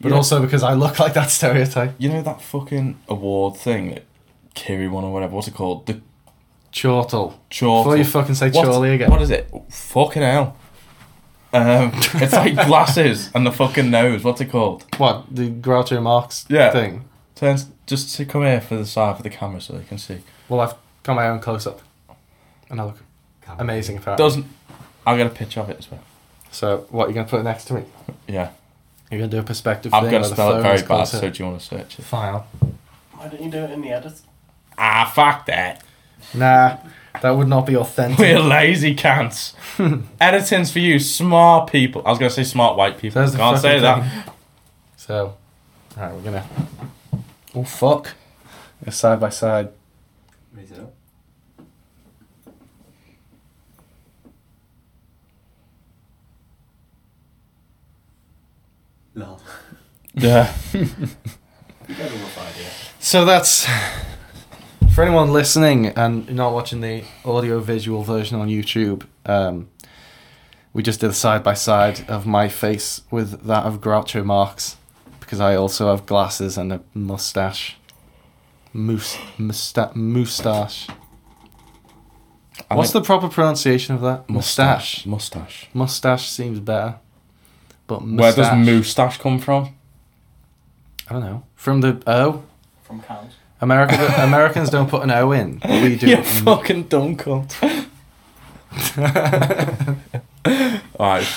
but 0.00 0.10
Yeah. 0.10 0.16
also 0.16 0.40
because 0.40 0.62
I 0.62 0.74
look 0.74 0.98
like 0.98 1.14
that 1.14 1.30
stereotype. 1.30 1.94
You 1.98 2.08
know 2.10 2.22
that 2.22 2.42
fucking 2.42 2.98
award 3.08 3.56
thing 3.56 3.90
that 3.90 4.04
Kiri 4.54 4.88
won 4.88 5.04
or 5.04 5.12
whatever? 5.12 5.34
What's 5.34 5.48
it 5.48 5.54
called? 5.54 5.86
The 5.86 6.00
Chortle. 6.72 7.38
chortle. 7.50 7.84
Before 7.84 7.96
you 7.96 8.04
fucking 8.04 8.34
say 8.34 8.50
What- 8.50 8.66
Chorley 8.66 8.94
again. 8.94 9.10
What 9.10 9.22
is 9.22 9.30
it? 9.30 9.50
Fucking 9.70 10.22
hell. 10.22 10.56
Um, 11.52 11.90
it's 12.14 12.32
like 12.34 12.54
glasses 12.66 13.30
and 13.34 13.46
the 13.46 13.52
fucking 13.52 13.90
nose. 13.90 14.22
What's 14.22 14.40
it 14.42 14.50
called? 14.50 14.84
What 14.98 15.24
the 15.34 15.48
Groucho 15.50 16.02
Marx 16.02 16.44
Yeah. 16.50 16.70
thing? 16.70 17.04
Turns 17.34 17.66
just 17.86 18.14
to 18.16 18.26
come 18.26 18.42
here 18.42 18.60
for 18.60 18.76
the 18.76 18.84
side 18.84 19.16
for 19.16 19.22
the 19.22 19.30
camera 19.30 19.60
so 19.60 19.72
they 19.74 19.84
can 19.84 19.96
see. 19.96 20.18
Well, 20.48 20.60
I've 20.60 20.74
got 21.02 21.14
my 21.14 21.28
own 21.28 21.38
close 21.40 21.66
up, 21.66 21.80
and 22.70 22.80
I 22.80 22.84
look 22.84 22.98
amazing. 23.58 23.98
Apparently. 23.98 24.22
Doesn't. 24.24 24.46
I'll 25.06 25.16
get 25.16 25.26
a 25.26 25.30
picture 25.30 25.60
of 25.60 25.70
it 25.70 25.78
as 25.78 25.90
well. 25.90 26.00
So 26.50 26.86
what? 26.90 27.06
You're 27.08 27.14
gonna 27.14 27.28
put 27.28 27.40
it 27.40 27.44
next 27.44 27.64
to 27.66 27.74
me? 27.74 27.84
Yeah, 28.26 28.50
You're 29.10 29.20
gonna 29.20 29.30
do 29.30 29.38
a 29.38 29.42
perspective 29.42 29.92
I'm 29.94 30.04
thing. 30.04 30.12
gonna 30.12 30.24
spell 30.24 30.56
it 30.58 30.62
very 30.62 30.74
is 30.76 30.82
bad. 30.82 31.04
So 31.04 31.28
do 31.30 31.42
you 31.42 31.48
want 31.48 31.60
to 31.60 31.66
search 31.66 31.98
it? 31.98 32.02
Fine. 32.04 32.34
I'll- 32.34 32.46
Why 33.14 33.28
don't 33.28 33.40
you 33.42 33.50
do 33.50 33.58
it 33.58 33.70
in 33.70 33.80
the 33.82 33.90
edit? 33.90 34.20
Ah, 34.78 35.10
fuck 35.14 35.46
that. 35.46 35.82
Nah, 36.34 36.78
that 37.22 37.30
would 37.30 37.46
not 37.48 37.66
be 37.66 37.76
authentic. 37.76 38.18
We're 38.18 38.40
lazy 38.40 38.94
cunts. 38.96 39.54
Editing's 40.20 40.72
for 40.72 40.80
you, 40.80 40.98
smart 40.98 41.70
people. 41.70 42.02
I 42.04 42.10
was 42.10 42.18
gonna 42.18 42.30
say 42.30 42.42
smart 42.42 42.76
white 42.76 42.98
people. 42.98 43.20
There's 43.20 43.32
the 43.32 43.38
Can't 43.38 43.58
say 43.58 43.80
fucking 43.80 44.08
that. 44.10 44.34
So, 44.96 45.36
alright, 45.96 46.14
we're 46.14 46.22
gonna. 46.22 46.44
Oh 47.54 47.62
fuck! 47.64 48.12
They're 48.82 48.92
side 48.92 49.20
by 49.20 49.30
side. 49.30 49.68
Raise 50.52 50.72
it 50.72 50.80
up. 50.80 50.92
No. 59.16 59.38
Yeah. 60.14 60.52
You 61.88 61.94
get 61.94 62.10
a 62.10 62.14
rough 62.16 62.38
idea. 62.56 62.68
So 62.98 63.24
that's 63.24 63.64
for 64.92 65.04
anyone 65.04 65.32
listening 65.32 65.86
and 65.86 66.28
not 66.34 66.52
watching 66.52 66.80
the 66.80 67.04
audio 67.24 67.60
visual 67.60 68.02
version 68.02 68.40
on 68.40 68.48
YouTube. 68.48 69.04
Um, 69.24 69.68
we 70.72 70.82
just 70.82 70.98
did 70.98 71.10
a 71.10 71.12
side 71.12 71.44
by 71.44 71.54
side 71.54 72.04
of 72.10 72.26
my 72.26 72.48
face 72.48 73.02
with 73.08 73.44
that 73.46 73.66
of 73.66 73.80
Groucho 73.80 74.24
Marx 74.24 74.76
because 75.20 75.38
I 75.38 75.54
also 75.54 75.90
have 75.90 76.06
glasses 76.06 76.58
and 76.58 76.72
a 76.72 76.80
mustache. 76.92 77.76
Moose, 78.72 79.16
musta- 79.38 79.92
moustache. 79.94 80.88
I 82.68 82.74
What's 82.74 82.90
the 82.90 83.00
proper 83.00 83.28
pronunciation 83.28 83.94
of 83.94 84.00
that? 84.00 84.28
Mustache. 84.28 85.06
Mustache. 85.06 85.68
Mustache 85.72 86.28
seems 86.28 86.58
better. 86.58 86.96
But 87.86 88.02
Where 88.02 88.32
does 88.32 88.38
moustache- 88.52 88.66
moustache 88.66 89.18
come 89.18 89.38
from? 89.38 89.74
I 91.08 91.12
don't 91.12 91.22
know. 91.22 91.44
From 91.54 91.80
the 91.82 92.02
O. 92.06 92.42
From 92.82 93.00
cows. 93.02 93.32
America, 93.60 93.94
Americans 94.18 94.70
don't 94.70 94.88
put 94.90 95.02
an 95.02 95.10
O 95.10 95.32
in. 95.32 95.58
But 95.58 95.82
we 95.82 95.96
do. 95.96 96.08
You 96.08 96.22
fucking 96.22 96.84
dumb 96.84 97.16
cunt. 97.16 97.86
Alright. 100.98 101.28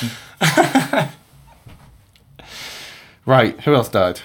Right, 3.25 3.59
who 3.61 3.75
else 3.75 3.89
died? 3.89 4.21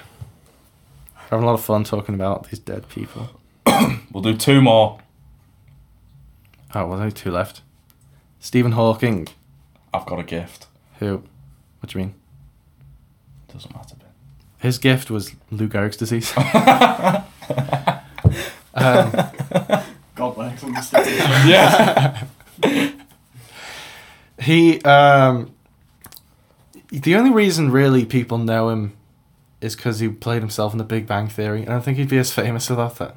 Having 1.29 1.43
a 1.43 1.45
lot 1.47 1.53
of 1.53 1.63
fun 1.63 1.83
talking 1.83 2.15
about 2.15 2.49
these 2.49 2.59
dead 2.59 2.89
people. 2.89 3.29
We'll 4.11 4.23
do 4.23 4.37
two 4.37 4.61
more. 4.61 4.99
Oh, 6.73 6.87
well, 6.87 6.99
only 6.99 7.11
two 7.11 7.31
left. 7.31 7.61
Stephen 8.39 8.71
Hawking, 8.71 9.27
I've 9.93 10.05
got 10.05 10.19
a 10.19 10.23
gift. 10.23 10.67
who, 10.99 11.23
what 11.85 11.91
do 11.91 11.99
you 11.99 12.05
mean? 12.05 12.15
Doesn't 13.53 13.71
matter, 13.75 13.95
Ben. 13.95 14.09
His 14.57 14.79
gift 14.79 15.11
was 15.11 15.35
Lou 15.51 15.67
Gehrig's 15.67 15.97
disease. 15.97 16.33
um, 18.73 19.11
God 20.15 20.35
works 20.35 20.63
on 20.63 20.73
the 20.73 20.81
stage. 20.81 21.05
Yeah. 21.45 22.23
he, 24.39 24.81
um, 24.81 25.53
the 26.89 27.15
only 27.15 27.29
reason 27.29 27.69
really 27.69 28.03
people 28.03 28.39
know 28.39 28.69
him 28.69 28.93
is 29.61 29.75
because 29.75 29.99
he 29.99 30.09
played 30.09 30.41
himself 30.41 30.71
in 30.71 30.79
The 30.79 30.83
Big 30.83 31.05
Bang 31.05 31.27
Theory. 31.27 31.61
and 31.61 31.69
I 31.69 31.73
don't 31.73 31.83
think 31.83 31.99
he'd 31.99 32.09
be 32.09 32.17
as 32.17 32.33
famous 32.33 32.67
without 32.67 32.95
that. 32.95 33.15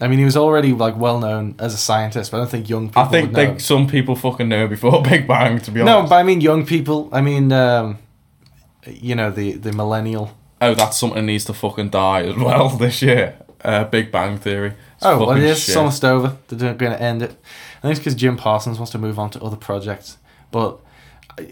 I 0.00 0.08
mean, 0.08 0.18
he 0.18 0.24
was 0.24 0.36
already 0.36 0.72
like 0.72 0.96
well 0.96 1.18
known 1.20 1.54
as 1.58 1.74
a 1.74 1.76
scientist, 1.76 2.30
but 2.30 2.38
I 2.38 2.40
don't 2.40 2.50
think 2.50 2.68
young 2.68 2.88
people. 2.88 3.02
I 3.02 3.08
think 3.08 3.32
know 3.32 3.52
they, 3.52 3.58
some 3.58 3.86
people 3.86 4.16
fucking 4.16 4.48
knew 4.48 4.66
before 4.66 5.02
Big 5.08 5.26
Bang, 5.28 5.58
to 5.60 5.70
be 5.70 5.80
honest, 5.80 6.04
No, 6.04 6.08
but 6.08 6.16
I 6.16 6.22
mean 6.22 6.40
young 6.40 6.64
people. 6.64 7.08
I 7.12 7.20
mean, 7.20 7.52
um, 7.52 7.98
you 8.86 9.14
know, 9.14 9.30
the 9.30 9.52
the 9.52 9.72
millennial. 9.72 10.36
Oh, 10.62 10.74
that's 10.74 10.98
something 10.98 11.16
that 11.16 11.22
needs 11.22 11.44
to 11.46 11.54
fucking 11.54 11.90
die 11.90 12.22
as 12.22 12.36
well 12.36 12.68
this 12.78 13.02
year. 13.02 13.36
Uh, 13.62 13.84
Big 13.84 14.10
Bang 14.10 14.38
Theory. 14.38 14.68
It's 14.68 15.04
oh, 15.06 15.18
well, 15.18 15.30
it 15.32 15.42
is. 15.42 15.58
It's 15.58 15.66
shit. 15.66 15.76
almost 15.76 16.04
over. 16.04 16.36
They're 16.48 16.74
going 16.74 16.92
to 16.92 17.00
end 17.00 17.22
it. 17.22 17.30
I 17.78 17.82
think 17.82 17.92
it's 17.92 18.00
because 18.00 18.14
Jim 18.14 18.36
Parsons 18.36 18.78
wants 18.78 18.92
to 18.92 18.98
move 18.98 19.18
on 19.18 19.30
to 19.30 19.42
other 19.42 19.56
projects. 19.56 20.16
But 20.50 20.78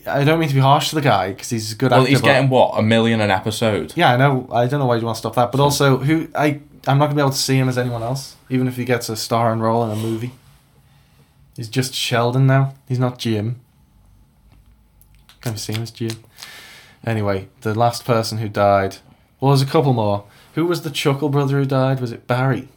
I, 0.06 0.24
don't 0.24 0.38
mean 0.38 0.48
to 0.48 0.54
be 0.54 0.60
harsh 0.60 0.90
to 0.90 0.94
the 0.94 1.00
guy 1.00 1.30
because 1.32 1.50
he's 1.50 1.72
a 1.72 1.74
good 1.74 1.90
Well, 1.90 2.00
actor. 2.00 2.10
he's 2.10 2.20
getting 2.20 2.48
what 2.48 2.78
a 2.78 2.82
million 2.82 3.20
an 3.20 3.30
episode. 3.30 3.92
Yeah, 3.96 4.12
I 4.12 4.16
know. 4.16 4.48
I 4.50 4.66
don't 4.66 4.80
know 4.80 4.86
why 4.86 4.96
you 4.96 5.04
want 5.04 5.16
to 5.16 5.20
stop 5.20 5.34
that. 5.36 5.52
But 5.52 5.60
also, 5.60 5.98
who 5.98 6.28
I 6.34 6.60
I'm 6.86 6.98
not 6.98 7.06
gonna 7.06 7.16
be 7.16 7.20
able 7.20 7.30
to 7.30 7.36
see 7.36 7.56
him 7.56 7.68
as 7.68 7.78
anyone 7.78 8.02
else, 8.02 8.36
even 8.48 8.68
if 8.68 8.76
he 8.76 8.84
gets 8.84 9.08
a 9.08 9.16
starring 9.16 9.60
role 9.60 9.84
in 9.84 9.90
a 9.90 9.96
movie. 10.00 10.32
He's 11.56 11.68
just 11.68 11.94
Sheldon 11.94 12.46
now. 12.46 12.74
He's 12.86 12.98
not 13.00 13.18
Jim. 13.18 13.60
Can 15.40 15.52
you 15.52 15.58
see 15.58 15.72
him 15.72 15.82
as 15.82 15.90
Jim? 15.90 16.22
Anyway, 17.04 17.48
the 17.62 17.74
last 17.74 18.04
person 18.04 18.38
who 18.38 18.48
died. 18.48 18.98
Well, 19.40 19.50
there's 19.50 19.62
a 19.62 19.70
couple 19.70 19.92
more. 19.92 20.24
Who 20.54 20.66
was 20.66 20.82
the 20.82 20.90
Chuckle 20.90 21.28
brother 21.28 21.58
who 21.58 21.64
died? 21.64 22.00
Was 22.00 22.12
it 22.12 22.26
Barry? 22.26 22.68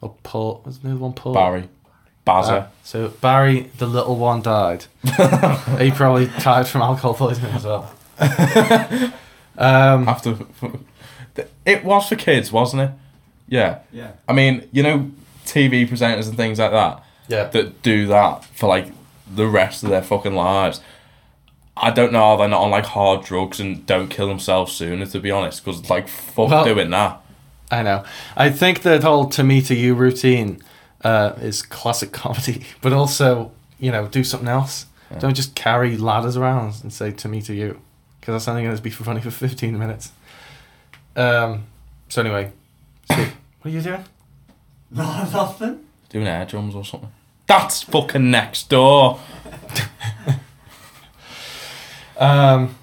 Or 0.00 0.14
Paul? 0.22 0.62
Was 0.64 0.80
the 0.80 0.90
other 0.90 0.98
one 0.98 1.12
Paul? 1.12 1.34
Barry, 1.34 1.68
Bazza. 2.26 2.50
Uh, 2.50 2.66
so 2.82 3.08
Barry, 3.08 3.70
the 3.78 3.86
little 3.86 4.16
one, 4.16 4.42
died. 4.42 4.86
he 5.78 5.90
probably 5.90 6.26
died 6.40 6.68
from 6.68 6.82
alcohol 6.82 7.14
poisoning 7.14 7.52
as 7.52 7.64
well. 7.64 7.92
um, 9.58 10.08
After 10.08 10.38
it 11.64 11.84
was 11.84 12.08
for 12.08 12.16
kids, 12.16 12.52
wasn't 12.52 12.82
it? 12.82 12.90
Yeah. 13.48 13.80
Yeah. 13.92 14.12
I 14.28 14.32
mean, 14.32 14.68
you 14.72 14.82
know, 14.82 15.10
TV 15.44 15.86
presenters 15.88 16.28
and 16.28 16.36
things 16.36 16.58
like 16.58 16.70
that 16.70 17.04
yeah. 17.28 17.44
that 17.48 17.82
do 17.82 18.06
that 18.06 18.44
for 18.44 18.68
like 18.68 18.88
the 19.32 19.46
rest 19.46 19.82
of 19.82 19.90
their 19.90 20.02
fucking 20.02 20.34
lives. 20.34 20.80
I 21.76 21.90
don't 21.90 22.12
know 22.12 22.20
how 22.20 22.36
they're 22.36 22.48
not 22.48 22.62
on 22.62 22.70
like 22.70 22.86
hard 22.86 23.24
drugs 23.24 23.58
and 23.58 23.84
don't 23.84 24.08
kill 24.08 24.28
themselves 24.28 24.72
sooner. 24.72 25.06
To 25.06 25.20
be 25.20 25.30
honest, 25.30 25.64
because 25.64 25.90
like 25.90 26.08
fuck 26.08 26.50
Well- 26.50 26.64
doing 26.64 26.90
that. 26.90 27.20
I 27.70 27.82
know. 27.82 28.04
I 28.36 28.50
think 28.50 28.82
the 28.82 29.00
whole 29.00 29.26
"to 29.30 29.42
me 29.42 29.60
to 29.62 29.74
you" 29.74 29.94
routine 29.94 30.62
uh, 31.02 31.32
is 31.40 31.62
classic 31.62 32.12
comedy, 32.22 32.64
but 32.82 32.92
also 32.92 33.52
you 33.80 33.90
know 33.90 34.06
do 34.06 34.22
something 34.22 34.48
else. 34.48 34.86
Don't 35.20 35.34
just 35.34 35.54
carry 35.54 35.96
ladders 35.96 36.36
around 36.36 36.74
and 36.82 36.92
say 36.92 37.10
"to 37.12 37.28
me 37.28 37.40
to 37.42 37.54
you," 37.54 37.80
because 38.20 38.34
that's 38.34 38.48
only 38.48 38.62
going 38.62 38.76
to 38.76 38.82
be 38.82 38.90
funny 38.90 39.20
for 39.20 39.30
fifteen 39.30 39.78
minutes. 39.78 40.12
Um. 41.16 41.64
So 42.08 42.20
anyway, 42.20 42.52
Steve, 42.52 42.63
what 43.08 43.28
are 43.64 43.68
you 43.70 43.80
doing? 43.80 44.04
No, 44.90 45.02
nothing. 45.32 45.80
Doing 46.08 46.26
air 46.26 46.44
drums 46.46 46.74
or 46.74 46.84
something. 46.84 47.10
That's 47.46 47.82
fucking 47.82 48.30
next 48.30 48.68
door. 48.70 49.20
Um. 52.16 52.76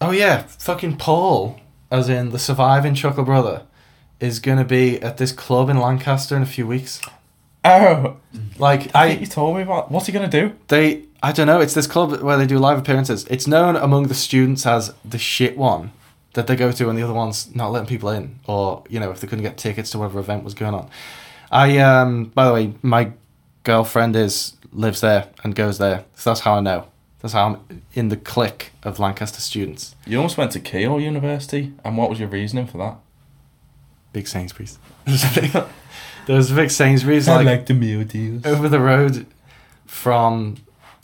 Oh 0.00 0.12
yeah, 0.12 0.42
fucking 0.42 0.96
Paul, 0.96 1.58
as 1.90 2.08
in 2.08 2.30
the 2.30 2.38
surviving 2.38 2.94
Chuckle 2.94 3.24
brother, 3.24 3.62
is 4.20 4.38
going 4.38 4.58
to 4.58 4.64
be 4.64 5.00
at 5.02 5.16
this 5.16 5.32
club 5.32 5.68
in 5.68 5.78
Lancaster 5.78 6.36
in 6.36 6.42
a 6.42 6.46
few 6.46 6.66
weeks. 6.66 7.00
Oh, 7.64 8.16
Like 8.58 8.94
I 8.94 9.08
think 9.08 9.20
you 9.22 9.26
told 9.26 9.56
me 9.56 9.62
about. 9.62 9.90
What's 9.90 10.06
he 10.06 10.12
gonna 10.12 10.28
do? 10.28 10.52
they, 10.68 11.02
I 11.20 11.32
don't 11.32 11.48
know. 11.48 11.60
It's 11.60 11.74
this 11.74 11.88
club 11.88 12.22
where 12.22 12.36
they 12.36 12.46
do 12.46 12.58
live 12.58 12.78
appearances. 12.78 13.26
It's 13.26 13.48
known 13.48 13.74
among 13.74 14.06
the 14.06 14.14
students 14.14 14.64
as 14.64 14.94
the 15.04 15.18
shit 15.18 15.58
one 15.58 15.90
that 16.38 16.46
they 16.46 16.54
go 16.54 16.70
to, 16.70 16.88
and 16.88 16.96
the 16.96 17.02
other 17.02 17.12
one's 17.12 17.52
not 17.52 17.72
letting 17.72 17.88
people 17.88 18.10
in, 18.10 18.38
or 18.46 18.84
you 18.88 19.00
know, 19.00 19.10
if 19.10 19.20
they 19.20 19.26
couldn't 19.26 19.42
get 19.42 19.58
tickets 19.58 19.90
to 19.90 19.98
whatever 19.98 20.20
event 20.20 20.44
was 20.44 20.54
going 20.54 20.72
on. 20.72 20.88
I, 21.50 21.78
um, 21.78 22.26
by 22.26 22.46
the 22.46 22.54
way, 22.54 22.74
my 22.80 23.10
girlfriend 23.64 24.14
is 24.14 24.52
lives 24.70 25.00
there 25.00 25.30
and 25.42 25.56
goes 25.56 25.78
there, 25.78 26.04
so 26.14 26.30
that's 26.30 26.40
how 26.40 26.54
I 26.54 26.60
know. 26.60 26.86
That's 27.18 27.34
how 27.34 27.46
I'm 27.46 27.82
in 27.92 28.08
the 28.08 28.16
clique 28.16 28.70
of 28.84 29.00
Lancaster 29.00 29.40
students. 29.40 29.96
You 30.06 30.18
almost 30.18 30.36
went 30.36 30.52
to 30.52 30.60
Keele 30.60 31.00
University, 31.00 31.72
and 31.84 31.98
what 31.98 32.08
was 32.08 32.20
your 32.20 32.28
reasoning 32.28 32.68
for 32.68 32.78
that? 32.78 32.98
Big 34.12 34.28
Sainsbury's. 34.28 34.78
There's 35.06 35.22
there 35.32 36.36
was 36.36 36.52
a 36.52 36.54
big 36.54 36.70
Sainsbury's 36.70 37.26
I 37.26 37.42
like 37.42 37.66
the 37.66 37.74
meal 37.74 38.04
deals. 38.04 38.46
over 38.46 38.68
the 38.68 38.78
road 38.78 39.26
from 39.86 40.58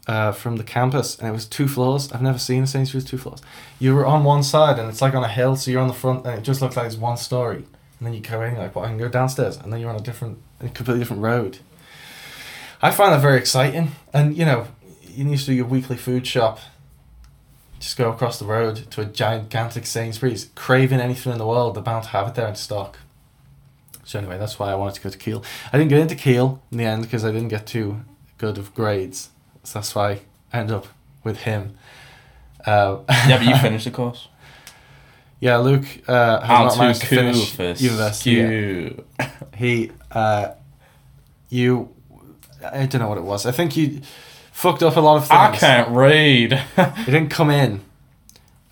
uh, 0.07 0.33
from 0.33 0.57
the 0.57 0.65
campus, 0.65 1.19
and 1.19 1.29
it 1.29 1.33
was 1.33 1.47
two 1.47 1.69
floors. 1.69 2.13
I've 2.13 2.23
never 2.23 2.39
seen 2.39 2.63
a 2.63 2.67
Sainsbury's 2.67 3.05
two 3.05 3.19
floors. 3.19 3.41
You 3.79 3.95
were 3.95 4.07
on 4.07 4.25
one 4.25 4.43
side, 4.43 4.79
and 4.79 4.89
it's 4.89 5.01
like 5.01 5.15
on 5.15 5.25
a 5.25 5.29
hill, 5.29 5.57
so 5.57 5.71
you're 5.71 5.81
on 5.81 5.89
the 5.89 5.95
front, 5.95 6.27
and 6.27 6.39
it 6.39 6.43
just 6.43 6.61
looks 6.61 6.77
like 6.77 6.87
it's 6.87 6.97
one 6.97 7.17
story. 7.17 7.65
And 7.99 8.07
then 8.07 8.13
you 8.13 8.21
go 8.21 8.43
in, 8.43 8.57
like, 8.57 8.75
well, 8.75 8.85
I 8.85 8.89
can 8.89 8.99
go 8.99 9.09
downstairs, 9.09 9.57
and 9.57 9.73
then 9.73 9.81
you're 9.81 9.91
on 9.91 9.97
a 9.97 10.03
different, 10.03 10.39
a 10.61 10.69
completely 10.69 11.01
different 11.01 11.23
road. 11.23 11.59
I 12.83 12.91
find 12.91 13.13
that 13.13 13.23
very 13.23 13.39
exciting, 13.39 13.93
and 14.13 14.37
you 14.37 14.45
know, 14.45 14.67
you 15.03 15.29
used 15.29 15.47
to 15.47 15.53
do 15.53 15.57
your 15.57 15.67
weekly 15.67 15.97
food 15.97 16.27
shop. 16.27 16.59
Just 17.81 17.97
go 17.97 18.11
across 18.11 18.39
the 18.39 18.47
road 18.47 18.91
to 18.93 19.03
a 19.03 19.05
gigantic 19.05 19.87
Sainsbury's, 19.87 20.51
craving 20.55 21.01
anything 21.01 21.33
in 21.33 21.39
the 21.39 21.47
world, 21.47 21.77
they're 21.77 21.83
bound 21.83 22.05
to 22.05 22.11
have 22.11 22.29
it 22.29 22.35
there 22.35 22.49
in 22.49 22.55
stock. 22.55 22.99
So 24.05 24.19
anyway, 24.19 24.39
that's 24.39 24.59
why 24.59 24.71
I 24.71 24.75
wanted 24.75 24.97
to 24.97 25.01
go 25.03 25.11
to 25.11 25.19
Keele. 25.19 25.43
I 25.73 25.79
didn't 25.79 25.91
get 25.91 26.01
into 26.01 26.15
Keele 26.15 26.63
in 26.71 26.79
the 26.79 26.85
end 26.85 27.03
because 27.03 27.25
I 27.25 27.33
didn't 27.33 27.49
get 27.49 27.67
too 27.67 28.03
good 28.39 28.59
of 28.59 28.75
grades. 28.75 29.31
So 29.65 29.79
that's 29.79 29.95
why 29.95 30.21
I 30.53 30.59
ended 30.59 30.77
up 30.77 30.87
with 31.25 31.39
him. 31.39 31.77
Uh, 32.67 32.99
Yeah, 33.09 33.39
but 33.39 33.47
you 33.47 33.57
finished 33.63 33.85
the 33.87 33.91
course. 33.91 34.29
yeah, 35.41 35.57
Luke 35.57 35.85
uh, 36.09 36.41
has 36.41 36.47
How 36.49 36.65
not 36.65 36.79
managed 36.79 37.01
to 37.01 37.07
finish 37.07 37.51
for 37.55 37.63
university. 37.83 38.97
He, 39.57 39.91
uh, 40.11 40.49
you, 41.51 41.89
I 42.63 42.87
don't 42.87 43.01
know 43.01 43.09
what 43.09 43.19
it 43.19 43.25
was. 43.25 43.47
I 43.47 43.53
think 43.53 43.77
you 43.77 44.01
fucked 44.53 44.83
up 44.83 44.97
a 44.97 45.01
lot 45.01 45.17
of 45.17 45.27
things. 45.27 45.39
I 45.41 45.57
can't 45.57 45.89
read. 45.91 46.53
You 46.79 47.05
didn't 47.05 47.29
come 47.31 47.51
in, 47.51 47.81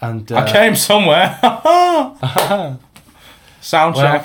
and 0.00 0.30
uh, 0.32 0.38
I 0.38 0.50
came 0.52 0.74
somewhere. 0.76 1.38
Sound 3.60 3.94
Well- 3.96 4.22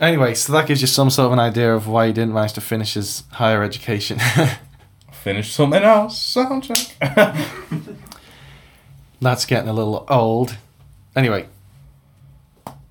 Anyway, 0.00 0.34
so 0.34 0.52
that 0.52 0.66
gives 0.66 0.80
you 0.80 0.86
some 0.86 1.08
sort 1.10 1.26
of 1.26 1.32
an 1.32 1.38
idea 1.38 1.72
of 1.74 1.86
why 1.86 2.08
he 2.08 2.12
didn't 2.12 2.34
manage 2.34 2.52
to 2.54 2.60
finish 2.60 2.94
his 2.94 3.22
higher 3.32 3.62
education. 3.62 4.18
Finish 5.12 5.52
something 5.52 5.82
else. 5.82 6.20
Sound 6.20 6.64
check. 6.64 6.96
That's 9.20 9.46
getting 9.46 9.68
a 9.68 9.72
little 9.72 10.04
old. 10.08 10.56
Anyway, 11.16 11.46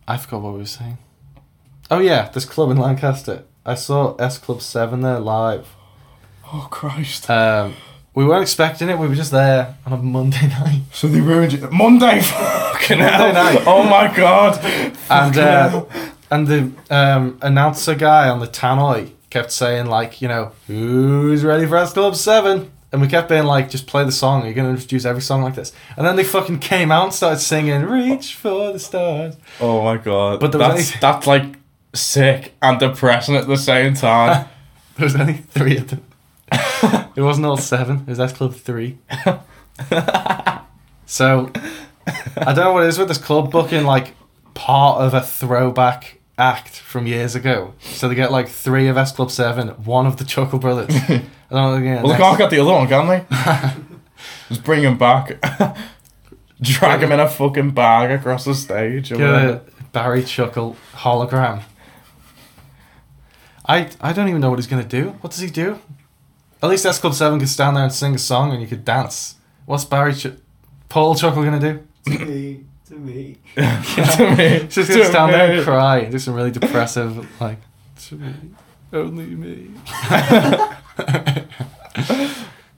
I 0.08 0.18
forgot 0.18 0.41
what 0.41 0.54
we 0.54 0.60
were 0.60 0.66
saying. 0.66 0.97
Oh 1.91 1.99
yeah, 1.99 2.30
this 2.30 2.45
club 2.45 2.72
in 2.72 2.78
Lancaster. 2.78 3.43
I 3.66 3.76
saw 3.76 4.16
S 4.16 4.38
Club 4.39 4.62
Seven 4.62 5.01
there 5.01 5.20
live. 5.20 5.68
oh 6.51 6.68
Christ. 6.72 7.30
Um, 7.30 7.76
we 8.16 8.26
weren't 8.26 8.41
expecting 8.41 8.89
it. 8.89 8.97
We 8.97 9.08
were 9.08 9.16
just 9.16 9.32
there 9.32 9.76
on 9.86 9.93
a 9.93 9.97
Monday 9.97 10.47
night, 10.60 10.82
So 10.91 11.08
they 11.08 11.22
ruined 11.22 11.54
it. 11.54 11.72
Monday. 11.72 12.22
Fucking 12.22 12.97
hell. 12.99 13.32
night. 13.34 13.64
Oh 13.68 13.84
my 13.84 14.12
god. 14.16 14.58
and 15.10 15.38
uh, 15.38 15.86
and 16.34 16.47
the 16.47 16.71
um, 16.89 17.38
announcer 17.41 17.93
guy 17.95 18.27
on 18.27 18.39
the 18.39 18.47
tannoy 18.47 19.11
kept 19.29 19.51
saying 19.51 19.86
like, 19.86 20.21
you 20.21 20.27
know, 20.27 20.51
who's 20.67 21.43
ready 21.43 21.65
for 21.67 21.77
S 21.77 21.93
Club 21.93 22.15
Seven? 22.15 22.71
And 22.91 23.01
we 23.01 23.07
kept 23.07 23.27
being 23.29 23.45
like, 23.45 23.69
just 23.71 23.88
play 23.88 24.03
the 24.03 24.11
song. 24.11 24.45
You're 24.45 24.53
gonna 24.53 24.69
introduce 24.69 25.05
every 25.05 25.21
song 25.21 25.41
like 25.43 25.55
this. 25.55 25.73
And 25.97 26.05
then 26.05 26.15
they 26.15 26.23
fucking 26.23 26.59
came 26.59 26.91
out 26.91 27.05
and 27.05 27.13
started 27.13 27.39
singing 27.39 27.84
"Reach 27.84 28.36
for 28.36 28.71
the 28.73 28.79
Stars." 28.79 29.36
Oh 29.59 29.84
my 29.84 29.97
god. 29.97 30.39
But 30.39 30.51
that's 30.51 30.71
only- 30.91 30.99
that's 30.99 31.27
like 31.27 31.45
sick 31.93 32.53
and 32.61 32.79
depressing 32.79 33.36
at 33.36 33.47
the 33.47 33.57
same 33.57 33.93
time. 33.93 34.47
There 34.95 35.05
was 35.05 35.15
only 35.15 35.34
three 35.34 35.77
of 35.77 35.88
them. 35.89 36.03
it 37.15 37.21
wasn't 37.21 37.47
all 37.47 37.57
seven. 37.57 38.01
It 38.01 38.09
was 38.09 38.19
S 38.19 38.31
Club 38.34 38.53
three. 38.53 38.99
so 41.07 41.51
I 42.38 42.53
don't 42.53 42.57
know 42.57 42.73
what 42.73 42.84
it 42.84 42.89
is 42.89 42.99
with 42.99 43.07
this 43.07 43.17
club 43.17 43.51
booking 43.51 43.86
like 43.86 44.13
part 44.53 45.01
of 45.01 45.15
a 45.15 45.21
throwback 45.21 46.19
act 46.38 46.69
from 46.79 47.05
years 47.07 47.36
ago. 47.36 47.73
So 47.79 48.07
they 48.09 48.15
get 48.15 48.31
like 48.31 48.47
three 48.47 48.88
of 48.88 48.97
S 48.97 49.11
Club 49.11 49.31
seven, 49.31 49.69
one 49.69 50.05
of 50.07 50.17
the 50.17 50.23
Chuckle 50.25 50.59
Brothers. 50.59 50.95
I 51.09 51.21
don't 51.49 51.51
know. 51.51 51.73
Again, 51.75 52.03
well, 52.03 52.13
they 52.13 52.17
can't 52.17 52.38
get 52.38 52.49
the 52.49 52.59
other 52.59 52.71
one, 52.71 52.88
can 52.88 53.07
they? 53.07 53.25
Just 54.49 54.63
bring 54.63 54.84
him 54.84 54.97
back. 54.97 55.39
Drag 56.61 57.01
him 57.01 57.11
in 57.11 57.19
a 57.19 57.29
fucking 57.29 57.71
bag 57.71 58.11
across 58.11 58.45
the 58.45 58.55
stage. 58.55 59.09
Get 59.09 59.19
a 59.21 59.61
Barry 59.91 60.23
Chuckle 60.23 60.75
hologram. 60.93 61.63
I 63.65 63.89
I 64.01 64.13
don't 64.13 64.29
even 64.29 64.41
know 64.41 64.49
what 64.49 64.59
he's 64.59 64.67
gonna 64.67 64.84
do. 64.84 65.09
What 65.21 65.31
does 65.31 65.39
he 65.41 65.49
do? 65.49 65.79
At 66.61 66.69
least 66.69 66.86
S 66.86 66.99
Club 66.99 67.13
Seven 67.13 67.39
could 67.39 67.49
stand 67.49 67.75
there 67.75 67.84
and 67.84 67.91
sing 67.93 68.15
a 68.15 68.17
song 68.17 68.51
and 68.53 68.61
you 68.61 68.67
could 68.67 68.86
dance. 68.86 69.36
What's 69.65 69.86
Barry 69.86 70.13
Ch- 70.13 70.27
Paul 70.89 71.15
Chuckle 71.15 71.43
gonna 71.43 71.59
do? 72.05 72.65
To 72.94 73.00
me. 73.00 73.38
To 73.56 73.62
me. 73.62 74.06
to 74.18 74.36
me. 74.36 74.50
He's 74.66 74.76
just 74.76 74.91
to 74.91 74.98
gonna 74.98 75.06
stand 75.06 75.34
there 75.34 75.48
me. 75.50 75.56
and 75.58 75.64
cry 75.66 75.98
and 76.00 76.12
do 76.12 76.20
some 76.20 76.36
really 76.36 76.52
depressive 76.52 77.28
like 77.41 77.58
"To 78.08 78.16
me, 78.16 78.34
only 78.91 79.26
me. 79.26 79.72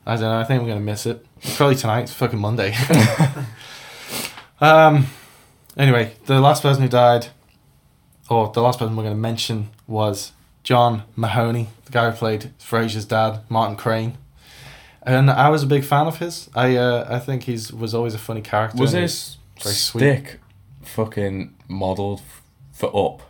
I 0.07 0.15
don't 0.15 0.21
know. 0.21 0.39
I 0.39 0.43
think 0.45 0.61
I'm 0.61 0.67
gonna 0.67 0.79
miss 0.79 1.05
it. 1.05 1.25
Probably 1.55 1.75
tonight. 1.75 2.03
It's 2.03 2.13
fucking 2.13 2.39
Monday. 2.39 2.73
um. 4.61 5.07
Anyway, 5.77 6.13
the 6.27 6.39
last 6.39 6.61
person 6.61 6.83
who 6.83 6.87
died, 6.89 7.27
or 8.29 8.49
the 8.53 8.61
last 8.61 8.79
person 8.79 8.95
we're 8.95 9.03
gonna 9.03 9.15
mention 9.15 9.69
was 9.87 10.31
John 10.63 11.03
Mahoney, 11.17 11.67
the 11.85 11.91
guy 11.91 12.09
who 12.09 12.15
played 12.15 12.53
Frasier's 12.59 13.05
dad, 13.05 13.41
Martin 13.49 13.75
Crane. 13.75 14.17
And 15.03 15.29
I 15.29 15.49
was 15.49 15.61
a 15.63 15.67
big 15.67 15.83
fan 15.83 16.07
of 16.07 16.17
his. 16.19 16.49
I 16.55 16.77
uh, 16.77 17.05
I 17.09 17.19
think 17.19 17.43
he's 17.43 17.73
was 17.73 17.93
always 17.93 18.13
a 18.15 18.17
funny 18.19 18.41
character. 18.41 18.79
Was 18.79 18.93
and 18.93 19.03
very 19.61 19.75
sweet. 19.75 19.99
stick 20.01 20.39
fucking 20.83 21.55
modelled 21.67 22.21
for 22.71 22.87
up? 22.95 23.21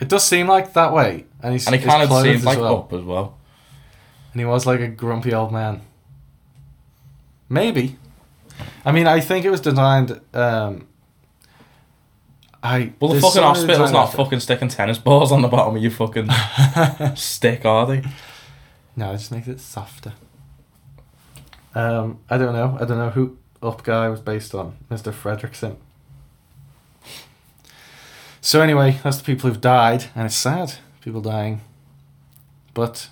It 0.00 0.08
does 0.08 0.24
seem 0.24 0.48
like 0.48 0.72
that 0.74 0.92
way, 0.92 1.24
and 1.42 1.52
he's 1.52 1.66
And 1.66 1.76
he 1.76 1.82
kind 1.84 2.02
of 2.02 2.10
as 2.26 2.44
like 2.44 2.58
well. 2.58 2.78
up 2.78 2.92
as 2.92 3.02
well. 3.02 3.38
and 4.32 4.40
he 4.40 4.44
was 4.44 4.66
like 4.66 4.80
a 4.80 4.88
grumpy 4.88 5.32
old 5.32 5.52
man. 5.52 5.82
Maybe, 7.48 7.96
I 8.84 8.90
mean, 8.92 9.06
I 9.06 9.20
think 9.20 9.44
it 9.44 9.50
was 9.50 9.60
designed. 9.60 10.20
Um, 10.32 10.86
I 12.62 12.92
Well, 12.98 13.12
the 13.12 13.20
fucking 13.20 13.42
hospital's 13.42 13.92
not 13.92 14.12
it. 14.12 14.16
fucking 14.16 14.40
sticking 14.40 14.68
tennis 14.68 14.98
balls 14.98 15.30
on 15.30 15.42
the 15.42 15.48
bottom 15.48 15.76
of 15.76 15.82
your 15.82 15.90
fucking 15.90 16.28
stick, 17.16 17.64
are 17.66 17.86
they? 17.86 18.02
No, 18.96 19.12
it 19.12 19.18
just 19.18 19.30
makes 19.30 19.46
it 19.48 19.60
softer. 19.60 20.14
Um, 21.74 22.18
I 22.30 22.38
don't 22.38 22.54
know. 22.54 22.76
I 22.80 22.84
don't 22.86 22.96
know 22.98 23.10
who 23.10 23.36
Up 23.64 23.82
Guy 23.82 24.08
was 24.08 24.20
based 24.20 24.54
on. 24.54 24.76
Mr. 24.90 25.12
Fredricksen. 25.12 25.76
So 28.40 28.60
anyway, 28.60 28.98
that's 29.02 29.16
the 29.18 29.24
people 29.24 29.48
who've 29.48 29.60
died, 29.60 30.04
and 30.14 30.26
it's 30.26 30.36
sad. 30.36 30.74
People 31.00 31.20
dying. 31.22 31.62
But 32.74 33.08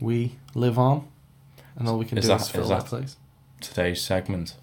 we 0.00 0.36
live 0.54 0.78
on, 0.78 1.06
and 1.76 1.88
all 1.88 1.98
we 1.98 2.04
can 2.06 2.18
Is 2.18 2.24
do 2.24 2.28
that- 2.28 2.40
is 2.40 2.48
fill 2.48 2.62
is 2.64 2.68
that 2.70 2.80
that- 2.80 2.86
place. 2.88 3.16
Today's 3.60 4.02
segment. 4.02 4.54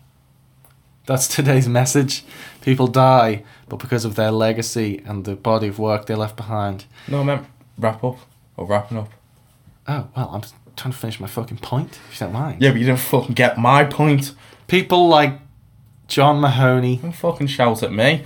That's 1.06 1.28
today's 1.28 1.68
message. 1.68 2.24
People 2.62 2.88
die, 2.88 3.44
but 3.70 3.78
because 3.78 4.06
of 4.06 4.16
their 4.16 4.32
legacy 4.32 5.02
and 5.06 5.26
the 5.26 5.36
body 5.36 5.68
of 5.68 5.80
work 5.80 6.06
they 6.06 6.16
left 6.16 6.36
behind. 6.36 6.86
No, 7.08 7.22
I 7.22 7.24
meant 7.24 7.48
wrap 7.78 8.04
up 8.04 8.18
or 8.58 8.66
wrapping 8.68 8.98
up. 8.98 9.10
Oh, 9.88 10.08
well, 10.16 10.30
I'm 10.34 10.42
just 10.42 10.54
trying 10.76 10.92
to 10.92 10.98
finish 11.00 11.20
my 11.20 11.28
fucking 11.28 11.58
point, 11.58 11.98
if 12.12 12.20
you 12.20 12.28
don't 12.28 12.34
mind. 12.34 12.62
Yeah, 12.62 12.72
but 12.72 12.80
you 12.80 12.86
didn't 12.86 13.00
fucking 13.00 13.34
get 13.34 13.58
my 13.58 13.84
point. 13.86 14.34
People 14.72 15.10
like 15.10 15.34
John 16.08 16.40
Mahoney, 16.40 16.96
Don't 16.96 17.12
fucking 17.12 17.48
shout 17.48 17.84
at 17.84 17.92
me. 17.92 18.24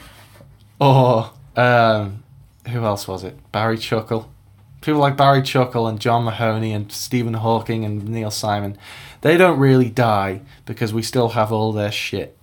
or 0.80 1.32
um, 1.56 2.24
who 2.70 2.86
else 2.86 3.08
was 3.08 3.24
it? 3.24 3.36
Barry 3.52 3.80
Chuckle. 3.80 4.32
People 4.80 5.00
like 5.00 5.18
Barry 5.18 5.42
Chuckle 5.42 5.88
and 5.88 6.00
John 6.00 6.24
Mahoney 6.24 6.72
and 6.72 6.92
Stephen 6.92 7.34
Hawking 7.34 7.84
and 7.84 8.08
Neil 8.08 8.30
Simon, 8.30 8.78
they 9.22 9.38
don't 9.38 9.58
really 9.58 9.90
die 9.90 10.42
because 10.68 10.94
we 10.94 11.02
still 11.02 11.30
have 11.30 11.52
all 11.52 11.74
their 11.74 11.92
shit. 11.92 12.38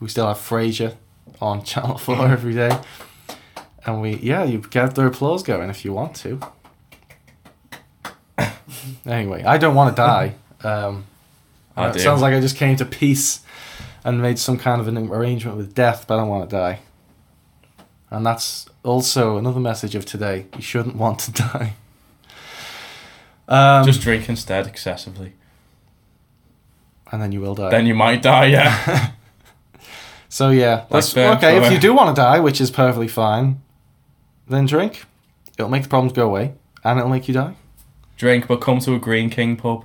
We 0.00 0.08
still 0.10 0.26
have 0.26 0.36
Frasier 0.36 0.96
on 1.40 1.62
Channel 1.64 1.96
4 1.96 2.28
every 2.28 2.52
day. 2.52 2.78
And 3.86 4.02
we, 4.02 4.16
yeah, 4.16 4.44
you 4.44 4.58
get 4.58 4.96
the 4.96 5.06
applause 5.06 5.42
going 5.42 5.70
if 5.70 5.82
you 5.82 5.94
want 5.94 6.14
to. 6.16 6.40
anyway, 9.06 9.44
I 9.44 9.56
don't 9.56 9.74
want 9.74 9.96
to 9.96 10.02
die. 10.02 10.34
Um, 10.62 11.06
I 11.76 11.88
it 11.88 11.94
do. 11.94 11.98
sounds 12.00 12.20
like 12.22 12.34
I 12.34 12.40
just 12.40 12.56
came 12.56 12.76
to 12.76 12.84
peace 12.84 13.40
and 14.04 14.20
made 14.20 14.38
some 14.38 14.58
kind 14.58 14.80
of 14.80 14.88
an 14.88 14.96
arrangement 14.98 15.56
with 15.56 15.74
death, 15.74 16.06
but 16.06 16.14
I 16.14 16.18
don't 16.18 16.28
want 16.28 16.48
to 16.50 16.56
die. 16.56 16.80
And 18.10 18.24
that's 18.24 18.66
also 18.82 19.38
another 19.38 19.58
message 19.60 19.94
of 19.94 20.04
today. 20.04 20.46
You 20.54 20.62
shouldn't 20.62 20.96
want 20.96 21.18
to 21.20 21.32
die. 21.48 21.74
Um, 23.48 23.84
Just 23.84 24.00
drink 24.02 24.28
instead 24.28 24.66
excessively. 24.66 25.32
and 27.12 27.20
then 27.20 27.32
you 27.32 27.40
will 27.40 27.54
die. 27.54 27.70
Then 27.70 27.86
you 27.86 27.94
might 27.94 28.22
die, 28.22 28.46
yeah. 28.46 29.10
so 30.28 30.50
yeah, 30.50 30.84
that's 30.90 31.12
burn 31.12 31.36
okay. 31.36 31.58
If 31.64 31.72
you 31.72 31.78
do 31.78 31.92
want 31.94 32.14
to 32.14 32.20
die, 32.20 32.40
which 32.40 32.60
is 32.60 32.70
perfectly 32.70 33.08
fine, 33.08 33.60
then 34.48 34.66
drink. 34.66 35.04
It'll 35.58 35.70
make 35.70 35.82
the 35.82 35.88
problems 35.88 36.12
go 36.12 36.26
away, 36.26 36.54
and 36.82 36.98
it'll 36.98 37.10
make 37.10 37.28
you 37.28 37.34
die. 37.34 37.54
Drink, 38.16 38.46
but 38.48 38.60
come 38.60 38.78
to 38.80 38.94
a 38.94 38.98
Greene 38.98 39.28
King 39.30 39.56
pub. 39.56 39.84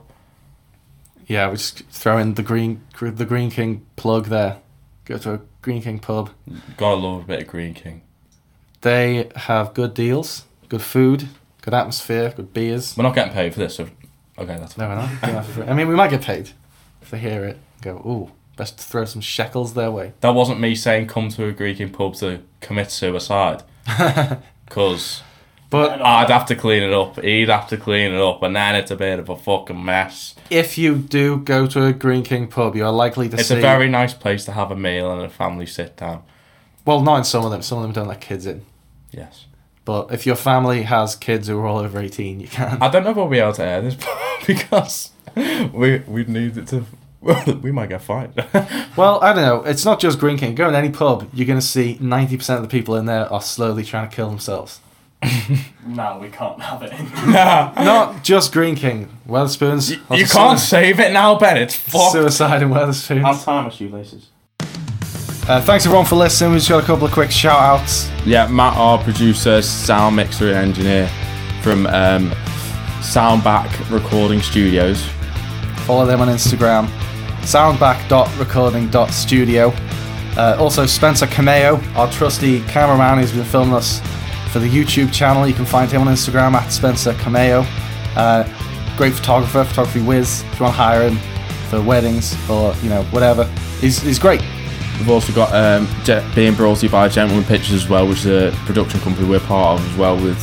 Yeah, 1.30 1.50
we 1.52 1.58
just 1.58 1.84
throw 1.92 2.18
in 2.18 2.34
the 2.34 2.42
green 2.42 2.82
the 3.00 3.24
Greene 3.24 3.52
King 3.52 3.86
plug 3.96 4.26
there. 4.26 4.58
Go 5.06 5.20
to 5.20 5.36
a 5.36 5.42
Greene 5.62 5.84
King 5.84 6.00
pub. 6.00 6.32
Gotta 6.76 6.96
love 6.96 7.22
a 7.22 7.26
bit 7.26 7.42
of 7.44 7.48
Greene 7.48 7.76
King. 7.76 8.02
They 8.82 9.30
have 9.36 9.76
good 9.76 9.94
deals, 9.94 10.46
good 10.70 10.82
food, 10.82 11.28
good 11.62 11.74
atmosphere, 11.76 12.34
good 12.36 12.52
beers. 12.52 12.98
We're 12.98 13.04
not 13.04 13.14
getting 13.14 13.32
paid 13.32 13.54
for 13.54 13.60
this, 13.60 13.76
so 13.76 13.84
okay, 14.40 14.58
that's 14.58 14.76
No, 14.76 14.90
we're 14.90 14.96
not. 14.96 15.08
Doing 15.22 15.36
that 15.36 15.46
for 15.46 15.52
free. 15.52 15.68
I 15.68 15.74
mean, 15.74 15.88
we 15.88 15.96
might 15.96 16.10
get 16.10 16.24
paid 16.24 16.50
if 17.04 17.12
they 17.12 17.20
hear 17.20 17.46
it. 17.46 17.60
Go, 17.82 17.98
ooh, 17.98 18.32
best 18.58 18.80
to 18.80 18.84
throw 18.84 19.06
some 19.06 19.22
shekels 19.22 19.76
their 19.76 19.92
way. 19.92 20.14
That 20.22 20.32
wasn't 20.34 20.60
me 20.60 20.74
saying 20.74 21.08
come 21.08 21.30
to 21.30 21.46
a 21.46 21.52
Greene 21.52 21.76
King 21.76 21.92
pub 21.92 22.16
to 22.16 22.42
commit 22.60 22.90
suicide. 22.92 23.64
Because 24.66 25.24
But 25.70 26.02
I'd 26.02 26.30
have 26.32 26.48
to 26.48 26.56
clean 26.56 26.82
it 26.82 26.92
up. 26.94 27.20
He'd 27.22 27.50
have 27.50 27.68
to 27.70 27.78
clean 27.78 28.12
it 28.14 28.20
up, 28.20 28.42
and 28.42 28.56
then 28.56 28.76
it's 28.76 28.90
a 28.90 28.96
bit 28.96 29.20
of 29.20 29.30
a 29.30 29.36
fucking 29.36 29.84
mess. 29.86 30.34
if 30.50 30.78
you 30.80 30.96
do 30.96 31.38
go 31.38 31.68
to 31.68 31.86
a 31.86 31.94
Greene 31.94 32.24
King 32.24 32.48
pub, 32.48 32.76
you 32.76 32.84
are 32.86 32.92
likely 32.92 33.30
to 33.30 33.38
It's 33.38 33.50
see. 33.50 33.58
a 33.58 33.62
very 33.62 33.88
nice 33.88 34.14
place 34.16 34.46
to 34.46 34.52
have 34.54 34.72
a 34.72 34.76
meal 34.76 35.12
and 35.12 35.22
a 35.22 35.30
family 35.30 35.68
sit 35.68 35.96
down. 35.96 36.24
well, 36.86 37.02
not 37.02 37.18
in 37.18 37.24
some 37.24 37.46
of 37.46 37.52
them. 37.52 37.62
Some 37.62 37.78
of 37.78 37.84
them 37.84 37.92
don't 37.92 38.08
let 38.08 38.20
kids 38.20 38.48
in. 38.48 38.66
Yes. 39.12 39.46
But 39.86 40.12
if 40.12 40.26
your 40.26 40.36
family 40.36 40.84
has 40.84 41.16
kids 41.16 41.48
who 41.48 41.58
are 41.60 41.66
all 41.68 41.80
over 41.80 42.00
eighteen, 42.00 42.40
you 42.40 42.48
can. 42.48 42.78
I 42.82 42.90
don't 42.90 43.04
know 43.04 43.12
if 43.12 43.16
we'll 43.18 43.28
be 43.28 43.40
able 43.40 43.54
to 43.54 43.64
air 43.64 43.82
this 43.82 43.96
because 44.48 45.12
we 45.74 46.00
we'd 46.00 46.30
need 46.30 46.58
it 46.58 46.68
to. 46.68 46.86
we 47.62 47.72
might 47.72 47.90
get 47.90 48.02
fined. 48.02 48.34
Well, 48.96 49.20
I 49.22 49.34
don't 49.34 49.44
know. 49.44 49.64
It's 49.70 49.86
not 49.86 50.00
just 50.00 50.20
Greene 50.20 50.38
King. 50.38 50.56
Go 50.56 50.68
in 50.68 50.76
any 50.76 50.90
pub, 50.90 51.30
you're 51.34 51.48
going 51.48 51.60
to 51.60 51.66
see 51.66 51.98
ninety 52.02 52.38
percent 52.38 52.58
of 52.64 52.70
the 52.70 52.72
people 52.76 52.96
in 52.96 53.06
there 53.06 53.32
are 53.32 53.42
slowly 53.42 53.84
trying 53.84 54.10
to 54.10 54.16
kill 54.16 54.30
themselves. 54.30 54.80
No, 55.86 56.20
we 56.22 56.30
can't 56.30 56.62
have 56.62 56.84
it. 56.84 56.94
Not 57.28 58.24
just 58.24 58.54
Greene 58.54 58.76
King. 58.76 59.10
Wetherspoons. 59.28 59.90
you 59.90 59.98
can't 60.28 60.60
sui- 60.60 60.68
save 60.68 61.00
it 61.00 61.12
now, 61.12 61.36
Ben. 61.38 61.58
It's 61.58 61.76
fucked. 61.76 62.12
Suicide 62.12 62.62
in 62.62 62.70
Wetherspoons. 62.70 63.24
I'll 63.24 63.36
time 63.38 63.64
my 63.64 63.70
shoelaces. 63.72 64.28
Uh, 65.50 65.60
thanks 65.62 65.86
everyone 65.88 66.06
for 66.06 66.16
listening. 66.16 66.52
We've 66.52 66.60
just 66.60 66.70
got 66.70 66.84
a 66.84 66.86
couple 66.86 67.08
of 67.08 67.12
quick 67.12 67.32
shout 67.32 67.60
outs. 67.60 68.08
Yeah, 68.24 68.46
Matt, 68.48 68.78
our 68.78 69.00
producer, 69.00 69.64
sound 69.64 70.16
mixer, 70.16 70.50
and 70.50 70.58
engineer 70.58 71.10
from 71.64 71.88
um, 71.88 72.30
Soundback 73.02 73.90
Recording 73.90 74.44
Studios. 74.44 75.04
Follow 75.88 76.06
them 76.06 76.22
on 76.22 76.28
Instagram. 76.28 76.86
Soundback.recording.studio. 77.42 79.74
Uh, 80.38 80.56
also, 80.60 80.86
Spencer 80.86 81.26
Cameo, 81.26 81.82
our 81.96 82.12
trusty 82.12 82.62
cameraman 82.66 83.18
who's 83.18 83.32
been 83.32 83.44
filming 83.44 83.74
us 83.74 84.02
for 84.52 84.60
the 84.60 84.70
YouTube 84.70 85.14
channel. 85.14 85.48
You 85.48 85.54
can 85.54 85.66
find 85.66 85.92
him 85.92 86.02
on 86.02 86.08
Instagram 86.08 86.54
at 86.54 86.70
Spencer 86.70 87.14
Cameo. 87.16 87.64
Uh, 88.16 88.44
great 88.98 89.14
photographer, 89.14 89.64
photography 89.64 90.02
whiz. 90.02 90.44
If 90.52 90.60
you 90.60 90.66
want 90.66 90.76
to 90.76 90.82
hire 90.82 91.08
him 91.08 91.18
for 91.70 91.82
weddings 91.82 92.36
or 92.50 92.74
you 92.82 92.90
know 92.90 93.04
whatever, 93.06 93.46
he's, 93.80 94.00
he's 94.02 94.20
great. 94.20 94.42
We've 94.98 95.10
also 95.10 95.32
got 95.32 95.54
um, 95.54 95.88
being 96.36 96.56
brought 96.56 96.80
to 96.80 96.88
you 96.88 96.92
by 96.92 97.08
Gentleman 97.08 97.46
Pictures 97.46 97.84
as 97.84 97.90
well, 97.90 98.08
which 98.08 98.26
is 98.26 98.26
a 98.26 98.52
production 98.66 99.00
company 99.00 99.30
we're 99.30 99.40
part 99.40 99.80
of 99.80 99.92
as 99.92 99.98
well 99.98 100.16
with 100.16 100.38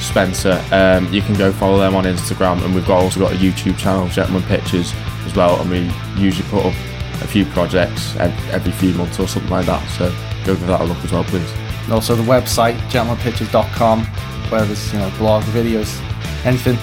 Spencer. 0.00 0.64
Um, 0.72 1.12
you 1.12 1.20
can 1.20 1.34
go 1.34 1.52
follow 1.52 1.78
them 1.78 1.94
on 1.94 2.04
Instagram, 2.04 2.64
and 2.64 2.74
we've 2.74 2.86
got 2.86 3.02
also 3.02 3.20
got 3.20 3.32
a 3.32 3.36
YouTube 3.36 3.76
channel, 3.76 4.08
Gentleman 4.08 4.44
Pictures, 4.44 4.94
as 5.26 5.34
well. 5.34 5.60
And 5.60 5.70
we 5.70 5.90
usually 6.18 6.48
put 6.48 6.64
up 6.64 6.74
a 7.20 7.26
few 7.26 7.44
projects 7.46 8.16
ev- 8.16 8.50
every 8.50 8.72
few 8.72 8.94
months 8.94 9.20
or 9.20 9.28
something 9.28 9.50
like 9.50 9.66
that. 9.66 9.86
So 9.90 10.10
go 10.46 10.54
give 10.54 10.66
that 10.68 10.80
a 10.80 10.84
look 10.84 11.04
as 11.04 11.12
well, 11.12 11.24
please. 11.24 11.52
And 11.88 11.94
also 11.94 12.14
the 12.14 12.22
website 12.22 12.76
gentlemanpictures.com 12.90 14.04
where 14.50 14.62
there's 14.66 14.92
you 14.92 14.98
know 14.98 15.10
blog 15.16 15.42
videos 15.44 15.98
anything 16.44 16.76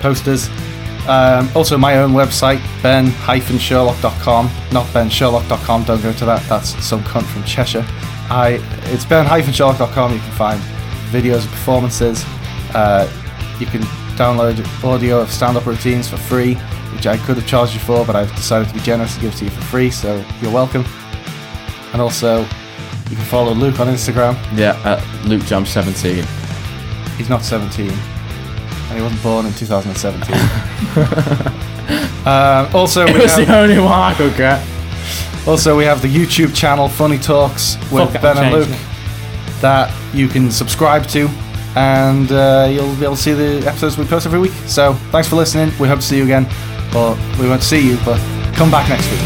posters. 0.00 0.48
Um, 1.06 1.50
also 1.54 1.76
my 1.76 1.98
own 1.98 2.12
website 2.12 2.58
ben-sherlock.com 2.82 4.50
not 4.72 4.86
bensherlock.com 4.86 5.84
don't 5.84 6.02
go 6.02 6.12
to 6.14 6.24
that 6.24 6.42
that's 6.48 6.70
some 6.82 7.02
cunt 7.02 7.26
from 7.26 7.44
cheshire. 7.44 7.84
I 8.30 8.58
it's 8.84 9.04
ben-sherlock.com 9.04 10.14
you 10.14 10.20
can 10.20 10.32
find 10.32 10.60
videos 11.10 11.44
of 11.44 11.50
performances. 11.50 12.24
Uh, 12.74 13.06
you 13.60 13.66
can 13.66 13.82
download 14.16 14.58
audio 14.82 15.20
of 15.20 15.30
stand-up 15.30 15.66
routines 15.66 16.08
for 16.08 16.16
free 16.16 16.54
which 16.94 17.06
i 17.06 17.18
could 17.18 17.36
have 17.36 17.46
charged 17.46 17.74
you 17.74 17.80
for 17.80 18.06
but 18.06 18.16
i've 18.16 18.34
decided 18.34 18.66
to 18.66 18.72
be 18.72 18.80
generous 18.80 19.12
and 19.12 19.20
give 19.20 19.34
it 19.34 19.36
to 19.36 19.44
you 19.44 19.50
for 19.50 19.60
free 19.64 19.90
so 19.90 20.24
you're 20.40 20.50
welcome. 20.50 20.82
And 21.92 22.00
also 22.00 22.46
you 23.10 23.16
can 23.16 23.24
follow 23.24 23.52
luke 23.52 23.78
on 23.80 23.86
instagram 23.88 24.34
Yeah, 24.56 24.80
at 24.84 25.02
Luke 25.26 25.44
Jam 25.44 25.66
17. 25.66 26.24
He's 27.16 27.28
not 27.28 27.42
17. 27.42 27.90
And 27.90 28.96
he 28.96 29.02
wasn't 29.02 29.22
born 29.22 29.46
in 29.46 29.52
2017. 29.54 30.34
uh, 32.26 32.70
also, 32.72 33.04
we 33.06 33.12
have, 33.24 33.50
only 33.50 33.78
one 33.78 33.92
I 33.92 34.14
could 34.14 34.36
get. 34.36 34.64
also, 35.46 35.76
we 35.76 35.84
have 35.84 36.02
the 36.02 36.08
YouTube 36.08 36.54
channel 36.54 36.88
Funny 36.88 37.18
Talks 37.18 37.76
with 37.90 38.12
Fuck 38.12 38.22
Ben 38.22 38.38
and 38.38 38.52
Luke 38.54 38.78
that 39.60 39.92
you 40.14 40.28
can 40.28 40.50
subscribe 40.50 41.06
to. 41.08 41.28
And 41.74 42.30
uh, 42.32 42.68
you'll 42.70 42.94
be 42.96 43.04
able 43.04 43.16
to 43.16 43.22
see 43.22 43.34
the 43.34 43.66
episodes 43.66 43.98
we 43.98 44.04
post 44.04 44.26
every 44.26 44.38
week. 44.38 44.52
So, 44.66 44.94
thanks 45.10 45.28
for 45.28 45.36
listening. 45.36 45.72
We 45.78 45.88
hope 45.88 46.00
to 46.00 46.06
see 46.06 46.18
you 46.18 46.24
again. 46.24 46.46
Or 46.94 47.16
we 47.40 47.48
won't 47.48 47.62
see 47.62 47.80
you, 47.86 47.98
but 48.04 48.18
come 48.54 48.70
back 48.70 48.88
next 48.88 49.10
week. 49.10 49.20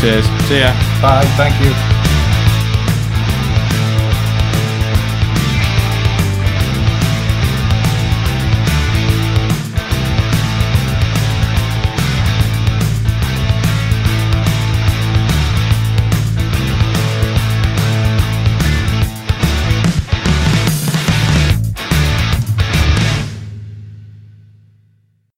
Cheers. 0.00 0.24
See 0.46 0.60
ya. 0.60 0.72
Bye. 1.02 1.24
Thank 1.36 1.60
you. 1.60 1.91